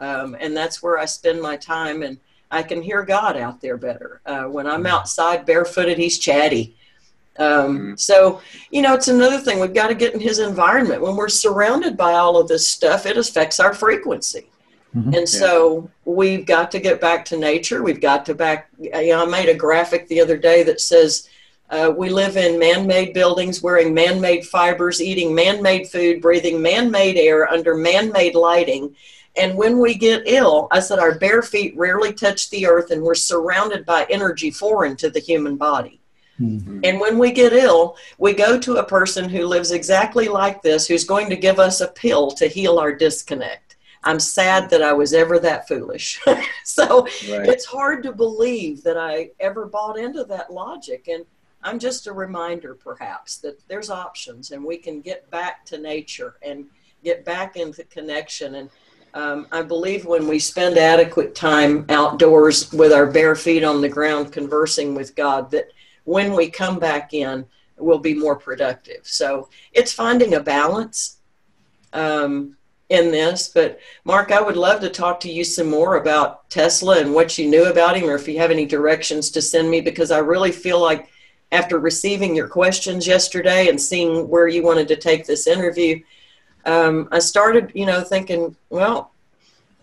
um, 0.00 0.36
and 0.40 0.56
that's 0.56 0.82
where 0.82 0.98
i 0.98 1.04
spend 1.04 1.40
my 1.40 1.56
time 1.56 2.02
and 2.02 2.18
i 2.50 2.62
can 2.62 2.80
hear 2.82 3.02
god 3.04 3.36
out 3.36 3.60
there 3.60 3.76
better 3.76 4.20
uh, 4.26 4.44
when 4.44 4.66
i'm 4.66 4.86
outside 4.86 5.44
barefooted 5.46 5.98
he's 5.98 6.18
chatty. 6.18 6.74
Um, 7.38 7.78
Mhm. 7.94 8.00
so 8.00 8.40
you 8.70 8.82
know 8.82 8.94
it's 8.94 9.08
another 9.08 9.38
thing 9.38 9.58
we've 9.58 9.72
got 9.72 9.88
to 9.88 9.94
get 9.94 10.12
in 10.12 10.20
his 10.20 10.38
environment. 10.38 11.00
When 11.00 11.16
we're 11.16 11.30
surrounded 11.30 11.96
by 11.96 12.12
all 12.12 12.36
of 12.36 12.46
this 12.46 12.68
stuff 12.68 13.06
it 13.06 13.16
affects 13.16 13.58
our 13.60 13.72
frequency. 13.74 14.48
Mhm. 14.94 15.16
and 15.16 15.26
so 15.28 15.88
we've 16.04 16.44
got 16.44 16.70
to 16.72 16.78
get 16.78 17.00
back 17.00 17.24
to 17.26 17.38
nature. 17.38 17.82
We've 17.82 18.02
got 18.02 18.26
to 18.26 18.34
back 18.34 18.68
you 18.78 18.90
know, 18.90 19.22
i 19.22 19.24
made 19.24 19.48
a 19.48 19.54
graphic 19.54 20.08
the 20.08 20.20
other 20.20 20.36
day 20.36 20.62
that 20.64 20.80
says 20.82 21.28
uh, 21.72 21.90
we 21.96 22.10
live 22.10 22.36
in 22.36 22.58
man-made 22.58 23.12
buildings 23.14 23.62
wearing 23.62 23.92
man-made 23.94 24.44
fibers 24.46 25.00
eating 25.02 25.34
man-made 25.34 25.88
food 25.88 26.20
breathing 26.20 26.60
man-made 26.62 27.16
air 27.16 27.50
under 27.50 27.74
man-made 27.76 28.34
lighting 28.34 28.94
and 29.36 29.56
when 29.56 29.78
we 29.78 29.94
get 29.94 30.22
ill 30.26 30.68
i 30.70 30.78
said 30.78 30.98
our 30.98 31.18
bare 31.18 31.42
feet 31.42 31.74
rarely 31.76 32.12
touch 32.12 32.50
the 32.50 32.66
earth 32.66 32.90
and 32.90 33.02
we're 33.02 33.14
surrounded 33.14 33.84
by 33.86 34.06
energy 34.10 34.50
foreign 34.50 34.94
to 34.96 35.10
the 35.10 35.20
human 35.20 35.56
body 35.56 35.98
Hmm. 36.38 36.80
and 36.82 36.98
when 36.98 37.18
we 37.18 37.30
get 37.30 37.52
ill, 37.52 37.96
we 38.18 38.32
go 38.32 38.58
to 38.58 38.76
a 38.76 38.84
person 38.86 39.28
who 39.28 39.44
lives 39.46 39.70
exactly 39.70 40.28
like 40.28 40.62
this, 40.62 40.88
who's 40.88 41.04
going 41.04 41.28
to 41.28 41.36
give 41.36 41.58
us 41.58 41.82
a 41.82 41.88
pill 41.88 42.30
to 42.32 42.48
heal 42.48 42.78
our 42.78 42.92
disconnect. 42.94 43.76
I'm 44.02 44.18
sad 44.18 44.70
that 44.70 44.82
I 44.82 44.94
was 44.94 45.12
ever 45.12 45.38
that 45.40 45.68
foolish. 45.68 46.20
so 46.64 47.02
Right. 47.30 47.46
it's 47.48 47.66
hard 47.66 48.02
to 48.04 48.12
believe 48.12 48.82
that 48.82 48.96
I 48.96 49.30
ever 49.40 49.66
bought 49.66 49.98
into 49.98 50.24
that 50.24 50.50
logic. 50.52 51.06
And 51.06 51.24
I'm 51.64 51.78
just 51.78 52.06
a 52.06 52.12
reminder, 52.12 52.74
perhaps, 52.74 53.38
that 53.38 53.66
there's 53.68 53.90
options 53.90 54.50
and 54.50 54.64
we 54.64 54.76
can 54.76 55.00
get 55.00 55.30
back 55.30 55.64
to 55.66 55.78
nature 55.78 56.36
and 56.42 56.66
get 57.04 57.24
back 57.24 57.56
into 57.56 57.84
connection. 57.84 58.56
And 58.56 58.70
um, 59.14 59.46
I 59.52 59.62
believe 59.62 60.04
when 60.04 60.26
we 60.26 60.38
spend 60.38 60.78
adequate 60.78 61.34
time 61.34 61.84
outdoors 61.88 62.72
with 62.72 62.92
our 62.92 63.06
bare 63.06 63.36
feet 63.36 63.62
on 63.62 63.80
the 63.80 63.88
ground 63.88 64.32
conversing 64.32 64.94
with 64.94 65.14
God, 65.14 65.50
that 65.52 65.66
when 66.04 66.34
we 66.34 66.50
come 66.50 66.78
back 66.78 67.14
in, 67.14 67.44
we'll 67.76 67.98
be 67.98 68.14
more 68.14 68.36
productive. 68.36 69.00
So 69.02 69.48
it's 69.72 69.92
finding 69.92 70.34
a 70.34 70.40
balance 70.40 71.18
um, 71.92 72.56
in 72.88 73.10
this. 73.10 73.48
But 73.48 73.80
Mark, 74.04 74.32
I 74.32 74.40
would 74.40 74.56
love 74.56 74.80
to 74.80 74.88
talk 74.88 75.20
to 75.20 75.32
you 75.32 75.44
some 75.44 75.68
more 75.68 75.96
about 75.96 76.48
Tesla 76.50 76.98
and 76.98 77.14
what 77.14 77.38
you 77.38 77.48
knew 77.48 77.66
about 77.66 77.96
him, 77.96 78.08
or 78.08 78.14
if 78.14 78.26
you 78.26 78.38
have 78.38 78.50
any 78.50 78.66
directions 78.66 79.30
to 79.30 79.42
send 79.42 79.70
me, 79.70 79.80
because 79.80 80.10
I 80.10 80.18
really 80.18 80.52
feel 80.52 80.80
like 80.80 81.08
after 81.52 81.78
receiving 81.78 82.34
your 82.34 82.48
questions 82.48 83.06
yesterday 83.06 83.68
and 83.68 83.80
seeing 83.80 84.28
where 84.28 84.48
you 84.48 84.62
wanted 84.62 84.88
to 84.88 84.96
take 84.96 85.26
this 85.26 85.46
interview, 85.46 86.00
um, 86.64 87.08
I 87.12 87.18
started, 87.18 87.70
you 87.74 87.86
know, 87.86 88.02
thinking, 88.02 88.56
well, 88.70 89.12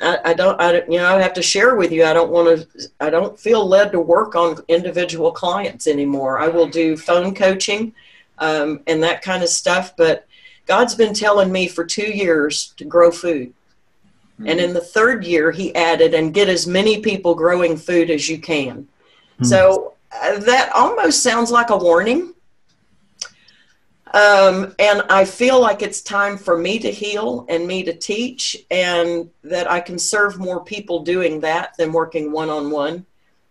I, 0.02 0.18
I 0.26 0.34
don't, 0.34 0.60
I, 0.60 0.72
don't- 0.72 0.92
you 0.92 0.98
know, 0.98 1.16
I 1.16 1.22
have 1.22 1.34
to 1.34 1.42
share 1.42 1.76
with 1.76 1.92
you. 1.92 2.04
I 2.06 2.14
don't 2.14 2.32
want 2.32 2.48
to, 2.74 2.90
I 3.00 3.10
don't 3.10 3.40
feel 3.40 3.66
led 3.68 3.92
to 3.92 4.00
work 4.02 4.36
on 4.36 4.58
individual 4.68 5.32
clients 5.32 5.88
anymore. 5.88 6.40
I 6.40 6.48
will 6.48 6.68
do 6.68 6.98
phone 6.98 7.36
coaching 7.36 7.94
um, 8.40 8.82
and 8.88 9.04
that 9.04 9.22
kind 9.22 9.44
of 9.44 9.50
stuff. 9.50 9.96
But 9.96 10.26
God's 10.66 10.96
been 10.96 11.14
telling 11.14 11.52
me 11.52 11.68
for 11.68 11.86
two 11.86 12.10
years 12.10 12.74
to 12.78 12.86
grow 12.86 13.12
food. 13.12 13.54
And 14.46 14.58
in 14.62 14.74
the 14.74 14.80
third 14.80 15.26
year, 15.26 15.52
he 15.52 15.76
added, 15.76 16.14
and 16.14 16.34
get 16.34 16.48
as 16.48 16.66
many 16.66 17.02
people 17.02 17.36
growing 17.36 17.76
food 17.76 18.10
as 18.10 18.30
you 18.30 18.40
can. 18.40 18.88
Hmm. 19.40 19.44
So 19.44 19.94
that 20.12 20.72
almost 20.74 21.24
sounds 21.24 21.52
like 21.52 21.70
a 21.70 21.78
warning. 21.78 22.34
Um, 24.14 24.74
and 24.80 25.04
I 25.10 25.24
feel 25.24 25.62
like 25.62 25.84
it's 25.84 26.02
time 26.02 26.36
for 26.36 26.58
me 26.58 26.80
to 26.80 26.90
heal 26.92 27.46
and 27.48 27.68
me 27.68 27.84
to 27.84 27.94
teach, 27.94 28.58
and 28.72 29.30
that 29.44 29.70
I 29.70 29.80
can 29.80 30.00
serve 30.00 30.40
more 30.40 30.64
people 30.64 31.04
doing 31.04 31.40
that 31.42 31.78
than 31.78 31.92
working 31.94 32.32
one 32.32 32.50
on 32.50 32.72
one. 32.72 33.06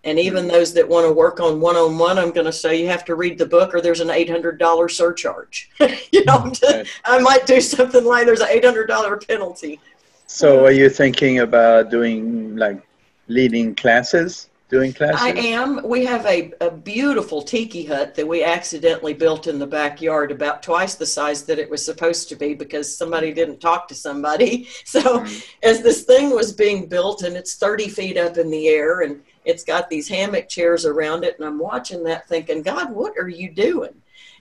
And 0.05 0.19
even 0.19 0.49
those 0.49 0.73
that 0.75 0.89
want 0.89 1.07
to 1.07 1.13
work 1.13 1.39
on 1.39 1.61
one 1.61 1.77
on 1.77 1.99
one, 1.99 2.19
I'm 2.19 2.31
going 2.33 2.47
to 2.47 2.53
say 2.53 2.81
you 2.81 2.89
have 2.89 3.05
to 3.05 3.15
read 3.15 3.39
the 3.39 3.47
book, 3.47 3.73
or 3.75 3.81
there's 3.81 4.01
an 4.01 4.09
$800 4.09 4.91
surcharge. 4.91 5.71
you 6.13 6.25
know, 6.25 6.51
just- 6.53 6.63
Right. 6.63 6.89
I 7.05 7.19
might 7.19 7.47
do 7.47 7.61
something 7.61 8.05
like 8.05 8.27
there's 8.27 8.41
an 8.41 8.49
$800 8.49 9.29
penalty. 9.29 9.81
So 10.27 10.65
are 10.65 10.73
you 10.73 10.89
thinking 10.91 11.39
about 11.41 11.91
doing 11.91 12.57
like 12.57 12.83
leading 13.29 13.75
classes? 13.75 14.49
Doing 14.69 14.93
classes? 14.93 15.21
I 15.23 15.31
am. 15.31 15.81
We 15.83 16.05
have 16.05 16.27
a, 16.27 16.53
a 16.61 16.71
beautiful 16.71 17.41
tiki 17.41 17.87
hut 17.87 18.15
that 18.15 18.29
we 18.29 18.45
accidentally 18.45 19.15
built 19.15 19.47
in 19.47 19.59
the 19.59 19.67
backyard, 19.67 20.31
about 20.31 20.63
twice 20.63 20.95
the 20.95 21.07
size 21.07 21.45
that 21.45 21.59
it 21.59 21.71
was 21.71 21.83
supposed 21.83 22.29
to 22.29 22.37
be 22.37 22.53
because 22.53 22.95
somebody 22.95 23.33
didn't 23.33 23.61
talk 23.61 23.89
to 23.89 23.95
somebody. 23.95 24.69
So, 24.85 25.01
mm-hmm. 25.01 25.39
as 25.63 25.83
this 25.83 26.05
thing 26.05 26.31
was 26.31 26.53
being 26.53 26.87
built, 26.87 27.23
and 27.23 27.37
it's 27.37 27.57
30 27.57 27.89
feet 27.89 28.17
up 28.17 28.39
in 28.39 28.51
the 28.51 28.69
air, 28.69 29.01
and 29.03 29.21
it's 29.45 29.65
got 29.65 29.91
these 29.91 30.09
hammock 30.09 30.49
chairs 30.49 30.87
around 30.87 31.25
it, 31.25 31.37
and 31.39 31.47
I'm 31.47 31.59
watching 31.59 32.03
that 32.05 32.27
thinking, 32.27 32.63
God, 32.63 32.91
what 32.91 33.13
are 33.19 33.29
you 33.29 33.51
doing? 33.51 33.95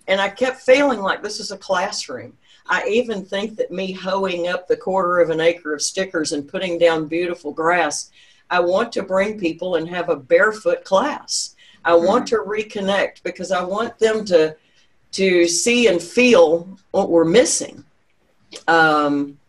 And 0.08 0.22
I 0.22 0.30
kept 0.30 0.62
feeling 0.62 1.00
like 1.00 1.22
this 1.22 1.40
is 1.40 1.52
a 1.52 1.58
classroom. 1.58 2.38
I 2.70 2.86
even 2.88 3.26
think 3.26 3.58
that 3.58 3.72
me 3.72 3.92
hoeing 3.92 4.48
up 4.48 4.68
the 4.68 4.78
quarter 4.78 5.20
of 5.20 5.30
an 5.30 5.42
acre 5.42 5.74
of 5.74 5.82
stickers 5.82 6.32
and 6.32 6.48
putting 6.48 6.78
down 6.78 7.08
beautiful 7.08 7.52
grass, 7.52 8.12
I 8.50 8.60
want 8.60 8.92
to 8.94 9.04
bring 9.04 9.40
people 9.40 9.76
and 9.76 9.88
have 9.90 10.10
a 10.10 10.16
barefoot 10.16 10.84
class. 10.84 11.56
I 11.84 11.94
want 11.96 12.28
to 12.28 12.38
reconnect 12.38 13.24
because 13.24 13.52
I 13.52 13.64
want 13.64 13.98
them 14.00 14.26
to 14.26 14.56
to 15.14 15.48
see 15.48 15.88
and 15.88 16.02
feel 16.02 16.68
what 16.92 17.10
we're 17.10 17.26
missing. 17.26 17.84
Um, 18.68 19.40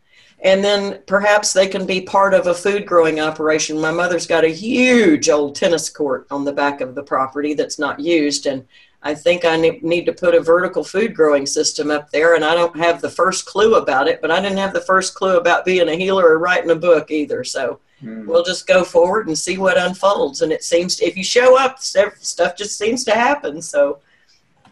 and 0.41 0.63
then 0.63 1.03
perhaps 1.07 1.53
they 1.53 1.67
can 1.67 1.85
be 1.85 2.01
part 2.01 2.33
of 2.33 2.47
a 2.47 2.55
food 2.55 2.87
growing 2.87 3.19
operation. 3.19 3.81
My 3.81 3.91
mother's 3.91 4.27
got 4.27 4.45
a 4.45 4.49
huge 4.49 5.29
old 5.29 5.57
tennis 5.57 5.91
court 5.91 6.29
on 6.31 6.45
the 6.45 6.53
back 6.53 6.81
of 6.81 6.95
the 6.95 7.03
property 7.03 7.55
that's 7.55 7.79
not 7.79 7.99
used, 7.99 8.47
and 8.47 8.65
I 9.03 9.15
think 9.15 9.45
I 9.45 9.57
need 9.57 10.07
to 10.07 10.13
put 10.13 10.35
a 10.35 10.41
vertical 10.41 10.85
food 10.85 11.15
growing 11.15 11.45
system 11.45 11.91
up 11.91 12.11
there. 12.11 12.35
And 12.35 12.45
I 12.45 12.55
don't 12.55 12.77
have 12.77 13.01
the 13.01 13.11
first 13.11 13.47
clue 13.47 13.75
about 13.75 14.09
it, 14.09 14.21
but 14.21 14.31
I 14.31 14.41
didn't 14.41 14.59
have 14.59 14.73
the 14.73 14.81
first 14.81 15.15
clue 15.15 15.37
about 15.37 15.65
being 15.65 15.89
a 15.89 15.97
healer 15.97 16.27
or 16.27 16.39
writing 16.39 16.71
a 16.71 16.77
book 16.77 17.11
either. 17.11 17.45
So 17.45 17.81
mm. 18.03 18.27
we'll 18.27 18.45
just 18.45 18.67
go 18.67 18.85
forward 18.85 19.29
and 19.29 19.39
see 19.39 19.59
what 19.59 19.79
unfolds. 19.79 20.43
And 20.43 20.53
it 20.53 20.65
seems 20.65 20.97
to, 20.97 21.07
if 21.07 21.17
you 21.17 21.25
show 21.25 21.59
up, 21.59 21.81
stuff 21.81 22.57
just 22.57 22.79
seems 22.79 23.05
to 23.05 23.13
happen. 23.13 23.63
So 23.63 24.01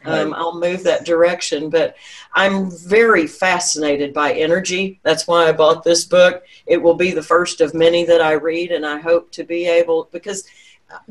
um, 0.06 0.34
I'll 0.34 0.58
move 0.58 0.82
that 0.84 1.04
direction. 1.04 1.70
But 1.70 1.96
I'm 2.34 2.70
very 2.70 3.26
fascinated 3.26 4.14
by 4.14 4.32
energy. 4.32 5.00
That's 5.02 5.26
why 5.26 5.48
I 5.48 5.52
bought 5.52 5.84
this 5.84 6.04
book. 6.04 6.44
It 6.66 6.80
will 6.80 6.94
be 6.94 7.12
the 7.12 7.22
first 7.22 7.60
of 7.60 7.74
many 7.74 8.04
that 8.04 8.20
I 8.20 8.32
read, 8.32 8.72
and 8.72 8.86
I 8.86 8.98
hope 8.98 9.30
to 9.32 9.44
be 9.44 9.66
able 9.66 10.08
because 10.12 10.44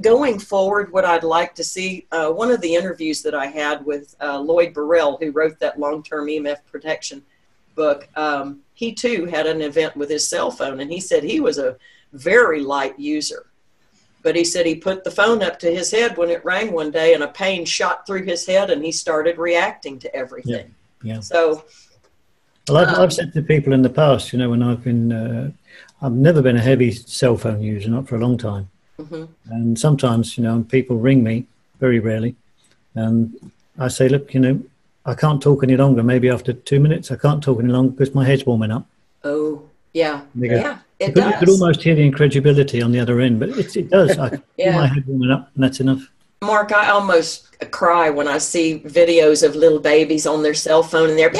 going 0.02 0.40
forward, 0.40 0.92
what 0.92 1.06
I'd 1.06 1.24
like 1.24 1.54
to 1.56 1.64
see, 1.64 2.08
uh, 2.12 2.32
one 2.32 2.52
of 2.52 2.62
the 2.62 2.76
interviews 2.76 3.22
that 3.24 3.36
I 3.36 3.48
had 3.48 3.86
with 3.86 4.16
uh, 4.22 4.40
Lloyd 4.40 4.74
Burrell, 4.74 5.18
who 5.18 5.32
wrote 5.32 5.60
that 5.60 5.80
long-term 5.80 6.28
EMF 6.28 6.60
protection 6.72 7.24
book, 7.76 8.08
um, 8.16 8.62
he 8.74 8.94
too 8.94 9.26
had 9.26 9.48
an 9.48 9.62
event 9.62 9.96
with 9.98 10.10
his 10.10 10.28
cell 10.28 10.50
phone, 10.50 10.80
and 10.80 10.92
he 10.92 11.02
said 11.02 11.24
he 11.24 11.42
was 11.42 11.58
a 11.58 11.78
very 12.16 12.62
light 12.62 12.98
user. 13.00 13.46
But 14.24 14.36
he 14.36 14.44
said 14.44 14.66
he 14.66 14.76
put 14.76 15.04
the 15.04 15.12
phone 15.12 15.44
up 15.44 15.60
to 15.60 15.72
his 15.72 15.92
head 15.92 16.18
when 16.18 16.30
it 16.30 16.44
rang 16.44 16.72
one 16.72 16.92
day, 16.92 17.14
and 17.14 17.24
a 17.24 17.28
pain 17.28 17.64
shot 17.64 18.08
through 18.08 18.24
his 18.24 18.46
head, 18.46 18.72
and 18.72 18.84
he 18.84 18.92
started 18.92 19.38
reacting 19.38 20.00
to 20.00 20.16
everything. 20.16 20.74
Yeah. 21.04 21.16
yeah. 21.16 21.20
So, 21.20 21.64
well, 22.68 22.78
I've, 22.78 22.96
um, 22.96 23.02
I've, 23.02 23.14
said 23.14 23.34
to 23.34 23.44
people 23.44 23.74
in 23.74 23.84
the 23.84 23.90
past, 23.90 24.34
you 24.34 24.40
know, 24.40 24.50
when 24.50 24.64
I've 24.64 24.84
been, 24.84 25.12
uh, 25.12 25.52
I've 26.02 26.14
never 26.14 26.42
been 26.42 26.58
a 26.58 26.62
heavy 26.62 26.92
cell 26.92 27.38
phone 27.38 27.62
user, 27.62 27.90
not 27.90 28.08
for 28.08 28.16
a 28.16 28.20
long 28.20 28.38
time. 28.38 28.68
Mm-hmm. 28.98 29.26
And 29.54 29.78
sometimes, 29.78 30.38
you 30.38 30.44
know, 30.44 30.66
people 30.70 30.98
ring 30.98 31.24
me, 31.24 31.46
very 31.80 32.00
rarely, 32.00 32.36
and 32.96 33.52
I 33.78 33.90
say, 33.90 34.10
look, 34.10 34.34
you 34.34 34.40
know, 34.40 34.64
I 35.06 35.14
can't 35.14 35.42
talk 35.42 35.64
any 35.64 35.78
longer. 35.78 36.02
Maybe 36.02 36.30
after 36.30 36.54
two 36.54 36.80
minutes, 36.80 37.12
I 37.12 37.18
can't 37.18 37.44
talk 37.44 37.60
any 37.60 37.72
longer 37.72 37.92
because 37.92 38.16
my 38.16 38.26
head's 38.26 38.46
warming 38.46 38.72
up. 38.72 38.88
Oh, 39.24 39.70
yeah. 39.94 40.22
Go, 40.40 40.46
yeah. 40.46 40.80
It 41.00 41.08
you 41.08 41.14
could, 41.14 41.26
you 41.26 41.40
could, 41.40 41.50
almost 41.50 41.84
hear 41.84 41.96
the 41.96 42.06
incredulity 42.06 42.82
on 42.82 42.92
the 42.92 43.00
other 43.00 43.20
end, 43.20 43.40
but 43.40 43.50
it, 43.50 43.76
it 43.76 43.90
does. 43.90 44.18
I 44.18 44.40
yeah. 44.58 44.78
my 44.78 44.88
head 44.88 45.06
warming 45.06 45.32
up, 45.32 45.52
and 45.56 45.64
that's 45.64 45.80
enough. 45.80 46.10
Mark, 46.42 46.72
I 46.72 46.90
almost 46.90 47.46
cry 47.72 48.10
when 48.10 48.28
I 48.28 48.38
see 48.38 48.80
videos 48.80 49.46
of 49.46 49.56
little 49.56 49.80
babies 49.80 50.28
on 50.28 50.44
their 50.44 50.54
cell 50.54 50.84
phone 50.84 51.10
and 51.10 51.18
they're 51.18 51.32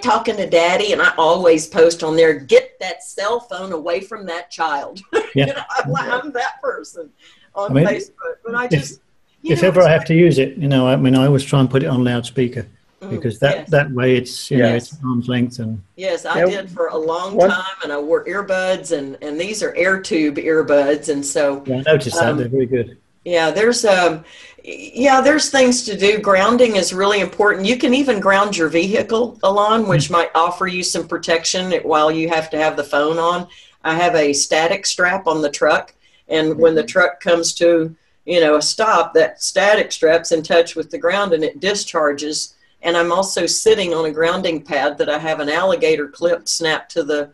talking 0.00 0.36
to 0.36 0.48
daddy. 0.48 0.92
And 0.92 1.02
I 1.02 1.12
always 1.16 1.66
post 1.66 2.02
on 2.02 2.16
there, 2.16 2.34
get 2.34 2.78
that 2.80 3.02
cell 3.02 3.40
phone 3.40 3.72
away 3.72 4.00
from 4.00 4.26
that 4.26 4.50
child. 4.50 5.00
Yeah. 5.32 5.46
you 5.46 5.52
know, 5.52 5.62
I'm, 5.70 6.10
I'm, 6.10 6.32
that 6.32 6.60
person 6.60 7.08
on 7.54 7.70
I 7.70 7.74
mean, 7.74 7.86
Facebook. 7.86 8.34
But 8.44 8.56
I 8.56 8.66
just, 8.66 9.00
if, 9.44 9.52
if 9.52 9.62
know, 9.62 9.68
ever 9.68 9.82
I 9.82 9.88
have 9.88 10.04
to 10.06 10.14
use 10.14 10.38
it, 10.38 10.56
you 10.56 10.66
know, 10.66 10.88
I 10.88 10.96
mean, 10.96 11.14
I 11.14 11.26
always 11.26 11.44
try 11.44 11.60
and 11.60 11.70
put 11.70 11.84
it 11.84 11.86
on 11.86 12.02
loudspeaker. 12.02 12.66
Because 13.08 13.38
that 13.38 13.56
yes. 13.56 13.70
that 13.70 13.90
way 13.92 14.14
it's 14.14 14.50
you 14.50 14.58
yes. 14.58 14.68
know 14.68 14.76
it's 14.76 15.04
arm's 15.04 15.28
length 15.28 15.58
and 15.58 15.82
yes 15.96 16.26
i 16.26 16.44
did 16.44 16.70
for 16.70 16.88
a 16.88 16.96
long 16.96 17.34
what? 17.34 17.50
time 17.50 17.76
and 17.82 17.90
i 17.90 17.98
wore 17.98 18.26
earbuds 18.26 18.96
and 18.96 19.16
and 19.22 19.40
these 19.40 19.62
are 19.62 19.74
air 19.74 19.98
tube 20.02 20.36
earbuds 20.36 21.08
and 21.08 21.24
so 21.24 21.64
yeah, 21.66 21.76
i 21.76 21.80
noticed 21.92 22.18
um, 22.18 22.36
that 22.36 22.42
they're 22.42 22.50
very 22.50 22.66
good 22.66 22.98
yeah 23.24 23.50
there's 23.50 23.86
um 23.86 24.22
yeah 24.62 25.22
there's 25.22 25.48
things 25.48 25.84
to 25.84 25.96
do 25.96 26.18
grounding 26.18 26.76
is 26.76 26.92
really 26.92 27.20
important 27.20 27.66
you 27.66 27.78
can 27.78 27.94
even 27.94 28.20
ground 28.20 28.54
your 28.54 28.68
vehicle 28.68 29.38
Alain 29.42 29.88
which 29.88 30.04
mm-hmm. 30.04 30.14
might 30.14 30.30
offer 30.34 30.66
you 30.66 30.82
some 30.82 31.08
protection 31.08 31.72
while 31.82 32.10
you 32.10 32.28
have 32.28 32.50
to 32.50 32.58
have 32.58 32.76
the 32.76 32.84
phone 32.84 33.18
on 33.18 33.48
i 33.82 33.94
have 33.94 34.14
a 34.14 34.34
static 34.34 34.84
strap 34.84 35.26
on 35.26 35.40
the 35.40 35.50
truck 35.50 35.94
and 36.28 36.50
mm-hmm. 36.50 36.60
when 36.60 36.74
the 36.74 36.84
truck 36.84 37.18
comes 37.20 37.54
to 37.54 37.96
you 38.26 38.40
know 38.40 38.56
a 38.56 38.62
stop 38.62 39.14
that 39.14 39.42
static 39.42 39.90
strap's 39.90 40.32
in 40.32 40.42
touch 40.42 40.76
with 40.76 40.90
the 40.90 40.98
ground 40.98 41.32
and 41.32 41.42
it 41.42 41.60
discharges 41.60 42.54
and 42.82 42.96
I'm 42.96 43.12
also 43.12 43.46
sitting 43.46 43.94
on 43.94 44.06
a 44.06 44.10
grounding 44.10 44.62
pad 44.62 44.98
that 44.98 45.08
I 45.08 45.18
have 45.18 45.40
an 45.40 45.48
alligator 45.48 46.08
clip 46.08 46.48
snapped 46.48 46.92
to 46.92 47.02
the 47.02 47.30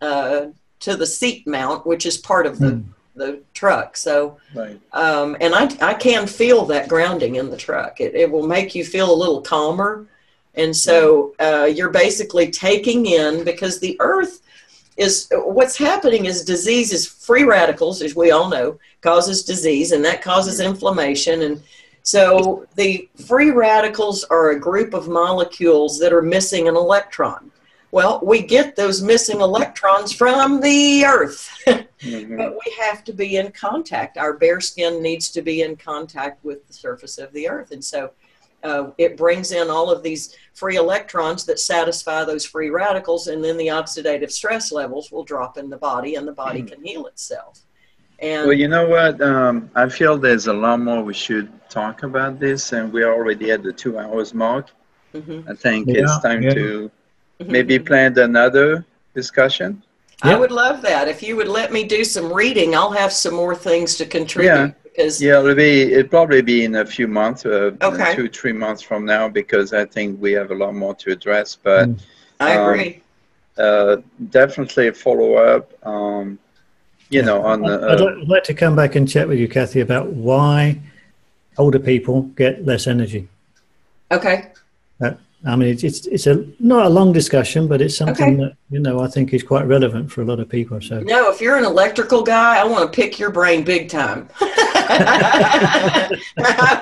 uh, 0.00 0.46
to 0.80 0.96
the 0.96 1.06
seat 1.06 1.46
mount, 1.46 1.86
which 1.86 2.06
is 2.06 2.18
part 2.18 2.46
of 2.46 2.58
the 2.58 2.72
mm. 2.72 2.84
the 3.14 3.42
truck. 3.54 3.96
So, 3.96 4.38
right. 4.54 4.80
um, 4.92 5.36
and 5.40 5.54
I 5.54 5.64
I 5.80 5.94
can 5.94 6.26
feel 6.26 6.64
that 6.66 6.88
grounding 6.88 7.36
in 7.36 7.50
the 7.50 7.56
truck. 7.56 8.00
It 8.00 8.14
it 8.14 8.30
will 8.30 8.46
make 8.46 8.74
you 8.74 8.84
feel 8.84 9.12
a 9.12 9.14
little 9.14 9.40
calmer, 9.40 10.06
and 10.54 10.74
so 10.74 11.34
uh, 11.38 11.64
you're 11.72 11.90
basically 11.90 12.50
taking 12.50 13.06
in 13.06 13.44
because 13.44 13.80
the 13.80 13.96
Earth 14.00 14.42
is 14.96 15.28
what's 15.32 15.76
happening 15.76 16.24
is 16.24 16.44
disease 16.44 16.92
is 16.92 17.06
free 17.06 17.44
radicals, 17.44 18.00
as 18.00 18.16
we 18.16 18.30
all 18.30 18.48
know, 18.48 18.78
causes 19.02 19.44
disease, 19.44 19.92
and 19.92 20.04
that 20.04 20.22
causes 20.22 20.60
inflammation 20.60 21.42
and 21.42 21.62
so 22.06 22.68
the 22.76 23.08
free 23.26 23.50
radicals 23.50 24.22
are 24.30 24.50
a 24.50 24.60
group 24.60 24.94
of 24.94 25.08
molecules 25.08 25.98
that 25.98 26.12
are 26.12 26.22
missing 26.22 26.68
an 26.68 26.76
electron. 26.76 27.50
Well, 27.90 28.20
we 28.22 28.42
get 28.42 28.76
those 28.76 29.02
missing 29.02 29.40
electrons 29.40 30.12
from 30.12 30.60
the 30.60 31.04
Earth, 31.04 31.50
mm-hmm. 31.66 32.36
but 32.36 32.52
we 32.52 32.76
have 32.78 33.02
to 33.06 33.12
be 33.12 33.38
in 33.38 33.50
contact. 33.50 34.18
Our 34.18 34.34
bare 34.34 34.60
skin 34.60 35.02
needs 35.02 35.30
to 35.30 35.42
be 35.42 35.62
in 35.62 35.74
contact 35.74 36.44
with 36.44 36.64
the 36.68 36.74
surface 36.74 37.18
of 37.18 37.32
the 37.32 37.48
Earth. 37.48 37.72
And 37.72 37.84
so 37.84 38.12
uh, 38.62 38.92
it 38.98 39.16
brings 39.16 39.50
in 39.50 39.68
all 39.68 39.90
of 39.90 40.04
these 40.04 40.36
free 40.54 40.76
electrons 40.76 41.44
that 41.46 41.58
satisfy 41.58 42.22
those 42.22 42.46
free 42.46 42.70
radicals, 42.70 43.26
and 43.26 43.42
then 43.42 43.56
the 43.56 43.66
oxidative 43.66 44.30
stress 44.30 44.70
levels 44.70 45.10
will 45.10 45.24
drop 45.24 45.58
in 45.58 45.68
the 45.68 45.76
body, 45.76 46.14
and 46.14 46.28
the 46.28 46.32
body 46.32 46.60
mm-hmm. 46.60 46.68
can 46.68 46.84
heal 46.84 47.06
itself. 47.06 47.65
And 48.18 48.46
well, 48.46 48.56
you 48.56 48.68
know 48.68 48.88
what? 48.88 49.20
Um, 49.20 49.70
I 49.74 49.88
feel 49.88 50.16
there's 50.16 50.46
a 50.46 50.52
lot 50.52 50.80
more 50.80 51.02
we 51.02 51.14
should 51.14 51.50
talk 51.68 52.02
about 52.02 52.40
this, 52.40 52.72
and 52.72 52.92
we're 52.92 53.12
already 53.12 53.50
at 53.50 53.62
the 53.62 53.72
two 53.72 53.98
hours 53.98 54.32
mark. 54.32 54.70
Mm-hmm. 55.14 55.50
I 55.50 55.54
think 55.54 55.88
yeah, 55.88 56.02
it's 56.02 56.18
time 56.20 56.42
yeah. 56.42 56.54
to 56.54 56.90
mm-hmm. 57.40 57.52
maybe 57.52 57.78
plan 57.78 58.18
another 58.18 58.86
discussion. 59.14 59.82
I 60.22 60.34
would 60.34 60.50
love 60.50 60.80
that. 60.82 61.08
If 61.08 61.22
you 61.22 61.36
would 61.36 61.48
let 61.48 61.72
me 61.72 61.84
do 61.84 62.02
some 62.04 62.32
reading, 62.32 62.74
I'll 62.74 62.90
have 62.90 63.12
some 63.12 63.34
more 63.34 63.54
things 63.54 63.96
to 63.96 64.06
contribute. 64.06 64.48
Yeah. 64.48 64.70
Because 64.82 65.20
yeah, 65.20 65.40
it'll 65.40 65.54
be 65.54 65.92
it'll 65.92 66.08
probably 66.08 66.40
be 66.40 66.64
in 66.64 66.76
a 66.76 66.86
few 66.86 67.06
months, 67.06 67.44
uh, 67.44 67.72
okay. 67.82 68.14
two 68.14 68.30
three 68.30 68.54
months 68.54 68.80
from 68.80 69.04
now, 69.04 69.28
because 69.28 69.74
I 69.74 69.84
think 69.84 70.18
we 70.22 70.32
have 70.32 70.50
a 70.50 70.54
lot 70.54 70.74
more 70.74 70.94
to 70.94 71.12
address. 71.12 71.58
But 71.62 71.90
mm. 71.90 72.00
I 72.40 72.56
um, 72.56 72.70
agree. 72.70 73.02
Uh, 73.58 73.96
definitely 74.30 74.90
follow 74.92 75.34
up. 75.34 75.72
Um, 75.86 76.38
you 77.10 77.22
know, 77.22 77.42
on 77.42 77.62
the. 77.62 77.88
Uh, 77.88 77.92
I'd, 77.92 78.00
I'd, 78.00 78.28
like 78.28 78.44
to 78.44 78.54
come 78.54 78.76
back 78.76 78.94
and 78.94 79.08
chat 79.08 79.28
with 79.28 79.38
you, 79.38 79.48
Kathy, 79.48 79.80
about 79.80 80.08
why 80.08 80.80
older 81.58 81.78
people 81.78 82.22
get 82.22 82.64
less 82.64 82.86
energy. 82.86 83.28
Okay. 84.10 84.50
Uh, 85.00 85.12
I 85.44 85.56
mean, 85.56 85.68
it's, 85.68 85.84
it's, 85.84 86.06
it's 86.06 86.26
a 86.26 86.46
not 86.58 86.86
a 86.86 86.88
long 86.88 87.12
discussion, 87.12 87.68
but 87.68 87.80
it's 87.80 87.96
something 87.96 88.40
okay. 88.40 88.44
that 88.44 88.56
you 88.70 88.80
know 88.80 89.00
I 89.00 89.06
think 89.08 89.32
is 89.32 89.42
quite 89.42 89.66
relevant 89.66 90.10
for 90.10 90.22
a 90.22 90.24
lot 90.24 90.40
of 90.40 90.48
people. 90.48 90.80
So 90.80 91.00
no, 91.00 91.30
if 91.30 91.40
you're 91.40 91.56
an 91.56 91.64
electrical 91.64 92.22
guy, 92.22 92.58
I 92.58 92.64
want 92.64 92.90
to 92.90 92.96
pick 92.96 93.18
your 93.18 93.30
brain 93.30 93.62
big 93.62 93.88
time. 93.88 94.28
I, 94.40 96.10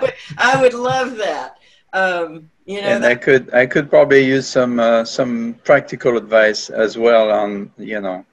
would, 0.00 0.14
I 0.38 0.60
would 0.60 0.74
love 0.74 1.16
that. 1.16 1.58
Um, 1.92 2.50
you 2.64 2.80
know, 2.80 2.86
and 2.86 3.04
that, 3.04 3.10
I 3.10 3.14
could 3.16 3.52
I 3.52 3.66
could 3.66 3.90
probably 3.90 4.24
use 4.24 4.46
some 4.46 4.80
uh, 4.80 5.04
some 5.04 5.54
practical 5.64 6.16
advice 6.16 6.70
as 6.70 6.96
well 6.96 7.30
on 7.30 7.70
you 7.76 8.00
know 8.00 8.24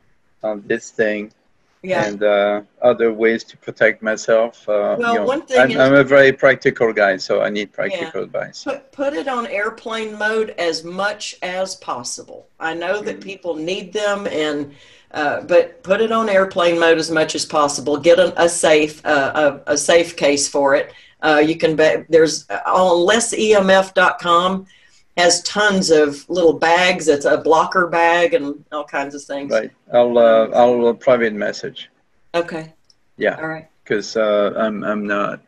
on 0.44 0.64
this 0.66 0.92
thing 0.92 1.32
yeah. 1.84 2.06
and 2.06 2.24
uh, 2.24 2.62
other 2.82 3.12
ways 3.12 3.44
to 3.46 3.58
protect 3.58 4.02
myself. 4.02 4.68
Uh, 4.70 4.96
well, 5.00 5.14
you 5.14 5.20
know, 5.20 5.26
one 5.26 5.42
thing 5.42 5.60
I'm, 5.60 5.72
is, 5.72 5.78
I'm, 5.78 5.94
a 5.96 6.04
very 6.04 6.32
practical 6.32 6.94
guy, 6.94 7.18
so 7.18 7.42
I 7.42 7.50
need 7.50 7.72
practical 7.74 8.22
yeah. 8.22 8.26
advice. 8.26 8.64
Put, 8.64 8.92
put 8.92 9.14
it 9.14 9.28
on 9.28 9.48
airplane 9.48 10.18
mode 10.18 10.52
as 10.52 10.84
much 10.84 11.38
as 11.42 11.76
possible. 11.76 12.48
I 12.60 12.74
know 12.74 13.02
that 13.02 13.20
mm. 13.20 13.24
people 13.24 13.56
need 13.56 13.94
them, 13.94 14.28
and 14.28 14.74
uh, 15.12 15.42
but 15.42 15.82
put 15.84 16.02
it 16.02 16.12
on 16.12 16.30
airplane 16.30 16.80
mode 16.80 16.98
as 16.98 17.10
much 17.10 17.36
as 17.36 17.46
possible. 17.46 17.98
Get 17.98 18.20
a, 18.20 18.42
a 18.42 18.48
safe 18.48 19.04
uh, 19.06 19.60
a, 19.68 19.74
a, 19.74 19.78
safe 19.78 20.16
case 20.16 20.48
for 20.48 20.76
it. 20.76 20.94
Uh, 21.22 21.42
you 21.46 21.56
can 21.56 21.76
there's 21.76 22.50
uh, 22.50 22.60
on 22.66 23.08
lessemf.com 23.08 24.68
has 25.22 25.42
tons 25.44 25.90
of 25.92 26.28
little 26.30 26.54
bags. 26.54 27.08
It's 27.08 27.26
a 27.26 27.38
blocker 27.38 27.88
bag 27.88 28.34
and 28.34 28.64
all 28.72 28.84
kinds 28.84 29.16
of 29.16 29.24
things. 29.24 29.52
Right. 29.52 29.72
I'll 29.94 30.18
uh, 30.18 30.48
I'll 30.54 30.88
uh, 30.88 30.94
private 30.94 31.34
message. 31.34 31.90
Okay. 32.34 32.74
Yeah. 33.18 33.36
All 33.36 33.48
right. 33.48 33.68
Because 33.84 34.16
uh, 34.18 34.54
I'm 34.58 34.84
I'm 34.84 35.06
not. 35.06 35.42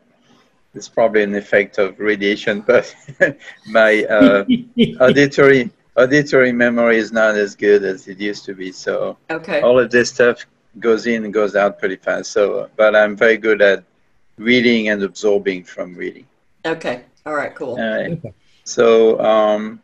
It's 0.76 0.89
probably 0.89 1.21
an 1.24 1.36
effect 1.36 1.78
of 1.78 1.99
radiation, 1.99 2.61
but 2.71 2.93
my 3.67 4.03
uh, 4.05 4.45
auditory 4.99 5.71
auditory 5.95 6.51
memory 6.51 6.97
is 6.97 7.11
not 7.11 7.36
as 7.36 7.55
good 7.55 7.84
as 7.84 8.07
it 8.07 8.19
used 8.19 8.45
to 8.45 8.53
be. 8.55 8.71
So 8.71 9.17
Okay. 9.30 9.61
all 9.61 9.80
of 9.80 9.91
this 9.91 10.09
stuff 10.09 10.45
goes 10.80 11.05
in 11.05 11.24
and 11.26 11.34
goes 11.34 11.55
out 11.55 11.78
pretty 11.80 11.97
fast. 11.97 12.32
So, 12.32 12.69
but 12.76 12.95
I'm 12.95 13.15
very 13.15 13.38
good 13.38 13.61
at 13.61 13.84
reading 14.38 14.89
and 14.89 15.03
absorbing 15.03 15.63
from 15.63 15.93
reading. 15.95 16.26
Okay. 16.65 17.03
All 17.26 17.36
right. 17.36 17.53
Cool. 17.53 17.76
All 17.80 17.95
right. 17.97 18.11
Okay. 18.11 18.34
So, 18.64 19.20
um, 19.20 19.82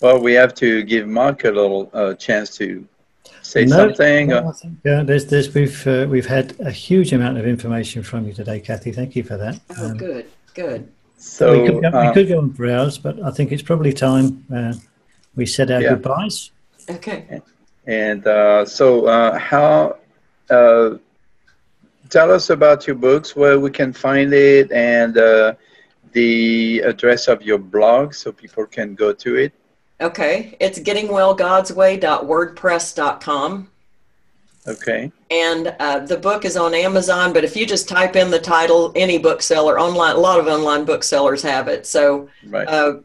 well, 0.00 0.20
we 0.20 0.32
have 0.34 0.54
to 0.56 0.82
give 0.82 1.06
Mark 1.06 1.44
a 1.44 1.50
little 1.50 1.90
uh, 1.92 2.14
chance 2.14 2.56
to 2.56 2.86
say 3.42 3.64
No, 3.64 3.76
something. 3.76 4.28
no, 4.28 4.48
I 4.48 4.52
think, 4.52 4.86
uh, 4.86 5.02
there's, 5.04 5.26
there's, 5.26 5.54
we've, 5.54 5.86
uh, 5.86 6.06
we've 6.08 6.26
had 6.26 6.54
a 6.60 6.70
huge 6.70 7.12
amount 7.12 7.38
of 7.38 7.46
information 7.46 8.02
from 8.02 8.26
you 8.26 8.32
today, 8.32 8.60
Kathy. 8.60 8.92
Thank 8.92 9.16
you 9.16 9.22
for 9.22 9.36
that. 9.36 9.60
Oh, 9.78 9.90
Um, 9.90 9.96
good. 9.96 10.26
Good. 10.54 10.88
So, 11.16 11.52
we, 11.60 11.66
could 11.68 11.82
go, 11.82 11.90
we 11.90 12.06
uh, 12.08 12.12
could 12.12 12.28
go 12.28 12.38
on 12.38 12.52
for 12.54 12.68
hours, 12.70 12.98
but 12.98 13.20
I 13.22 13.30
think 13.30 13.50
it's 13.52 13.62
probably 13.62 13.92
time 13.92 14.44
uh, 14.54 14.74
we 15.34 15.46
said 15.46 15.70
our 15.70 15.80
Yeah. 15.80 15.90
goodbyes. 15.90 16.50
Okay. 16.90 17.40
and 17.86 18.26
uh, 18.26 18.64
so, 18.64 19.06
uh, 19.06 19.38
how? 19.38 19.96
Uh, 20.48 20.96
tell 22.08 22.30
us 22.32 22.50
about 22.50 22.86
your 22.86 22.96
books, 22.96 23.36
where 23.36 23.58
we 23.60 23.70
can 23.70 23.92
find 23.92 24.32
it, 24.32 24.72
and 24.72 25.18
uh, 25.18 25.54
the 26.12 26.80
address 26.80 27.28
of 27.28 27.42
your 27.42 27.58
blog, 27.58 28.14
so 28.14 28.32
people 28.32 28.66
can 28.66 28.94
go 28.94 29.12
to 29.12 29.36
it. 29.36 29.52
Okay. 30.00 30.56
It's 30.60 30.78
gettingwellgodsway.wordpress.com. 30.78 33.70
Okay. 34.66 35.12
And 35.30 35.74
uh, 35.78 36.00
the 36.00 36.16
book 36.16 36.44
is 36.44 36.56
on 36.56 36.74
Amazon, 36.74 37.32
but 37.32 37.44
if 37.44 37.56
you 37.56 37.64
just 37.66 37.88
type 37.88 38.16
in 38.16 38.30
the 38.30 38.38
title, 38.38 38.92
any 38.94 39.18
bookseller, 39.18 39.80
online, 39.80 40.16
a 40.16 40.18
lot 40.18 40.38
of 40.38 40.46
online 40.46 40.84
booksellers 40.84 41.42
have 41.42 41.68
it. 41.68 41.86
So 41.86 42.28
Right. 42.46 42.68
uh, 42.68 42.96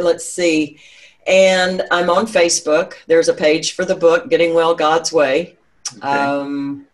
let's 0.00 0.24
see. 0.24 0.78
And 1.26 1.82
I'm 1.90 2.08
on 2.08 2.26
Facebook. 2.26 2.94
There's 3.06 3.28
a 3.28 3.34
page 3.34 3.72
for 3.72 3.84
the 3.84 3.96
book, 3.96 4.30
Getting 4.30 4.54
Well 4.54 4.74
God's 4.74 5.12
Way. 5.12 5.56
Okay. 5.96 6.06
Um, 6.06 6.86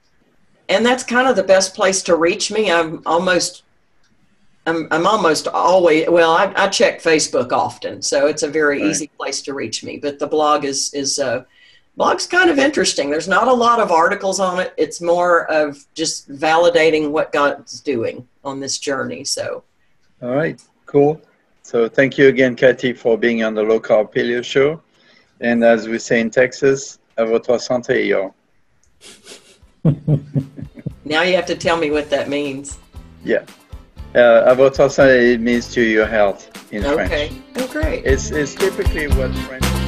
and 0.69 0.87
that's 0.87 1.05
kind 1.05 1.29
of 1.29 1.37
the 1.37 1.43
best 1.43 1.75
place 1.75 2.03
to 2.05 2.17
reach 2.17 2.51
me. 2.51 2.73
I'm 2.73 3.03
almost, 3.05 3.64
I'm, 4.67 4.89
I'm 4.91 5.07
almost 5.07 5.47
always, 5.49 6.09
well, 6.09 6.33
I, 6.33 6.53
I 6.57 6.69
check 6.69 7.03
Facebook 7.03 7.53
often, 7.53 8.01
so 8.01 8.27
it's 8.27 8.43
a 8.43 8.49
very 8.49 8.81
Right. 8.81 8.91
easy 8.91 9.09
place 9.19 9.43
to 9.43 9.55
reach 9.55 9.85
me. 9.85 9.99
But 9.99 10.19
the 10.19 10.27
blog 10.27 10.65
is, 10.65 10.93
is, 10.95 11.19
uh, 11.19 11.45
blog's 11.97 12.27
kind 12.27 12.49
of 12.49 12.59
interesting. 12.59 13.11
There's 13.11 13.29
not 13.29 13.47
a 13.47 13.53
lot 13.53 13.79
of 13.81 13.91
articles 13.93 14.41
on 14.41 14.61
it. 14.61 14.73
It's 14.77 15.01
more 15.01 15.51
of 15.51 15.85
just 15.95 16.31
validating 16.31 17.11
what 17.11 17.31
God's 17.33 17.81
doing 17.81 18.27
on 18.43 18.59
this 18.61 18.79
journey. 18.79 19.25
So, 19.25 19.65
All 20.23 20.31
right, 20.31 20.61
cool. 20.87 21.21
So 21.62 21.89
thank 21.89 22.17
you 22.19 22.29
again, 22.29 22.57
Kathy, 22.57 22.93
for 22.93 23.17
being 23.19 23.43
on 23.43 23.55
the 23.55 23.62
Low 23.62 23.81
Carb 23.81 24.12
Paleo 24.15 24.43
Show. 24.45 24.81
And 25.41 25.62
as 25.65 25.89
we 25.89 25.99
say 25.99 26.21
in 26.21 26.31
Texas, 26.31 26.99
à 27.19 27.27
votre 27.27 27.59
santé, 27.59 28.07
yo. 28.07 28.35
now 31.05 31.23
you 31.23 31.35
have 31.37 31.47
to 31.47 31.55
tell 31.55 31.77
me 31.77 31.91
what 31.91 32.09
that 32.11 32.29
means. 32.29 32.79
Yeah. 33.25 33.45
Uh, 34.15 34.45
à 34.47 34.55
votre 34.55 34.77
santé, 34.91 35.33
it 35.35 35.41
means 35.41 35.69
to 35.75 35.81
your 35.81 36.07
health 36.07 36.49
in 36.73 36.85
Okay. 36.85 37.29
French. 37.29 37.33
Oh, 37.57 37.67
great. 37.73 38.05
It's, 38.07 38.31
it's 38.31 38.55
typically 38.55 39.09
what 39.09 39.35
French. 39.49 39.84